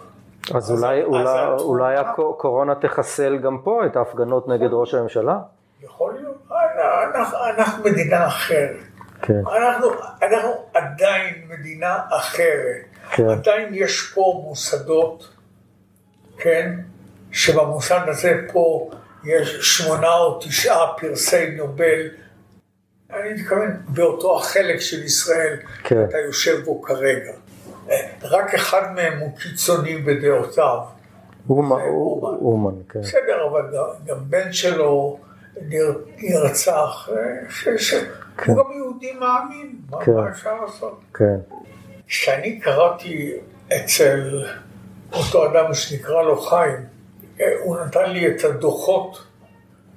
אז 0.55 0.70
אולי, 0.70 1.03
אולי, 1.05 1.46
אולי 1.61 1.96
הקורונה 1.96 2.74
תחסל 2.74 3.38
גם 3.38 3.59
פה 3.64 3.86
את 3.86 3.96
ההפגנות 3.96 4.49
נגד 4.49 4.68
ראש 4.72 4.94
הממשלה? 4.94 5.38
יכול 5.82 6.14
להיות. 6.14 6.36
אנחנו, 7.14 7.38
אנחנו 7.57 7.84
מדינה 7.84 8.26
אחרת. 8.26 8.76
כן. 9.22 9.40
אנחנו, 9.57 9.88
אנחנו 10.22 10.51
עדיין 10.74 11.34
מדינה 11.49 11.99
אחרת. 12.11 12.84
כן. 13.11 13.28
עדיין 13.28 13.68
יש 13.74 14.12
פה 14.14 14.42
מוסדות, 14.44 15.28
כן, 16.38 16.72
שבמוסד 17.32 18.01
הזה 18.07 18.32
פה 18.53 18.90
יש 19.24 19.78
שמונה 19.78 20.14
או 20.14 20.38
תשעה 20.40 20.86
פרסי 21.01 21.51
נובל. 21.51 22.09
אני 23.11 23.32
מתכוון 23.32 23.76
באותו 23.88 24.36
החלק 24.36 24.80
של 24.80 25.05
ישראל, 25.05 25.57
כן. 25.84 26.05
אתה 26.05 26.18
יושב 26.18 26.64
בו 26.64 26.82
כרגע. 26.82 27.32
רק 28.22 28.55
אחד 28.55 28.93
מהם 28.95 29.18
הוא 29.18 29.30
קיצוני 29.39 29.99
בדעותיו. 29.99 30.78
אומן, 31.49 32.74
כן. 32.89 33.01
בסדר, 33.01 33.47
אבל 33.51 33.62
גם 34.07 34.16
בן 34.20 34.53
שלו 34.53 35.18
נרצח, 36.18 37.09
שהוא 37.78 38.01
כן. 38.36 38.55
גם 38.55 38.72
יהודי 38.76 39.12
מאמין, 39.12 39.76
מה 39.91 40.05
כן. 40.05 40.12
אפשר 40.30 40.61
לעשות? 40.61 41.01
כן. 41.14 41.36
כשאני 42.07 42.61
קראתי 42.61 43.32
אצל 43.76 44.45
אותו 45.12 45.47
אדם 45.47 45.74
שנקרא 45.74 46.22
לו 46.22 46.41
חיים, 46.41 46.84
הוא 47.64 47.76
נתן 47.76 48.11
לי 48.11 48.26
את 48.26 48.45
הדוחות 48.45 49.22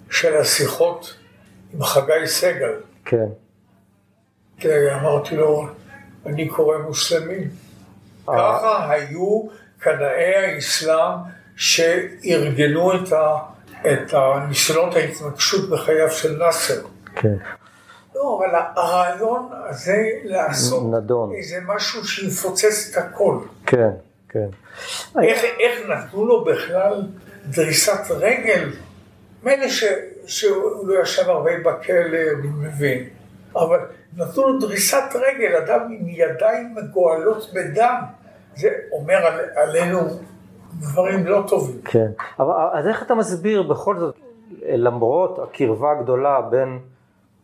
של 0.10 0.38
השיחות 0.38 1.18
עם 1.74 1.84
חגי 1.84 2.28
סגל. 2.28 2.74
כן. 3.06 3.28
אמרתי 4.66 5.36
לו, 5.36 5.68
אני 6.26 6.48
קורא 6.48 6.78
מוסלמים. 6.78 7.50
ככה 8.38 8.92
היו 8.92 9.44
קנאי 9.80 10.36
האסלאם 10.36 11.18
שארגנו 11.56 12.96
את, 12.96 13.12
ה, 13.14 13.38
את 13.82 14.14
הניסיונות 14.14 14.96
ההתנגשות 14.96 15.70
בחייו 15.70 16.12
של 16.12 16.38
נאסר. 16.38 16.82
כן. 17.16 17.36
לא, 18.16 18.40
אבל 18.40 18.60
הרעיון 18.76 19.50
הזה 19.70 20.10
לעשות 20.24 20.94
נדון. 20.94 21.32
איזה 21.38 21.58
משהו 21.66 22.06
שיפוצץ 22.06 22.90
את 22.92 23.04
הכל. 23.04 23.38
כן, 23.66 23.90
כן. 24.30 24.48
איך, 25.22 25.44
איך 25.44 25.90
נתנו 25.90 26.26
לו 26.26 26.46
בכלל 26.46 27.08
דריסת 27.46 28.12
רגל? 28.12 28.70
מילא 29.44 29.68
שהוא 30.26 30.88
לא 30.88 31.02
ישב 31.02 31.30
הרבה 31.30 31.52
בכלא, 31.66 32.18
אני 32.40 32.48
מבין, 32.48 33.10
אבל 33.56 33.80
נתנו 34.18 34.48
לו 34.48 34.60
דריסת 34.60 35.16
רגל, 35.16 35.56
אדם 35.56 35.80
עם 35.80 36.10
ידיים 36.10 36.76
מגואלות 36.76 37.54
בדם. 37.54 38.02
זה 38.56 38.70
אומר 38.92 39.16
על, 39.16 39.40
עלינו 39.56 40.00
דברים 40.80 41.26
לא 41.26 41.44
טובים. 41.48 41.82
כן, 41.86 42.12
אבל 42.40 42.54
אז 42.74 42.88
איך 42.88 43.04
אתה 43.04 43.16
מסביר 43.16 43.64
בכל 43.64 44.00
זאת, 44.00 44.16
למרות 44.62 45.40
הקרבה 45.40 45.92
הגדולה 45.92 46.42
בין 46.42 46.80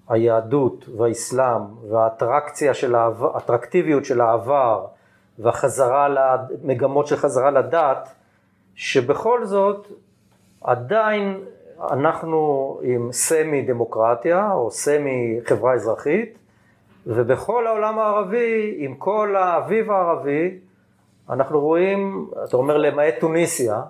היהדות 0.09 0.85
והאסלאם 0.97 1.61
והאטרקציה 1.89 2.73
של 2.73 2.95
העבר, 2.95 3.35
האטרקטיביות 3.35 4.05
של 4.05 4.21
העבר 4.21 4.85
והחזרה, 5.39 6.37
מגמות 6.63 7.07
של 7.07 7.15
חזרה 7.15 7.51
לדת, 7.51 8.09
שבכל 8.75 9.45
זאת 9.45 9.87
עדיין 10.61 11.39
אנחנו 11.91 12.79
עם 12.83 13.11
סמי 13.11 13.61
דמוקרטיה 13.61 14.51
או 14.53 14.71
סמי 14.71 15.39
חברה 15.45 15.73
אזרחית 15.73 16.37
ובכל 17.07 17.67
העולם 17.67 17.99
הערבי 17.99 18.75
עם 18.77 18.95
כל 18.95 19.35
האביב 19.35 19.91
הערבי 19.91 20.59
אנחנו 21.29 21.59
רואים, 21.59 22.29
אתה 22.43 22.57
אומר 22.57 22.77
למעט 22.77 23.13
טוניסיה, 23.19 23.81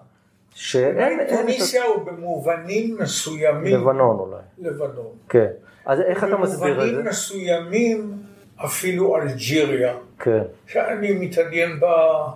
שאין... 0.53 1.19
טוניסיה 1.29 1.83
הוא 1.83 2.03
במובנים 2.05 2.97
מסוימים. 2.99 3.81
לבנון 3.81 4.19
אולי. 4.19 4.41
לבנון. 4.57 5.11
כן. 5.29 5.47
אז 5.85 6.01
איך 6.01 6.23
אתה 6.23 6.37
מסביר 6.37 6.71
את 6.71 6.75
זה? 6.75 6.85
במובנים 6.85 7.05
מסוימים 7.05 8.17
אפילו 8.65 9.17
אלג'יריה. 9.17 9.93
כן. 10.19 10.41
שאני 10.67 11.11
מתעניין 11.13 11.79
ב... 11.79 11.85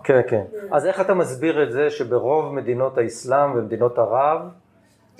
כן, 0.03 0.21
כן. 0.27 0.43
אז 0.71 0.85
איך 0.85 1.01
אתה 1.01 1.13
מסביר 1.13 1.63
את 1.63 1.71
זה 1.71 1.89
שברוב 1.89 2.53
מדינות 2.53 2.97
האסלאם 2.97 3.51
ומדינות 3.51 3.99
ערב 3.99 4.41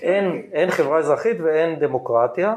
אין, 0.02 0.42
אין 0.52 0.72
חברה 0.72 1.00
אזרחית 1.00 1.38
ואין 1.40 1.80
דמוקרטיה? 1.80 2.56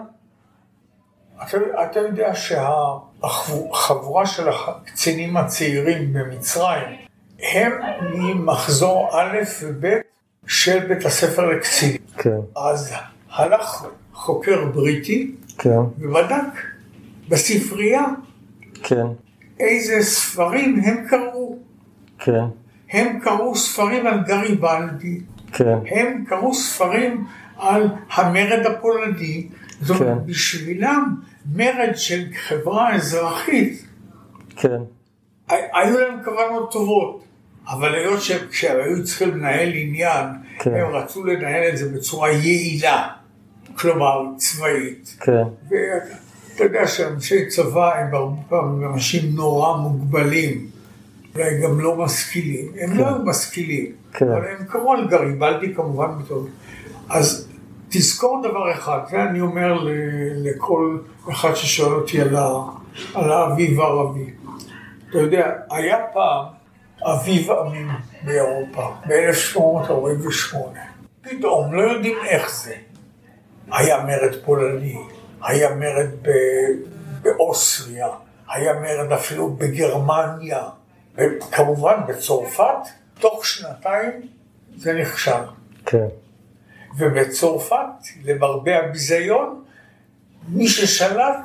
אתה, 1.42 1.56
אתה 1.84 2.00
יודע 2.00 2.34
שהחבורה 2.34 4.26
של 4.26 4.48
הקצינים 4.48 5.36
הצעירים 5.36 6.12
במצרים 6.12 7.03
הם 7.52 7.72
ממחזור 8.14 9.10
א' 9.12 9.38
וב' 9.62 9.86
של 10.46 10.78
בית 10.86 11.04
הספר 11.04 11.46
לקצינים. 11.46 12.00
כן. 12.18 12.38
אז 12.56 12.94
הלך 13.30 13.86
חוקר 14.12 14.64
בריטי 14.64 15.34
כן. 15.58 15.78
ובדק 15.98 16.62
בספרייה 17.28 18.04
כן. 18.82 19.06
איזה 19.60 20.02
ספרים 20.02 20.80
הם 20.84 21.06
קראו. 21.08 21.58
כן. 22.18 22.44
הם 22.90 23.20
קראו 23.20 23.56
ספרים 23.56 24.06
על 24.06 24.20
גריבלדי. 24.26 25.20
כן. 25.52 25.78
הם 25.90 26.24
קראו 26.28 26.54
ספרים 26.54 27.24
על 27.56 27.88
המרד 28.14 28.66
הפולני. 28.66 29.48
זאת 29.80 30.00
אומרת, 30.00 30.18
כן. 30.18 30.26
בשבילם 30.26 31.14
מרד 31.54 31.92
של 31.94 32.24
חברה 32.34 32.94
אזרחית. 32.94 33.86
כן. 34.56 34.80
היו 35.48 35.98
להם 36.00 36.24
כוונות 36.24 36.72
טובות. 36.72 37.24
אבל 37.68 37.94
היות 37.94 38.22
שכשהם 38.22 38.80
היו 38.84 39.04
צריכים 39.04 39.30
לנהל 39.30 39.70
עניין, 39.74 40.26
כן. 40.58 40.74
הם 40.74 40.86
רצו 40.86 41.24
לנהל 41.24 41.68
את 41.68 41.76
זה 41.76 41.88
בצורה 41.88 42.30
יעילה, 42.30 43.08
כלומר 43.78 44.22
צבאית. 44.36 45.16
כן. 45.20 45.42
ואתה 45.70 46.64
יודע 46.64 46.86
שאנשי 46.86 47.46
צבא 47.46 47.94
הם 47.94 48.14
הרבה 48.14 48.42
פעמים 48.48 48.92
אנשים 48.92 49.22
נורא 49.34 49.76
מוגבלים, 49.76 50.66
אולי 51.34 51.62
גם 51.62 51.80
לא 51.80 51.96
משכילים. 51.96 52.72
הם 52.80 52.90
כן. 52.90 52.96
לא 52.96 53.06
היו 53.06 53.18
משכילים, 53.24 53.92
כן. 54.12 54.28
אבל 54.28 54.44
הם 54.44 54.88
על 54.90 55.08
גריבלדי 55.08 55.74
כמובן 55.74 56.08
בתור. 56.24 56.46
אז 57.08 57.48
תזכור 57.88 58.42
דבר 58.42 58.72
אחד, 58.72 58.98
זה 59.10 59.22
אני 59.22 59.40
אומר 59.40 59.78
לכל 60.36 60.98
אחד 61.30 61.54
ששואל 61.54 61.92
אותי 61.92 62.20
על 63.14 63.30
האביב 63.32 63.80
הערבי. 63.80 64.30
אתה 65.10 65.18
יודע, 65.18 65.50
היה 65.70 65.98
פעם 66.12 66.53
אביב 67.02 67.50
עמים 67.50 67.90
באירופה, 68.22 68.94
ב-1848. 69.06 70.56
פתאום, 71.22 71.74
לא 71.74 71.82
יודעים 71.82 72.16
איך 72.26 72.54
זה. 72.54 72.74
היה 73.72 74.04
מרד 74.04 74.44
פולני, 74.44 74.96
היה 75.42 75.74
מרד 75.74 76.10
באוסטריה, 77.22 78.08
היה 78.48 78.72
מרד 78.72 79.12
אפילו 79.12 79.50
בגרמניה, 79.50 80.62
וכמובן 81.14 82.00
בצרפת, 82.08 82.88
תוך 83.20 83.46
שנתיים 83.46 84.28
זה 84.76 84.92
נכשל. 84.92 85.30
כן. 85.86 86.06
ובצרפת, 86.98 87.76
למרבה 88.24 88.78
הביזיון, 88.78 89.64
מי 90.48 90.68
ששלט 90.68 91.36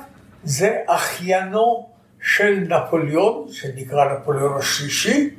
זה 0.44 0.78
אחיינו 0.86 1.88
של 2.22 2.66
נפוליאון, 2.68 3.46
שנקרא 3.52 4.18
נפוליאון 4.18 4.58
השלישי, 4.58 5.30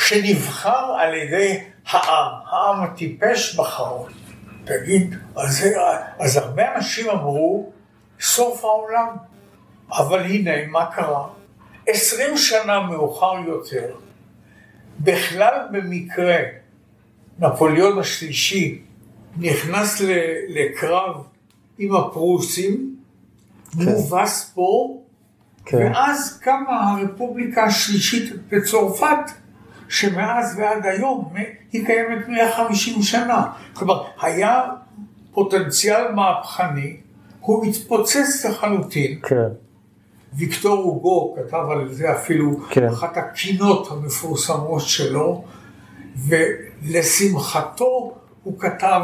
שנבחר 0.00 0.96
על 0.98 1.14
ידי 1.14 1.60
העם, 1.86 2.32
העם 2.50 2.82
הטיפש 2.82 3.54
בחרו. 3.54 4.06
תגיד, 4.64 5.14
אז, 5.36 5.66
אז 6.18 6.36
הרבה 6.36 6.74
אנשים 6.76 7.10
אמרו, 7.10 7.72
סוף 8.20 8.64
העולם. 8.64 9.08
אבל 9.90 10.20
הנה, 10.20 10.66
מה 10.66 10.86
קרה? 10.94 11.28
עשרים 11.88 12.36
שנה 12.36 12.80
מאוחר 12.80 13.32
יותר, 13.46 13.94
בכלל 15.00 15.68
במקרה, 15.72 16.36
נפוליאון 17.38 17.98
השלישי 17.98 18.82
נכנס 19.36 20.00
לקרב 20.48 21.22
עם 21.78 21.96
הפרוסים, 21.96 22.96
כן. 23.72 23.84
מובס 23.84 24.52
פה, 24.54 24.98
כן. 25.64 25.76
ואז 25.76 26.38
קמה 26.42 26.90
הרפובליקה 26.90 27.64
השלישית 27.64 28.32
בצרפת, 28.48 29.30
שמאז 29.90 30.58
ועד 30.58 30.86
היום 30.86 31.32
היא 31.72 31.86
קיימת 31.86 32.28
150 32.28 33.02
שנה. 33.02 33.46
כלומר, 33.72 34.04
היה 34.22 34.62
פוטנציאל 35.32 36.12
מהפכני, 36.12 36.96
הוא 37.40 37.64
התפוצץ 37.64 38.44
לחלוטין. 38.44 39.18
כן. 39.22 39.48
ויקטור 40.34 40.82
הוגו 40.82 41.36
כתב 41.36 41.64
על 41.70 41.92
זה 41.92 42.12
אפילו 42.12 42.60
כן. 42.70 42.88
אחת 42.88 43.16
הקינות 43.16 43.88
המפורסמות 43.90 44.82
שלו, 44.82 45.44
ולשמחתו 46.26 48.16
הוא 48.42 48.58
כתב, 48.58 49.00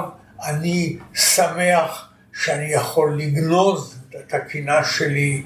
אני 0.47 0.99
שמח 1.15 2.13
שאני 2.33 2.73
יכול 2.73 3.15
לגנוז 3.19 3.99
את 4.09 4.35
הקינה 4.35 4.85
שלי, 4.85 5.43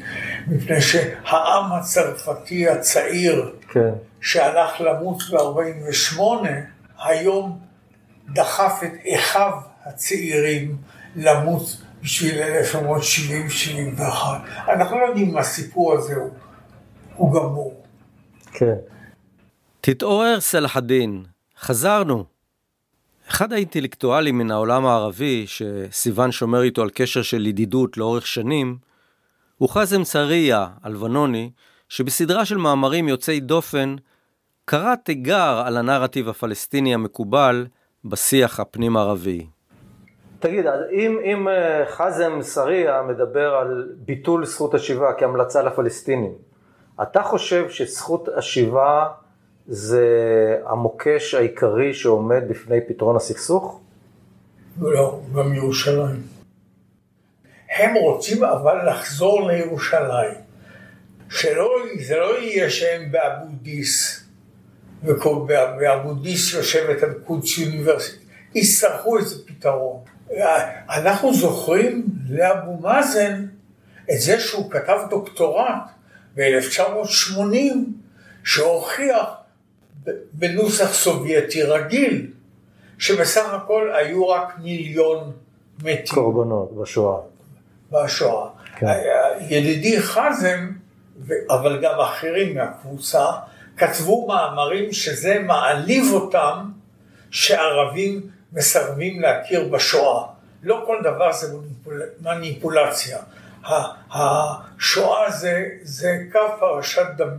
מפני 0.46 0.80
שהעם 0.80 1.72
הצרפתי 1.72 2.68
הצעיר, 2.68 3.52
כן. 3.72 3.90
שהלך 4.20 4.80
למות 4.80 5.22
ב-48, 5.22 6.20
היום 6.98 7.58
דחף 8.28 8.80
את 8.84 8.92
אחיו 9.14 9.52
הצעירים 9.84 10.76
למות 11.16 11.62
בשביל 12.02 12.42
1970-71. 13.98 14.02
אנחנו 14.68 14.98
לא 14.98 15.04
יודעים 15.06 15.30
אם 15.30 15.38
הסיפור 15.38 15.92
הזה 15.92 16.14
הוא, 16.14 16.30
הוא 17.14 17.34
גמור. 17.34 17.82
כן. 18.52 18.74
תתעורר 19.80 20.40
סלאח 20.40 20.76
א-דין, 20.76 21.24
חזרנו. 21.60 22.24
אחד 23.28 23.52
האינטלקטואלים 23.52 24.38
מן 24.38 24.50
העולם 24.50 24.86
הערבי, 24.86 25.44
שסיוון 25.46 26.32
שומר 26.32 26.62
איתו 26.62 26.82
על 26.82 26.90
קשר 26.94 27.22
של 27.22 27.46
ידידות 27.46 27.96
לאורך 27.96 28.26
שנים, 28.26 28.78
הוא 29.58 29.68
חזם 29.68 30.04
סריה, 30.04 30.66
הלבנוני, 30.82 31.50
שבסדרה 31.88 32.44
של 32.44 32.56
מאמרים 32.56 33.08
יוצאי 33.08 33.40
דופן, 33.40 33.96
קרא 34.70 34.94
תיגר 34.94 35.62
על 35.66 35.76
הנרטיב 35.76 36.28
הפלסטיני 36.28 36.94
המקובל 36.94 37.66
בשיח 38.04 38.60
הפנים-ערבי. 38.60 39.46
תגיד, 40.40 40.66
אם, 40.92 41.18
אם 41.24 41.48
אה, 41.48 41.84
חזם 41.86 42.38
סריה 42.42 43.02
מדבר 43.02 43.54
על 43.54 43.88
ביטול 43.96 44.46
זכות 44.46 44.74
השיבה 44.74 45.12
כהמלצה 45.18 45.62
לפלסטינים, 45.62 46.34
אתה 47.02 47.22
חושב 47.22 47.70
שזכות 47.70 48.28
השיבה 48.36 49.06
זה 49.66 50.06
המוקש 50.66 51.34
העיקרי 51.34 51.94
שעומד 51.94 52.42
בפני 52.48 52.78
פתרון 52.88 53.16
הסכסוך? 53.16 53.80
לא, 54.80 55.20
גם 55.36 55.54
ירושלים. 55.54 56.22
הם 57.76 57.94
רוצים 57.94 58.44
אבל 58.44 58.90
לחזור 58.90 59.48
לירושלים. 59.48 60.34
שלא, 61.30 61.70
זה 62.06 62.16
לא 62.16 62.38
יהיה 62.38 62.70
שהם 62.70 63.12
באבו-דיס, 63.12 64.29
ובאבו-דיס 65.04 66.54
יושבת 66.54 67.02
על 67.02 67.14
קודס 67.24 67.58
יוניברסיטי. 67.58 68.24
יצטרכו 68.54 69.18
איזה 69.18 69.46
פתרון. 69.46 70.00
אנחנו 70.88 71.34
זוכרים 71.34 72.06
לאבו 72.28 72.76
מאזן 72.76 73.46
את 74.12 74.20
זה 74.20 74.40
שהוא 74.40 74.70
כתב 74.70 74.98
דוקטורט 75.10 75.82
ב-1980, 76.36 77.44
שהוכיח 78.44 79.26
בנוסח 80.32 80.92
סובייטי 80.92 81.62
רגיל, 81.62 82.26
שבסך 82.98 83.52
הכל 83.52 83.92
היו 83.94 84.28
רק 84.28 84.58
מיליון 84.58 85.32
מתים. 85.82 86.14
קורבנות 86.14 86.76
בשואה. 86.76 87.20
בשואה. 87.92 88.48
כן. 88.76 88.86
ידידי 89.40 90.02
חזם, 90.02 90.70
אבל 91.50 91.80
גם 91.82 92.00
אחרים 92.00 92.54
מהקבוצה, 92.54 93.24
כתבו 93.80 94.26
מאמרים 94.26 94.92
שזה 94.92 95.38
מעליב 95.38 96.04
אותם 96.12 96.70
שערבים 97.30 98.20
מסרבים 98.52 99.20
להכיר 99.20 99.68
בשואה. 99.68 100.26
לא 100.62 100.82
כל 100.86 100.96
דבר 101.04 101.32
זה 101.32 101.56
מניפולציה. 102.20 103.18
השואה 104.12 105.30
זה, 105.30 105.64
זה 105.82 106.18
קו 106.32 106.38
פרשת 106.60 107.06
דם. 107.16 107.30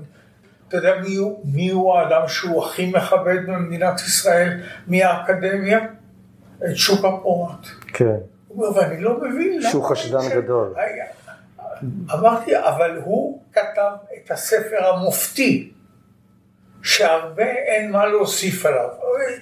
אתה 0.67 0.77
יודע 0.77 0.95
מי 1.01 1.15
הוא, 1.15 1.41
מי 1.45 1.69
הוא 1.69 1.97
האדם 1.97 2.27
שהוא 2.27 2.65
הכי 2.65 2.91
מכבד 2.91 3.37
במדינת 3.47 3.99
ישראל 3.99 4.61
מהאקדמיה? 4.87 5.79
את 6.65 6.75
שוק 6.75 7.05
הפורט. 7.05 7.67
כן. 7.87 8.15
הוא 8.47 8.65
אומר, 8.65 8.77
ואני 8.77 9.01
לא 9.01 9.17
מבין 9.17 9.61
שהוא 9.61 9.83
חשדן 9.83 10.21
ש... 10.21 10.31
גדול. 10.31 10.73
אמרתי, 12.13 12.57
אבל 12.57 13.01
הוא 13.05 13.41
כתב 13.53 13.91
את 14.17 14.31
הספר 14.31 14.85
המופתי. 14.85 15.71
שהרבה 16.83 17.43
אין 17.43 17.91
מה 17.91 18.05
להוסיף 18.05 18.65
עליו. 18.65 18.87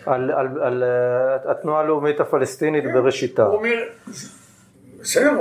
על, 0.05 0.31
על, 0.31 0.47
על 0.61 0.83
uh, 0.83 1.51
התנועה 1.51 1.79
הלאומית 1.81 2.19
הפלסטינית 2.19 2.83
כן, 2.83 2.93
בראשיתה. 2.93 3.43
הוא 3.43 3.55
אומר, 3.55 3.83
בסדר, 5.01 5.31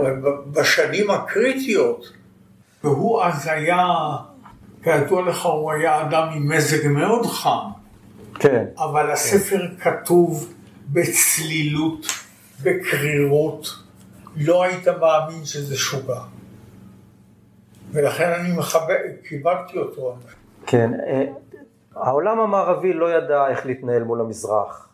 בשנים 0.46 1.11
הקריטיות, 1.11 2.12
והוא 2.84 3.22
אז 3.22 3.46
היה, 3.46 3.86
כידוע 4.82 5.22
לך, 5.22 5.46
הוא 5.46 5.72
היה 5.72 6.03
אדם 6.03 6.28
עם 6.34 6.49
מזג 6.49 6.88
מאוד 6.88 7.26
חם. 7.26 7.70
כן. 8.34 8.64
אבל 8.78 9.11
הספר 9.11 9.66
כתוב 9.80 10.55
בצלילות, 10.92 12.07
בקרירות, 12.62 13.68
לא 14.36 14.62
היית 14.62 14.88
מאמין 14.88 15.44
שזה 15.44 15.76
שוגע. 15.76 16.20
ולכן 17.92 18.30
אני 18.30 18.53
מכבד, 18.57 18.99
קיבלתי 19.28 19.78
אותו. 19.78 20.16
כן, 20.66 20.90
אה, 21.07 21.24
העולם 22.01 22.40
המערבי 22.40 22.92
לא 22.92 23.12
ידע 23.12 23.49
איך 23.49 23.66
להתנהל 23.66 24.03
מול 24.05 24.20
המזרח. 24.20 24.88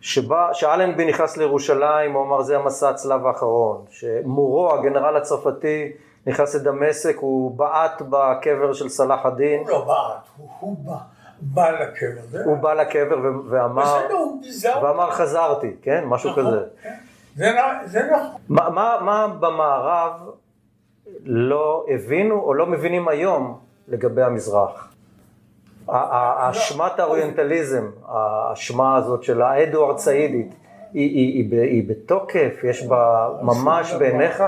שבא, 0.00 0.52
שאלנבי 0.52 1.08
נכנס 1.08 1.36
לירושלים, 1.36 2.12
הוא 2.12 2.22
אמר 2.22 2.42
זה 2.42 2.56
המסע 2.56 2.88
הצלב 2.88 3.26
האחרון. 3.26 3.84
שמורו, 3.90 4.74
הגנרל 4.74 5.16
הצרפתי, 5.16 5.92
נכנס 6.26 6.54
לדמשק, 6.54 7.16
הוא 7.20 7.58
בעט 7.58 8.02
בקבר 8.02 8.72
של 8.72 8.88
סלאח 8.88 9.26
א-דין. 9.26 9.60
הוא 9.60 9.70
לא 9.70 9.84
בעט, 9.84 10.28
הוא, 10.36 10.48
הוא 10.60 10.76
בא. 10.84 10.96
בא 11.40 11.70
לקבר. 11.70 12.38
הוא 12.44 12.56
בא 12.56 12.74
לקבר 12.74 13.18
ואמר, 13.48 14.06
ואמר 14.82 15.10
חזרתי, 15.10 15.76
כן? 15.82 16.04
משהו 16.04 16.30
נכון, 16.30 16.46
כזה. 16.46 16.60
כן. 16.82 16.94
זה 17.84 18.00
נכון. 18.12 18.40
מה, 18.48 18.70
מה, 18.70 18.96
מה 19.00 19.28
במערב 19.40 20.30
לא 21.24 21.84
הבינו 21.88 22.40
או 22.40 22.54
לא 22.54 22.66
מבינים 22.66 23.08
היום 23.08 23.58
לגבי 23.88 24.22
המזרח? 24.22 24.92
האשמת 25.88 26.98
האוריינטליזם, 26.98 27.90
האשמה 28.08 28.96
הזאת 28.96 29.22
של 29.22 29.42
האדוארד 29.42 29.98
סעידית, 29.98 30.54
היא, 30.92 31.84
בתוקף? 31.88 32.64
יש 32.64 32.82
בה 32.82 33.28
ממש 33.42 33.92
בעיניך? 33.92 34.42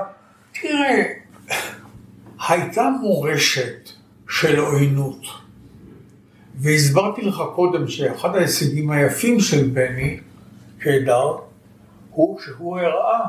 תראה, 0.53 1.03
הייתה 2.49 2.89
מורשת 3.01 3.89
של 4.29 4.59
עוינות, 4.59 5.23
והסברתי 6.55 7.23
לך 7.23 7.43
קודם 7.55 7.89
שאחד 7.89 8.37
ההישגים 8.37 8.91
היפים 8.91 9.41
של 9.41 9.69
בני 9.73 10.21
קדר 10.79 11.37
הוא 12.11 12.41
שהוא 12.41 12.79
הראה 12.79 13.21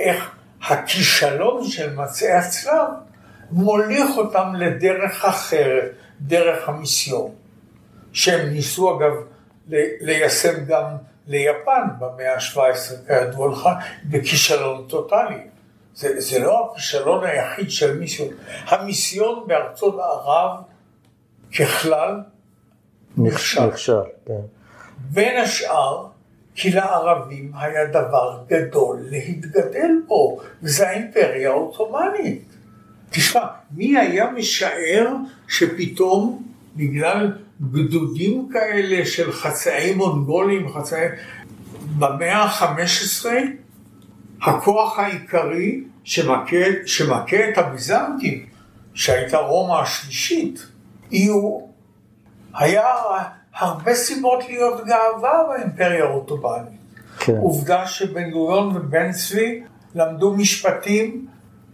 איך 0.00 0.36
הכישלון 0.62 1.64
של 1.64 1.94
מצעי 1.94 2.32
הצלב 2.32 2.88
מוליך 3.50 4.10
אותם 4.16 4.54
לדרך 4.54 5.24
אחרת, 5.24 5.92
דרך 6.20 6.68
המיסיון. 6.68 7.30
שהם 8.18 8.48
ניסו 8.48 8.96
אגב 8.96 9.12
ליישם 10.00 10.64
גם 10.66 10.84
ליפן 11.26 11.82
במאה 11.98 12.34
ה-17, 12.34 13.06
כידוע 13.06 13.52
לך, 13.52 13.68
בכישלון 14.04 14.86
טוטאלי. 14.88 15.40
זה, 15.94 16.20
זה 16.20 16.38
לא 16.38 16.70
הכישלון 16.72 17.24
היחיד 17.24 17.70
של 17.70 17.98
מיסיון. 17.98 18.28
המיסיון 18.66 19.44
בארצות 19.46 19.98
ערב 19.98 20.60
ככלל 21.58 22.20
נכשל. 23.16 23.66
נכשל, 23.66 24.00
כן. 24.26 24.32
בין 24.98 25.40
השאר, 25.40 26.06
כי 26.54 26.70
לערבים 26.70 27.52
היה 27.54 27.86
דבר 27.86 28.42
גדול 28.48 28.98
להתגדל 29.10 29.90
פה, 30.06 30.40
וזה 30.62 30.88
האימפריה 30.88 31.50
העות'מאנית. 31.50 32.44
תשמע, 33.10 33.46
מי 33.70 33.98
היה 33.98 34.30
משער 34.30 35.08
שפתאום 35.48 36.42
בגלל 36.76 37.32
גדודים 37.62 38.48
כאלה 38.52 39.06
של 39.06 39.32
חצאי 39.32 39.94
מונגולים, 39.94 40.68
חצאי... 40.68 41.06
במאה 41.98 42.36
ה-15 42.36 43.26
הכוח 44.42 44.98
העיקרי 44.98 45.80
שמכה, 46.04 46.56
שמכה 46.86 47.48
את 47.48 47.58
הביזנטים, 47.58 48.46
שהייתה 48.94 49.38
רומא 49.38 49.80
השלישית, 49.82 50.66
יהיו, 51.10 51.60
היה 52.54 52.86
הרבה 53.54 53.94
סיבות 53.94 54.44
להיות 54.48 54.84
גאווה 54.86 55.42
באימפריה 55.48 56.04
האוטובנית. 56.04 56.78
כן. 57.18 57.36
עובדה 57.36 57.86
שבן 57.86 58.30
גוריון 58.30 58.76
ובן 58.76 59.12
צבי 59.12 59.62
למדו 59.94 60.34
משפטים 60.34 61.26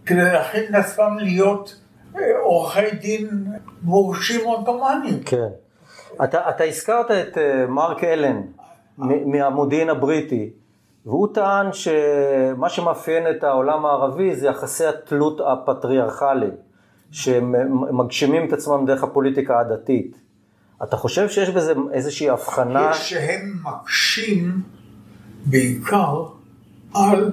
כדי 0.05 0.23
להכין 0.23 0.63
את 0.69 0.75
עצמם 0.75 1.17
להיות 1.19 1.75
אה, 2.15 2.21
עורכי 2.43 2.91
דין 3.01 3.27
מורשים 3.81 4.45
עות'מאנים. 4.45 5.23
כן. 5.25 5.49
אתה, 6.23 6.49
אתה 6.49 6.63
הזכרת 6.63 7.11
את 7.11 7.37
אה, 7.37 7.65
מרק 7.67 8.03
אלן 8.03 8.41
מהמודיעין 9.25 9.89
הבריטי, 9.89 10.49
והוא 11.05 11.27
טען 11.33 11.73
שמה 11.73 12.69
שמאפיין 12.69 13.23
את 13.29 13.43
העולם 13.43 13.85
הערבי 13.85 14.35
זה 14.35 14.47
יחסי 14.47 14.85
התלות 14.85 15.41
הפטריארכליים, 15.47 16.53
שמגשימים 17.11 18.47
את 18.47 18.53
עצמם 18.53 18.85
דרך 18.85 19.03
הפוליטיקה 19.03 19.59
הדתית. 19.59 20.17
אתה 20.83 20.97
חושב 20.97 21.29
שיש 21.29 21.49
בזה 21.49 21.73
איזושהי 21.91 22.29
הבחנה? 22.29 22.93
שהם 22.93 23.53
מקשים 23.63 24.61
בעיקר 25.45 26.23
על 26.93 27.31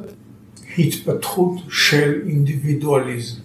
התפתחות 0.78 1.54
של 1.68 2.22
אינדיבידואליזם. 2.26 3.40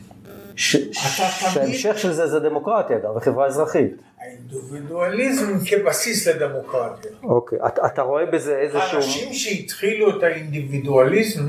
שההמשך 0.56 1.98
של 1.98 2.12
זה 2.12 2.28
זה 2.28 2.40
דמוקרטיה 2.40 3.00
גם, 3.00 3.16
וחברה 3.16 3.46
אזרחית. 3.46 3.92
האינדיבידואליזם 4.22 5.54
כבסיס 5.66 6.28
לדמוקרטיה. 6.28 7.12
אוקיי, 7.24 7.60
אתה, 7.68 7.86
אתה 7.86 8.02
רואה 8.02 8.26
בזה 8.26 8.58
איזשהו... 8.58 8.98
האנשים 8.98 9.34
שהתחילו 9.34 10.18
את 10.18 10.24
האינדיבידואליזם 10.24 11.48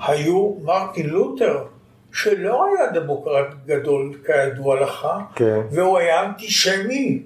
היו 0.00 0.54
מרטין 0.62 1.06
לותר, 1.06 1.64
שלא 2.12 2.64
היה 2.66 2.90
דמוקרט 2.90 3.46
גדול 3.66 4.14
כידוע 4.26 4.80
לך, 4.80 5.06
כן. 5.34 5.60
והוא 5.70 5.98
היה 5.98 6.24
אנטישמי. 6.24 7.22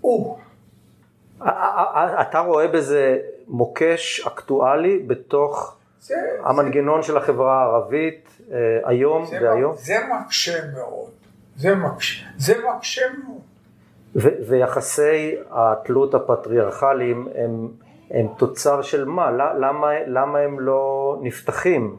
הוא. 0.00 0.38
אתה 2.20 2.38
רואה 2.46 2.68
בזה 2.68 3.18
מוקש 3.48 4.26
אקטואלי 4.26 4.98
בתוך 4.98 5.76
זה, 6.00 6.14
המנגנון 6.44 7.02
זה, 7.02 7.06
של 7.06 7.16
החברה 7.16 7.62
הערבית 7.62 8.28
אה, 8.52 8.56
היום 8.84 9.24
והיום? 9.42 9.76
זה 9.76 9.96
מקשה 10.14 10.58
מאוד. 10.74 11.10
זה 11.56 11.74
מקשה, 11.74 12.24
זה 12.38 12.54
מקשה 12.68 13.02
מאוד. 13.24 13.51
ו- 14.16 14.48
ויחסי 14.48 15.34
התלות 15.50 16.14
הפטריארכליים 16.14 17.28
הם, 17.34 17.68
הם 18.10 18.26
תוצר 18.38 18.82
של 18.82 19.04
מה? 19.04 19.30
למה, 19.30 19.88
למה 20.06 20.38
הם 20.38 20.60
לא 20.60 21.16
נפתחים? 21.22 21.96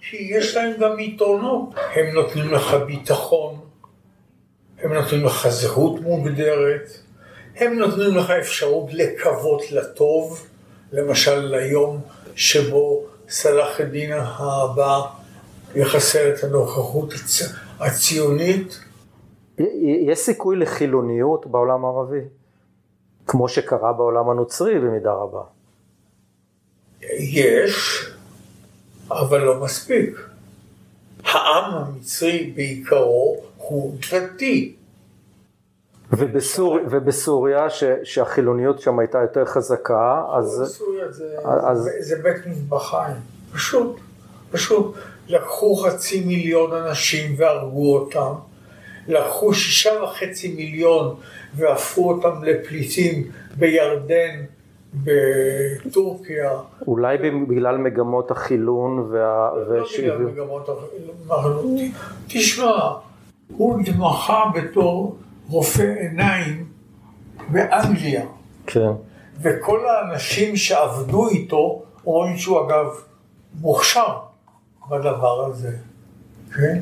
כי 0.00 0.16
יש 0.30 0.56
להם 0.56 0.72
גם 0.80 0.98
יתרונות. 0.98 1.74
הם 1.94 2.06
נותנים 2.14 2.52
לך 2.52 2.74
ביטחון, 2.86 3.60
הם 4.82 4.92
נותנים 4.92 5.24
לך 5.24 5.48
זהות 5.48 6.00
מוגדרת, 6.00 6.90
הם 7.56 7.78
נותנים 7.78 8.16
לך 8.16 8.30
אפשרות 8.30 8.92
לקוות 8.92 9.72
לטוב, 9.72 10.46
למשל 10.92 11.38
ליום 11.38 12.00
שבו 12.34 13.06
סלאח 13.28 13.80
א-דין 13.80 14.12
הבא 14.12 15.00
יחסל 15.74 16.32
את 16.34 16.44
הנוכחות 16.44 17.12
הצ... 17.12 17.42
הציונית. 17.80 18.80
יש 19.82 20.18
סיכוי 20.18 20.56
לחילוניות 20.56 21.46
בעולם 21.46 21.84
הערבי, 21.84 22.20
כמו 23.26 23.48
שקרה 23.48 23.92
בעולם 23.92 24.30
הנוצרי 24.30 24.78
במידה 24.78 25.12
רבה. 25.12 25.42
יש, 27.18 28.06
אבל 29.10 29.40
לא 29.40 29.60
מספיק. 29.64 30.20
העם 31.24 31.74
המצרי 31.74 32.52
בעיקרו 32.56 33.36
הוא 33.56 33.96
דתי. 34.12 34.76
ובסור, 36.12 36.78
ובסוריה, 36.90 37.70
ש, 37.70 37.84
שהחילוניות 38.04 38.80
שם 38.80 38.98
הייתה 38.98 39.18
יותר 39.18 39.44
חזקה, 39.44 40.22
אז... 40.32 40.60
בסוריה 40.60 41.12
זה, 41.12 41.36
אז... 41.44 41.78
זה, 41.78 41.90
זה 42.00 42.22
בית 42.22 42.46
מטבחיים, 42.46 43.16
פשוט, 43.52 43.96
פשוט. 44.50 44.94
לקחו 45.28 45.76
חצי 45.76 46.24
מיליון 46.24 46.72
אנשים 46.72 47.34
והרגו 47.38 47.98
אותם, 47.98 48.32
לקחו 49.08 49.54
שישה 49.54 49.90
וחצי 50.02 50.54
מיליון 50.54 51.14
והפכו 51.56 52.12
אותם 52.12 52.44
לפליטים 52.44 53.30
בירדן, 53.58 54.44
בטורקיה. 54.94 56.50
אולי 56.86 57.18
בגלל 57.48 57.76
מגמות 57.78 58.30
החילון 58.30 58.98
וה... 59.10 59.50
לא 59.68 59.84
בגלל 59.98 60.18
מגמות 60.18 60.68
החילון. 60.68 61.76
תשמע, 62.26 62.72
הוא 63.56 63.80
התמחה 63.80 64.44
בתור 64.54 65.16
רופא 65.48 65.94
עיניים 66.00 66.66
באנגליה. 67.48 68.26
כן. 68.66 68.90
וכל 69.42 69.80
האנשים 69.88 70.56
שעבדו 70.56 71.28
איתו 71.28 71.82
אומרים 72.06 72.36
שהוא 72.36 72.66
אגב 72.66 72.86
מוכשר 73.60 74.18
בדבר 74.90 75.46
הזה, 75.46 75.76
כן? 76.54 76.80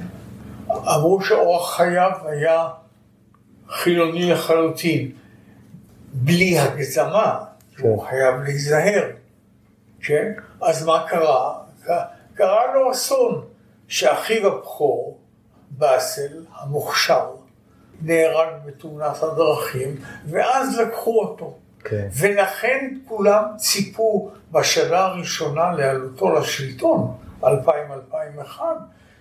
אמרו 0.77 1.21
שאורח 1.23 1.77
חייו 1.77 2.11
היה 2.25 2.69
חילוני 3.69 4.31
לחלוטין, 4.31 5.11
בלי 6.13 6.59
הגזמה, 6.59 7.45
כן. 7.77 7.83
הוא 7.83 8.03
חייב 8.03 8.35
להיזהר, 8.45 9.11
כן? 10.01 10.33
אז 10.63 10.87
מה 10.87 11.07
קרה? 11.09 11.59
קרה 12.35 12.75
לו 12.75 12.93
אסון, 12.93 13.45
שאחיו 13.89 14.47
הבכור, 14.47 15.19
באסל, 15.71 16.45
המוכשר, 16.55 17.31
נהרג 18.03 18.49
בתאונת 18.67 19.23
הדרכים, 19.23 19.97
ואז 20.27 20.79
לקחו 20.79 21.21
אותו. 21.21 21.57
כן. 21.85 22.09
ולכן 22.19 22.95
כולם 23.09 23.45
ציפו 23.57 24.31
בשנה 24.53 24.99
הראשונה 24.99 25.73
להעלותו 25.73 26.33
לשלטון, 26.33 27.15
2000-2001, 27.43 27.47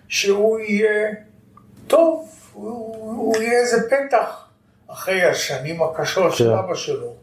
שהוא 0.07 0.59
יהיה 0.59 1.11
טוב, 1.87 2.29
הוא, 2.53 2.95
הוא 2.95 3.37
יהיה 3.37 3.59
איזה 3.59 3.77
פתח 3.89 4.45
אחרי 4.87 5.23
השנים 5.23 5.83
הקשות 5.83 6.31
כן. 6.31 6.37
של 6.37 6.51
אבא 6.51 6.75
שלו. 6.75 7.13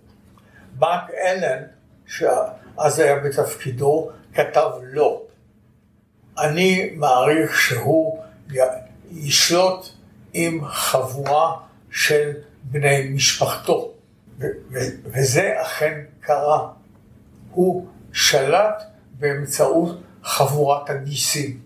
מרק 0.78 1.11
אלן, 1.11 1.62
שאז 2.06 2.98
היה 2.98 3.18
בתפקידו, 3.18 4.11
כתב 4.34 4.70
לא. 4.82 5.22
אני 6.38 6.90
מעריך 6.96 7.61
שהוא 7.61 8.18
ישלוט 9.11 9.86
עם 10.32 10.64
חבורה 10.64 11.56
של 11.90 12.30
בני 12.62 13.08
משפחתו, 13.08 13.92
וזה 15.04 15.54
אכן 15.62 16.00
קרה. 16.20 16.68
הוא 17.50 17.86
שלט 18.12 18.82
באמצעות 19.18 20.00
חבורת 20.22 20.90
הגיסים 20.90 21.61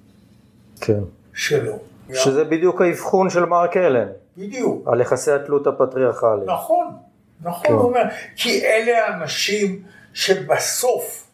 כן. 0.81 1.01
שלו. 1.35 1.79
שזה 2.13 2.45
בדיוק 2.45 2.81
האבחון 2.81 3.31
של 3.31 3.45
מרק 3.45 3.77
אלן. 3.77 4.09
בדיוק. 4.37 4.89
על 4.89 5.01
יחסי 5.01 5.33
התלות 5.33 5.67
הפטריארכלית. 5.67 6.47
נכון, 6.47 6.97
נכון, 7.43 7.67
כן. 7.67 7.73
הוא 7.73 7.83
אומר, 7.83 8.03
כי 8.37 8.65
אלה 8.65 9.07
האנשים 9.07 9.83
שבסוף 10.15 11.27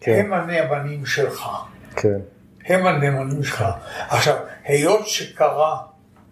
כן. 0.00 0.22
הם 0.24 0.32
הנאמנים 0.32 1.06
שלך. 1.06 1.48
כן. 1.96 2.18
הם 2.66 2.86
הנאמנים 2.86 3.42
שלך. 3.42 3.64
עכשיו, 4.08 4.36
היות 4.64 5.06
שקרה 5.06 5.76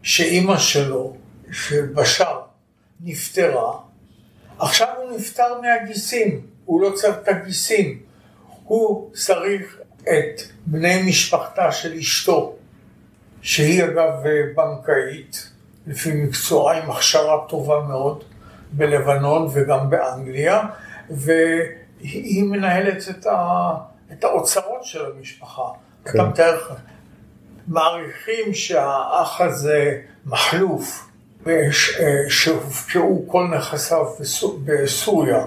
שאימא 0.03 0.59
שלו, 0.59 1.17
של 1.53 1.87
בשאר, 1.95 2.41
נפטרה, 3.01 3.73
עכשיו 4.59 4.89
הוא 4.99 5.17
נפטר 5.17 5.61
מהגיסים, 5.61 6.47
הוא 6.65 6.81
לא 6.81 6.91
צריך 6.95 7.17
את 7.23 7.29
הגיסים, 7.29 7.99
הוא 8.65 9.11
צריך 9.15 9.79
את 10.03 10.41
בני 10.67 11.03
משפחתה 11.09 11.73
של 11.73 11.93
אשתו, 11.93 12.57
שהיא 13.45 13.85
אגב 13.85 14.11
בנקאית, 14.55 15.51
לפי 15.87 16.13
מקצועה 16.13 16.83
עם 16.83 16.91
הכשרה 16.91 17.39
טובה 17.49 17.81
מאוד 17.89 18.25
בלבנון 18.73 19.49
וגם 19.53 19.91
באנגליה, 19.91 20.63
והיא 21.11 22.45
מנהלת 22.45 23.05
את, 23.11 23.27
ה, 23.27 23.71
את 24.13 24.25
האוצרות 24.25 24.85
של 24.85 25.05
המשפחה. 25.05 25.63
כן. 26.05 26.11
אתה 26.11 26.25
מתאר 26.29 26.57
לך, 26.57 26.73
מעריכים 27.67 28.55
שהאח 28.55 29.41
הזה 29.41 30.01
מחלוף, 30.27 31.11
שהופקעו 32.29 33.25
כל 33.29 33.49
נכסיו 33.57 34.07
בסוריה, 34.65 35.47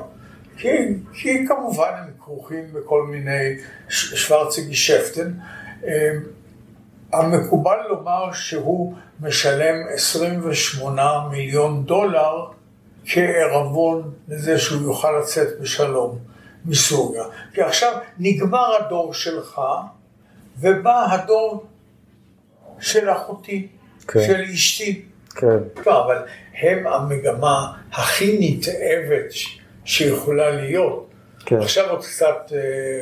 כי, 0.57 0.69
כי 1.13 1.47
כמובן 1.47 1.91
הם 1.97 2.11
כרוכים 2.19 2.63
בכל 2.73 3.03
מיני 3.03 3.55
שוורצי 3.89 4.69
גשפטן. 4.69 5.31
המקובל 7.13 7.77
לומר 7.89 8.33
שהוא 8.33 8.93
משלם 9.21 9.75
28 9.93 11.27
מיליון 11.31 11.83
דולר 11.83 12.45
כערבון 13.05 14.13
לזה 14.27 14.57
שהוא 14.59 14.81
יוכל 14.81 15.19
לצאת 15.19 15.59
בשלום 15.59 16.19
מסוריה. 16.65 17.23
כי 17.53 17.61
עכשיו 17.61 17.93
נגמר 18.19 18.75
הדור 18.75 19.13
שלך 19.13 19.61
ובא 20.59 21.05
הדור 21.11 21.65
של 22.79 23.09
אחותי. 23.09 23.67
כן. 24.07 24.19
של 24.27 24.41
אשתי. 24.53 25.05
כן. 25.35 25.57
לא, 25.85 26.05
אבל 26.05 26.17
הם 26.61 26.87
המגמה 26.87 27.73
הכי 27.91 28.37
נתעבת 28.39 29.31
שיכולה 29.85 30.51
להיות. 30.51 31.07
כן. 31.45 31.59
עכשיו 31.61 31.89
עוד 31.89 32.05
קצת, 32.05 32.51
אה, 32.51 33.01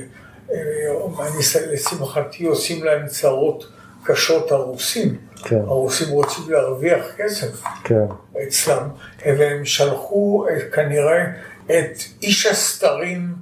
אה, 0.52 1.30
לשמחתי 1.72 2.46
עושים 2.46 2.84
להם 2.84 3.08
צרות 3.08 3.68
קשות 4.06 4.52
הרוסים. 4.52 5.18
כן. 5.44 5.60
הרוסים 5.60 6.10
רוצים 6.10 6.44
להרוויח 6.50 7.06
כסף 7.18 7.64
כן. 7.84 8.06
אצלם, 8.44 8.90
והם 9.26 9.66
שלחו 9.66 10.46
את, 10.50 10.74
כנראה 10.74 11.26
את 11.66 11.98
איש 12.22 12.46
הסתרים 12.46 13.36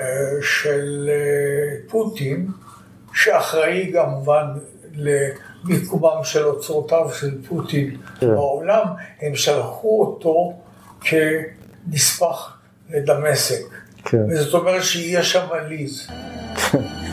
אה, 0.00 0.06
של 0.42 1.10
פוטין, 1.88 2.46
שאחראי 3.14 3.92
כמובן 3.92 4.46
למיקומם 4.94 6.24
של 6.24 6.44
אוצרותיו 6.44 7.10
של 7.12 7.42
פוטין 7.48 7.96
כן. 8.20 8.26
בעולם, 8.26 8.86
הם 9.20 9.34
שלחו 9.34 10.00
אותו 10.00 10.52
כנספח 11.00 12.58
לדמשק. 12.90 13.62
כן. 14.04 14.24
וזאת 14.28 14.54
אומרת 14.54 14.84
שיהיה 14.84 15.22
שם 15.22 15.46
ליז. 15.68 16.06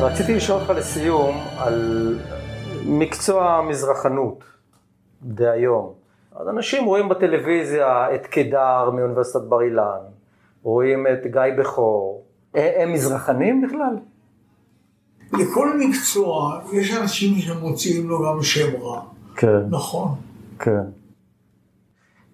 רציתי 0.00 0.34
לשאול 0.34 0.60
אותך 0.60 0.70
לסיום 0.70 1.40
על 1.58 2.18
מקצוע 2.86 3.52
המזרחנות 3.52 4.44
דהיום. 5.22 5.92
אז 6.36 6.48
אנשים 6.48 6.84
רואים 6.84 7.08
בטלוויזיה 7.08 8.14
את 8.14 8.26
קדר 8.26 8.90
מאוניברסיטת 8.90 9.44
בר 9.44 9.62
אילן, 9.62 10.00
רואים 10.62 11.06
את 11.06 11.26
גיא 11.26 11.42
בכור, 11.58 12.24
הם 12.54 12.92
מזרחנים 12.92 13.66
בכלל? 13.66 13.96
לכל 15.32 15.78
מקצוע 15.78 16.60
יש 16.72 16.94
אנשים 16.94 17.38
שמוציאים 17.38 18.08
לו 18.08 18.18
גם 18.18 18.42
שם 18.42 18.82
רע. 18.82 19.00
כן. 19.36 19.60
נכון. 19.70 20.08
כן. 20.58 20.84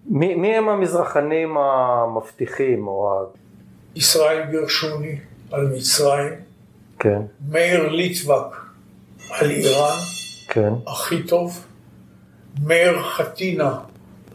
מי, 0.05 0.35
מי 0.35 0.55
הם 0.55 0.69
המזרחנים 0.69 1.57
המבטיחים 1.57 2.87
או 2.87 3.13
ה... 3.13 3.23
ישראל 3.95 4.51
גרשוני 4.51 5.19
על 5.51 5.67
מצרים. 5.67 6.50
כן. 7.01 7.21
מאיר 7.49 7.89
ליטבק 7.89 8.55
על 9.29 9.49
איראן. 9.51 9.97
כן. 10.47 10.73
הכי 10.87 11.23
טוב. 11.23 11.65
מאיר 12.63 13.03
חתינה 13.03 13.79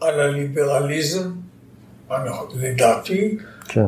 על 0.01 0.19
הליברליזם. 0.19 1.31
לדעתי. 2.55 3.37
כן. 3.67 3.87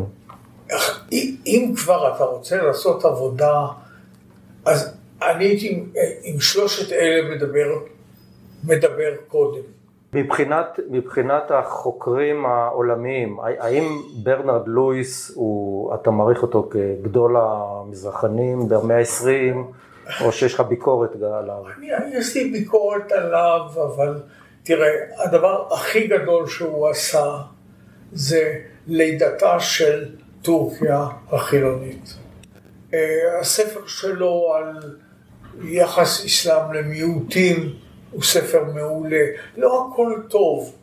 אם 1.45 1.73
כבר 1.77 2.15
אתה 2.15 2.23
רוצה 2.23 2.63
לעשות 2.63 3.05
עבודה, 3.05 3.67
אז 4.65 4.95
אני 5.21 5.45
הייתי 5.45 5.69
עם, 5.69 5.89
עם 6.23 6.39
שלושת 6.39 6.91
אלה 6.91 7.35
מדבר, 7.35 7.79
מדבר 8.63 9.15
קודם. 9.27 9.61
מבחינת, 10.13 10.79
מבחינת 10.89 11.51
החוקרים 11.51 12.45
העולמיים, 12.45 13.37
האם 13.39 14.01
ברנרד 14.23 14.67
לואיס, 14.67 15.31
הוא, 15.35 15.95
אתה 15.95 16.11
מעריך 16.11 16.41
אותו 16.41 16.69
כגדול 16.71 17.35
המזרחנים 17.37 18.69
במאה 18.69 18.97
ה-20, 18.97 19.55
או 20.23 20.31
שיש 20.31 20.53
לך 20.53 20.59
ביקורת 20.61 21.15
עליו? 21.15 21.63
אני, 21.77 21.87
יש 22.11 22.35
לי 22.35 22.49
ביקורת 22.51 23.11
עליו, 23.11 23.61
אבל 23.75 24.21
תראה, 24.63 24.89
הדבר 25.17 25.67
הכי 25.73 26.07
גדול 26.07 26.47
שהוא 26.47 26.89
עשה 26.89 27.37
זה 28.11 28.53
לידתה 28.87 29.59
של 29.59 30.05
טורקיה 30.41 31.07
החילונית. 31.31 32.13
אה, 32.93 33.39
הספר 33.41 33.87
שלו 33.87 34.53
על 34.55 34.95
יחס 35.63 36.25
אסלאם 36.25 36.73
למיעוטים 36.73 37.73
הוא 38.11 38.23
ספר 38.23 38.63
מעולה. 38.63 39.25
לא 39.57 39.87
הכל 39.91 40.13
טוב. 40.29 40.75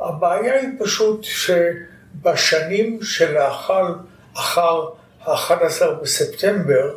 הבעיה 0.00 0.54
היא 0.60 0.68
פשוט 0.78 1.24
שבשנים 1.24 3.02
שלאחר 3.02 3.94
אחר 4.36 4.88
ה-11 5.24 5.86
בספטמבר, 6.02 6.96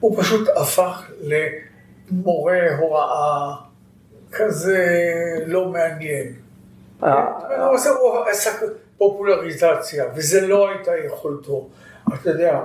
הוא 0.00 0.22
פשוט 0.22 0.48
הפך 0.56 1.10
למורה 1.20 2.76
הוראה 2.78 3.54
כזה 4.32 4.86
לא 5.46 5.68
מעניין. 5.68 6.34
אה, 7.02 7.66
הוא 7.66 7.76
עשה 8.30 8.50
פופולריזציה, 8.98 10.04
וזה 10.14 10.46
לא 10.46 10.68
הייתה 10.68 10.92
יכולתו. 11.06 11.68
אתה 12.14 12.30
יודע, 12.30 12.60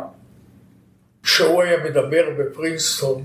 כשהוא 1.24 1.64
היה 1.64 1.84
מדבר 1.84 2.30
בפרינסטון, 2.38 3.24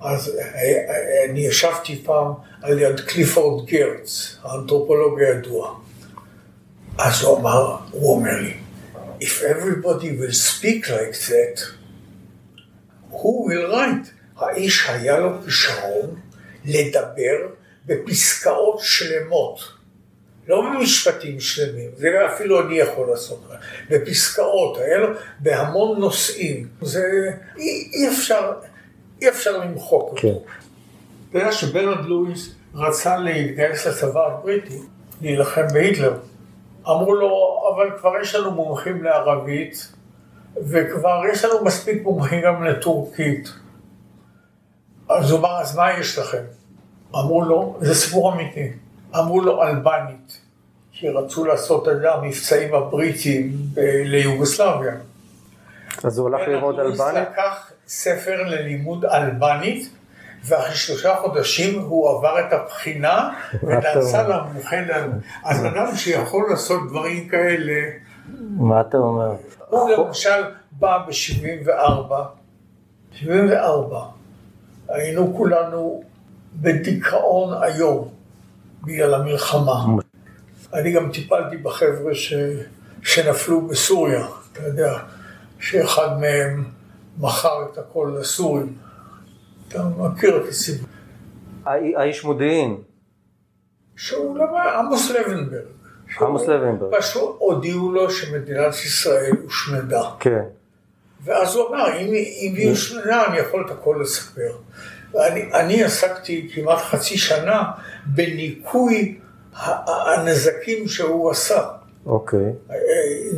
אז 0.00 0.38
אה, 0.38 0.44
אה, 0.44 1.24
אני 1.30 1.40
ישבתי 1.40 2.02
פעם 2.04 2.32
על 2.62 2.78
יד 2.78 3.00
קליפורד 3.00 3.66
גרץ, 3.66 4.36
האנתרופולוג 4.42 5.20
הידוע. 5.20 5.74
אז 6.98 7.22
הוא 7.22 7.38
אמר, 7.38 7.76
הוא 7.90 8.16
אומר 8.16 8.40
לי, 8.40 8.54
If 9.20 9.42
everybody 9.42 10.10
will 10.20 10.32
speak 10.32 10.88
like 10.88 11.16
that, 11.28 11.60
who 13.10 13.48
will 13.48 13.72
write? 13.72 14.08
האיש 14.36 14.88
היה 14.88 15.18
לו 15.18 15.30
כישרון 15.44 16.20
לדבר 16.64 17.48
בפסקאות 17.86 18.80
שלמות. 18.82 19.60
לא 20.48 20.62
במשפטים 20.62 21.40
שלמים, 21.40 21.90
זה 21.96 22.08
אפילו 22.34 22.66
אני 22.66 22.78
יכול 22.78 23.10
לעשות, 23.10 23.44
בפסקאות, 23.90 24.78
היה 24.78 24.98
לו 24.98 25.08
בהמון 25.38 26.00
נושאים, 26.00 26.68
זה 26.82 27.02
אי, 27.56 27.90
אי 27.92 28.08
אפשר, 28.08 28.52
אי 29.22 29.28
אפשר 29.28 29.58
למחוק 29.58 30.02
אותו. 30.02 30.16
כן. 30.16 30.34
אתה 31.30 31.38
יודע 31.38 31.52
שברנד 31.52 32.04
לואיס 32.04 32.54
רצה 32.74 33.16
להתגייס 33.16 33.86
לצבא 33.86 34.26
הבריטי, 34.26 34.78
להילחם 35.20 35.66
בהיטלר. 35.72 36.18
אמרו 36.88 37.14
לו, 37.14 37.62
אבל 37.74 37.98
כבר 37.98 38.12
יש 38.22 38.34
לנו 38.34 38.50
מומחים 38.50 39.04
לערבית, 39.04 39.92
וכבר 40.56 41.22
יש 41.32 41.44
לנו 41.44 41.64
מספיק 41.64 42.02
מומחים 42.02 42.42
גם 42.42 42.64
לטורקית. 42.64 43.48
אז 45.08 45.30
הוא 45.30 45.40
אמר, 45.40 45.60
אז 45.60 45.76
מה 45.76 45.98
יש 45.98 46.18
לכם? 46.18 46.42
אמרו 47.14 47.42
לו, 47.42 47.76
זה 47.80 47.94
סיפור 47.94 48.32
אמיתי. 48.32 48.72
אמרו 49.16 49.40
לו 49.40 49.62
אלבנית, 49.62 50.40
שרצו 50.92 51.44
לעשות 51.44 51.88
את 51.88 51.94
המבצעים 52.04 52.74
הבריטים 52.74 53.52
ליוגוסלביה. 54.04 54.94
אז 56.04 56.18
הוא 56.18 56.28
הלך 56.28 56.48
ללמוד 56.48 56.78
אלבנית? 56.80 57.00
הוא 57.00 57.32
לקח 57.32 57.72
ספר 57.86 58.42
ללימוד 58.42 59.04
אלבנית, 59.04 59.90
ואחרי 60.44 60.74
שלושה 60.74 61.16
חודשים 61.16 61.80
הוא 61.80 62.10
עבר 62.10 62.40
את 62.40 62.52
הבחינה 62.52 63.30
ונעשה 63.62 64.28
למומחה 64.28 64.80
לאלבנית. 64.80 65.24
אז 65.44 65.66
אדם 65.66 65.96
שיכול 65.96 66.46
לעשות 66.50 66.80
דברים 66.88 67.28
כאלה... 67.28 67.90
מה 68.56 68.80
אתה 68.80 68.96
אומר? 68.96 69.32
הוא 69.68 69.90
למשל 69.90 70.42
בא 70.72 70.98
ב-74, 71.06 72.12
74, 73.12 74.04
היינו 74.88 75.34
כולנו 75.36 76.02
בדיכאון 76.54 77.62
איום. 77.62 78.08
בגלל 78.82 79.14
המלחמה. 79.14 79.84
אני 80.74 80.92
גם 80.92 81.12
טיפלתי 81.12 81.56
בחבר'ה 81.56 82.14
ש... 82.14 82.34
שנפלו 83.02 83.68
בסוריה, 83.68 84.26
אתה 84.52 84.62
יודע, 84.66 84.98
שאחד 85.58 86.20
מהם 86.20 86.64
מכר 87.18 87.66
את 87.72 87.78
הכל 87.78 88.16
לסורים. 88.20 88.74
אתה 89.68 89.84
מכיר 89.98 90.42
את 90.42 90.48
הסיפור. 90.48 90.88
האיש 91.64 92.24
מודיעין. 92.24 92.76
שהוא 93.96 94.38
למד, 94.38 94.72
עמוס 94.78 95.10
לבנברג. 95.10 95.64
עמוס 96.20 96.48
לבנברג. 96.48 96.90
פשוט 96.98 97.36
הודיעו 97.38 97.92
לו 97.92 98.10
שמדינת 98.10 98.74
ישראל 98.74 99.32
הושמדה. 99.44 100.02
כן. 100.20 100.42
ואז 101.24 101.54
הוא 101.54 101.68
אמר, 101.68 102.00
אם, 102.00 102.06
אם 102.14 102.54
היא 102.56 102.70
הושמדה 102.70 103.26
אני 103.26 103.38
יכול 103.38 103.64
את 103.66 103.70
הכל 103.70 103.98
לספר. 104.02 104.56
ואני 105.14 105.52
אני 105.54 105.84
עסקתי 105.84 106.50
כמעט 106.54 106.78
חצי 106.78 107.18
שנה 107.18 107.62
בניקוי 108.06 109.18
הנזקים 109.86 110.88
שהוא 110.88 111.30
עשה. 111.30 111.64
אוקיי. 112.08 112.52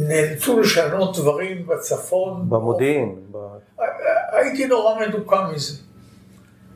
נאלצו 0.09 0.61
לשנות 0.61 1.17
דברים 1.17 1.67
בצפון. 1.67 2.49
במודיעין. 2.49 3.17
הייתי 4.33 4.67
נורא 4.67 5.07
מדוכא 5.07 5.51
מזה. 5.53 5.79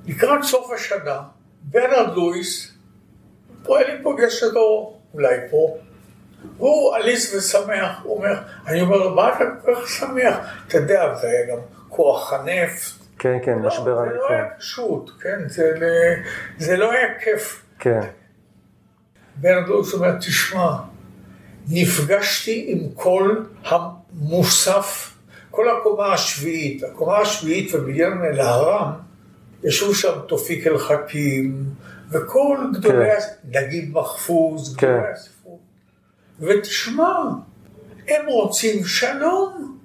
לקראת 0.07 0.43
סוף 0.43 0.71
השנה, 0.73 1.23
ברנרד 1.63 2.15
לואיס, 2.15 2.75
פה 3.63 3.81
אני 3.81 4.03
פוגש 4.03 4.43
אותו, 4.43 4.97
אולי 5.15 5.37
פה, 5.51 5.77
והוא 6.57 6.95
עליז 6.95 7.35
ושמח, 7.35 8.01
הוא 8.03 8.17
אומר, 8.17 8.35
אני 8.67 8.83
אומר 8.83 8.97
לו, 8.97 9.15
מה 9.15 9.29
אתה 9.29 9.45
כל 9.63 9.75
כך 9.75 9.89
שמח? 9.89 10.37
אתה 10.69 10.77
יודע, 10.77 11.15
זה 11.15 11.27
היה 11.27 11.47
גם 11.47 11.59
כוח 11.89 12.33
הנפט, 12.33 13.05
כן, 13.19 13.39
כן, 13.45 13.59
לא, 13.59 13.69
משבר 13.69 13.99
הנפט. 13.99 14.13
זה 14.13 14.19
לא 14.19 14.29
היה 14.31 14.45
פשוט, 14.59 15.11
כן, 15.21 15.49
זה, 15.49 15.75
זה 16.59 16.77
לא 16.77 16.93
היה 16.93 17.19
כיף. 17.19 17.63
כן. 17.79 18.01
בן 19.37 19.55
הדוס 19.59 19.95
אומר, 19.95 20.19
תשמע, 20.19 20.77
נפגשתי 21.69 22.65
עם 22.69 22.79
כל 22.95 23.37
המוסף, 23.65 25.15
כל 25.51 25.67
הקומה 25.71 26.13
השביעית, 26.13 26.83
הקומה 26.83 27.19
השביעית 27.19 27.75
ובניין 27.75 28.13
אל-הרם, 28.25 28.91
ישבו 29.65 29.95
שם 29.95 30.19
תופיק 30.29 30.67
אל-חכים, 30.67 31.65
וכל 32.11 32.59
גדולי, 32.75 33.11
כן. 33.11 33.61
נגיד 33.61 33.93
מחפוז, 33.93 34.77
כן. 34.77 34.87
גדולי 34.87 35.13
הספרות. 35.13 35.59
ותשמע, 36.41 37.15
הם 38.09 38.27
רוצים 38.27 38.85
שלום. 38.85 39.79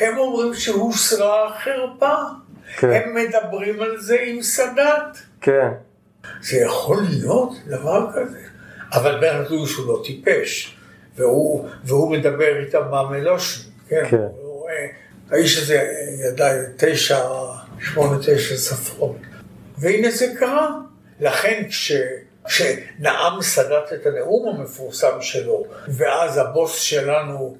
הם 0.00 0.18
אומרים 0.18 0.54
שהוסרה 0.54 1.46
החרפה. 1.46 2.14
כן. 2.76 2.90
הם 2.90 3.14
מדברים 3.14 3.80
על 3.80 4.00
זה 4.00 4.16
עם 4.26 4.42
סאדאת. 4.42 5.18
כן. 5.40 5.68
זה 6.42 6.56
יכול 6.56 7.02
להיות 7.10 7.52
דבר 7.66 8.06
כזה. 8.14 8.40
אבל 8.92 9.20
ברנרד 9.20 9.50
לואיס 9.50 9.76
הוא 9.76 9.86
לא 9.86 10.02
טיפש, 10.06 10.76
והוא, 11.20 11.68
והוא 11.84 12.10
מדבר 12.10 12.58
איתם 12.66 12.82
מהמלושן, 12.90 13.70
כן? 13.88 14.04
כן. 14.10 14.16
הוא, 14.16 14.68
האיש 15.30 15.58
הזה 15.58 15.92
ידע 16.28 16.52
תשע, 16.76 17.18
שמונה, 17.80 18.18
תשע 18.18 18.56
שפות. 18.56 19.16
והנה 19.78 20.10
זה 20.10 20.26
קרה. 20.38 20.70
לכן 21.20 21.62
כש... 21.68 21.92
כשנאם 22.44 23.42
סאדאת 23.42 23.92
את 23.92 24.06
הנאום 24.06 24.56
המפורסם 24.56 25.20
שלו, 25.20 25.64
ואז 25.88 26.38
הבוס 26.38 26.80
שלנו 26.80 27.56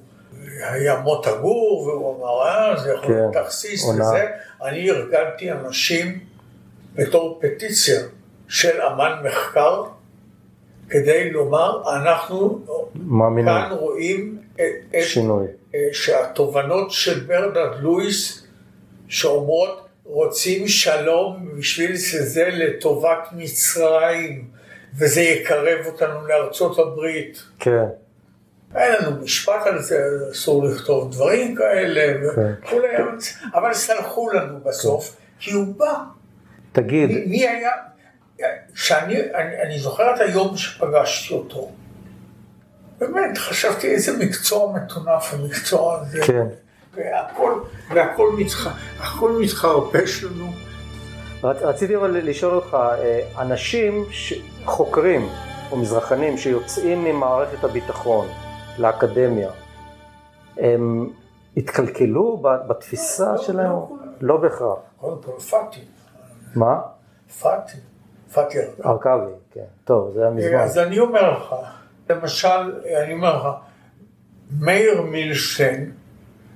היה 0.61 0.99
מוטה 0.99 1.31
גור, 1.31 1.81
והוא 1.81 2.17
אמר, 2.17 2.47
אה, 2.47 2.77
זה 2.83 2.91
יכול 2.93 3.15
להיות 3.15 3.33
כן, 3.33 3.43
תכסיס 3.43 3.85
וזה, 3.85 4.25
אני 4.63 4.89
ארגנתי 4.89 5.51
אנשים 5.51 6.19
בתור 6.95 7.41
פטיציה 7.41 8.01
של 8.47 8.81
אמן 8.81 9.13
מחקר, 9.23 9.83
כדי 10.91 11.29
לומר, 11.31 11.95
אנחנו 11.95 12.59
מאמינים. 12.95 13.53
כאן 13.53 13.71
רואים 13.71 14.37
את, 14.55 14.61
שינוי. 15.01 15.47
את, 15.69 15.75
שהתובנות 15.91 16.91
של 16.91 17.19
ברנרד 17.19 17.79
לואיס, 17.79 18.47
שאומרות, 19.07 19.87
רוצים 20.03 20.67
שלום 20.67 21.57
בשביל 21.57 21.97
שזה 21.97 22.49
לטובת 22.51 23.27
מצרים, 23.31 24.47
וזה 24.97 25.21
יקרב 25.21 25.85
אותנו 25.85 26.27
לארצות 26.27 26.79
הברית. 26.79 27.43
כן. 27.59 27.85
היה 28.73 28.99
לנו 28.99 29.23
משפט 29.23 29.65
על 29.67 29.81
זה, 29.81 29.97
אסור 30.31 30.63
לכתוב 30.63 31.11
דברים 31.11 31.55
כאלה, 31.55 32.13
כן. 32.35 32.53
וכולי, 32.63 32.87
אבל 33.53 33.73
סלחו 33.73 34.29
לנו 34.29 34.59
בסוף, 34.65 35.09
כן. 35.09 35.15
כי 35.39 35.51
הוא 35.51 35.75
בא. 35.77 35.93
תגיד. 36.71 37.09
מי, 37.09 37.25
מי 37.25 37.47
היה, 37.47 37.71
שאני 38.75 39.21
אני, 39.35 39.61
אני 39.61 39.79
זוכר 39.79 40.15
את 40.15 40.19
היום 40.19 40.57
שפגשתי 40.57 41.33
אותו. 41.33 41.71
באמת, 42.99 43.37
חשבתי 43.37 43.87
איזה 43.87 44.25
מקצוע 44.25 44.73
מטונף 44.75 45.33
המקצוע 45.33 45.99
הזה. 46.01 46.21
כן. 46.27 46.47
והכל, 46.93 47.61
והכל 47.95 48.29
מתח, 48.37 48.67
מתחרפש 49.41 50.23
לנו. 50.23 50.51
רציתי 51.43 51.95
אבל 51.95 52.17
לשאול 52.17 52.53
אותך, 52.53 52.73
אה, 52.73 53.21
אנשים, 53.37 54.05
חוקרים 54.65 55.29
או 55.71 55.77
מזרחנים 55.77 56.37
שיוצאים 56.37 57.03
ממערכת 57.03 57.63
הביטחון 57.63 58.27
לאקדמיה, 58.77 59.49
הם 60.57 61.09
התקלקלו 61.57 62.43
בתפיסה 62.67 63.31
לא, 63.31 63.43
שלהם? 63.43 63.69
לא, 63.69 63.89
לא 64.21 64.37
בהכרח. 64.37 64.77
קודם 64.97 65.23
כל 65.23 65.39
פאטי. 65.39 65.79
מה? 66.55 66.81
פאטי. 67.41 67.77
פאטי 68.33 68.57
ארכבי, 68.85 69.31
כן. 69.53 69.61
טוב, 69.83 70.11
זה 70.13 70.21
היה 70.21 70.29
מזמן. 70.29 70.55
אז 70.55 70.77
אני 70.77 70.99
אומר 70.99 71.31
לך, 71.31 71.55
למשל, 72.09 72.81
אני 73.03 73.13
אומר 73.13 73.37
לך, 73.37 73.47
מאיר 74.59 75.01
מילשטיין, 75.01 75.91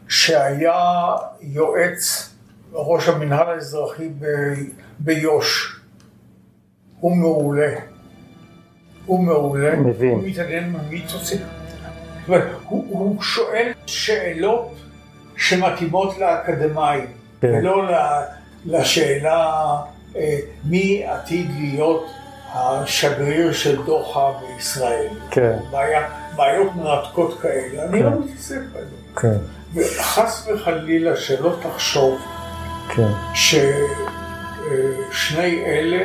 שהיה 0.07 1.15
יועץ 1.41 2.33
ראש 2.73 3.09
המנהל 3.09 3.49
האזרחי 3.49 4.09
ביו"ש. 4.99 5.79
הוא 6.99 7.17
מעולה. 7.17 7.73
הוא 9.05 9.19
מעולה. 9.19 9.75
מבין. 9.75 10.11
הוא 10.11 10.23
מתעניין 10.27 10.73
במיתוסים. 10.73 11.41
הוא, 12.27 12.37
הוא 12.67 13.21
שואל 13.21 13.71
שאלות 13.85 14.71
שמתאימות 15.37 16.17
לאקדמאים, 16.17 17.07
כן. 17.41 17.47
ולא 17.47 17.83
לשאלה 18.65 19.61
מי 20.65 21.05
עתיד 21.05 21.51
להיות 21.59 22.09
השגריר 22.53 23.53
של 23.53 23.83
דוחה 23.83 24.31
בישראל. 24.39 25.07
כן. 25.31 25.57
בעיה, 25.71 26.07
בעיות 26.35 26.75
מרתקות 26.75 27.39
כאלה. 27.41 27.81
כן. 27.81 27.87
אני 27.93 28.03
לא 28.03 28.09
מתעסק 28.09 28.59
בזה. 28.73 28.95
כן. 29.15 29.37
וחס 29.73 30.47
וחלילה 30.47 31.15
שלא 31.15 31.55
תחשוב 31.61 32.21
כן. 32.95 33.07
ששני 35.11 35.65
אלה, 35.65 36.03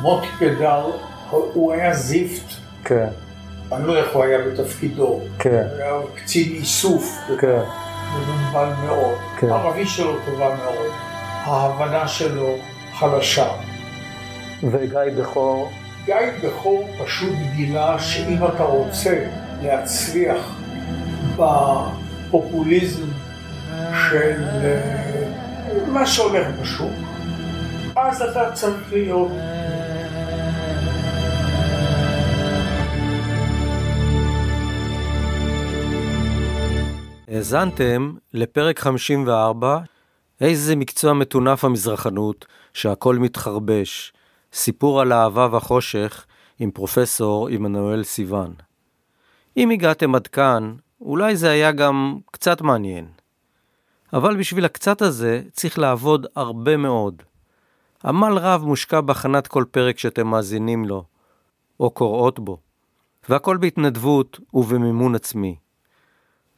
מוטי 0.00 0.26
פדר, 0.38 0.90
הוא 1.30 1.72
היה 1.72 1.94
זיפט. 1.94 2.52
כן. 2.84 3.08
אני 3.72 3.86
לא 3.86 3.92
יודע 3.92 4.04
איך 4.04 4.14
הוא 4.14 4.24
היה 4.24 4.38
בתפקידו. 4.38 5.20
כן. 5.38 5.66
הוא 5.70 5.82
היה 5.82 5.92
קצין 6.14 6.52
איסוף. 6.52 7.18
כן. 7.40 7.62
מנומבל 8.14 8.72
מאוד. 8.86 9.18
כן. 9.38 9.50
הערבי 9.50 9.86
שלו 9.86 10.16
טובה 10.26 10.54
מאוד. 10.54 10.90
ההבנה 11.44 12.08
שלו 12.08 12.56
חלשה. 13.00 13.46
וגיא 14.70 14.98
בכור? 15.18 15.72
גיא 16.04 16.14
בכור 16.44 16.88
פשוט 17.04 17.34
גילה 17.56 17.98
שאם 17.98 18.46
אתה 18.46 18.62
רוצה 18.62 19.26
להצליח 19.62 20.60
בפופוליזם 21.36 23.06
של 24.10 24.44
אה, 24.64 25.82
מה 25.88 26.06
שהולך 26.06 26.46
בשוק, 26.62 26.92
אז 27.96 28.22
אתה 28.22 28.52
צריך 28.52 28.92
להיות 28.92 29.30
האזנתם 37.28 38.12
לפרק 38.34 38.78
54, 38.78 39.78
איזה 40.40 40.76
מקצוע 40.76 41.12
מטונף 41.12 41.64
המזרחנות, 41.64 42.46
שהכל 42.74 43.16
מתחרבש, 43.16 44.12
סיפור 44.52 45.00
על 45.00 45.12
אהבה 45.12 45.48
וחושך 45.52 46.26
עם 46.58 46.70
פרופסור 46.70 47.48
עמנואל 47.48 48.04
סיוון. 48.04 48.54
אם 49.56 49.70
הגעתם 49.70 50.14
עד 50.14 50.26
כאן, 50.26 50.74
אולי 51.00 51.36
זה 51.36 51.50
היה 51.50 51.72
גם 51.72 52.18
קצת 52.30 52.60
מעניין. 52.60 53.06
אבל 54.12 54.36
בשביל 54.36 54.64
הקצת 54.64 55.02
הזה 55.02 55.42
צריך 55.52 55.78
לעבוד 55.78 56.26
הרבה 56.36 56.76
מאוד. 56.76 57.22
עמל 58.04 58.38
רב 58.38 58.64
מושקע 58.64 59.00
בהכנת 59.00 59.46
כל 59.46 59.64
פרק 59.70 59.98
שאתם 59.98 60.26
מאזינים 60.26 60.84
לו, 60.84 61.04
או 61.80 61.90
קוראות 61.90 62.38
בו, 62.38 62.58
והכל 63.28 63.56
בהתנדבות 63.56 64.40
ובמימון 64.54 65.14
עצמי. 65.14 65.56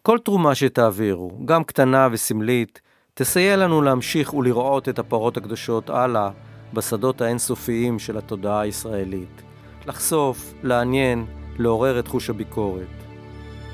כל 0.02 0.18
תרומה 0.18 0.54
שתעבירו, 0.54 1.30
גם 1.44 1.64
קטנה 1.64 2.08
וסמלית, 2.12 2.80
תסייע 3.14 3.56
לנו 3.56 3.82
להמשיך 3.82 4.34
ולראות 4.34 4.88
את 4.88 4.98
הפרות 4.98 5.36
הקדושות 5.36 5.90
הלאה 5.90 6.30
בשדות 6.74 7.20
האינסופיים 7.20 7.98
של 7.98 8.18
התודעה 8.18 8.60
הישראלית. 8.60 9.42
לחשוף, 9.86 10.54
לעניין, 10.62 11.26
לעורר 11.58 11.98
את 11.98 12.08
חוש 12.08 12.30
הביקורת. 12.30 12.86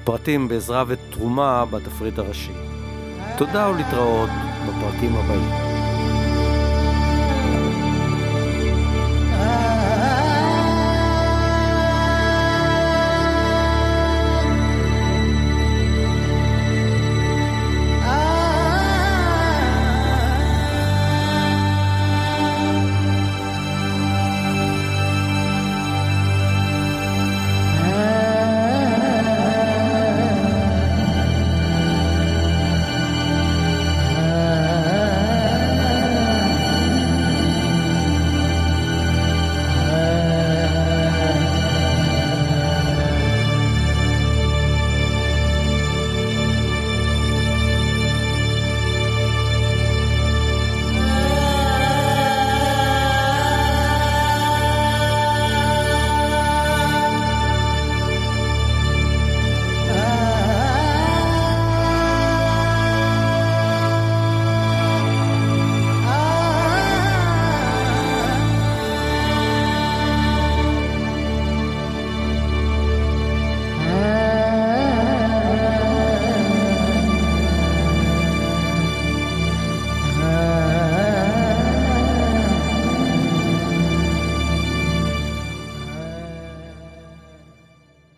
פרטים 0.04 0.48
בעזרה 0.48 0.84
ותרומה 0.88 1.64
בתפריט 1.64 2.18
הראשי. 2.18 2.52
תודה 3.36 3.70
ולהתראות 3.70 4.30
בפרקים 4.68 5.16
הבאים. 5.16 5.77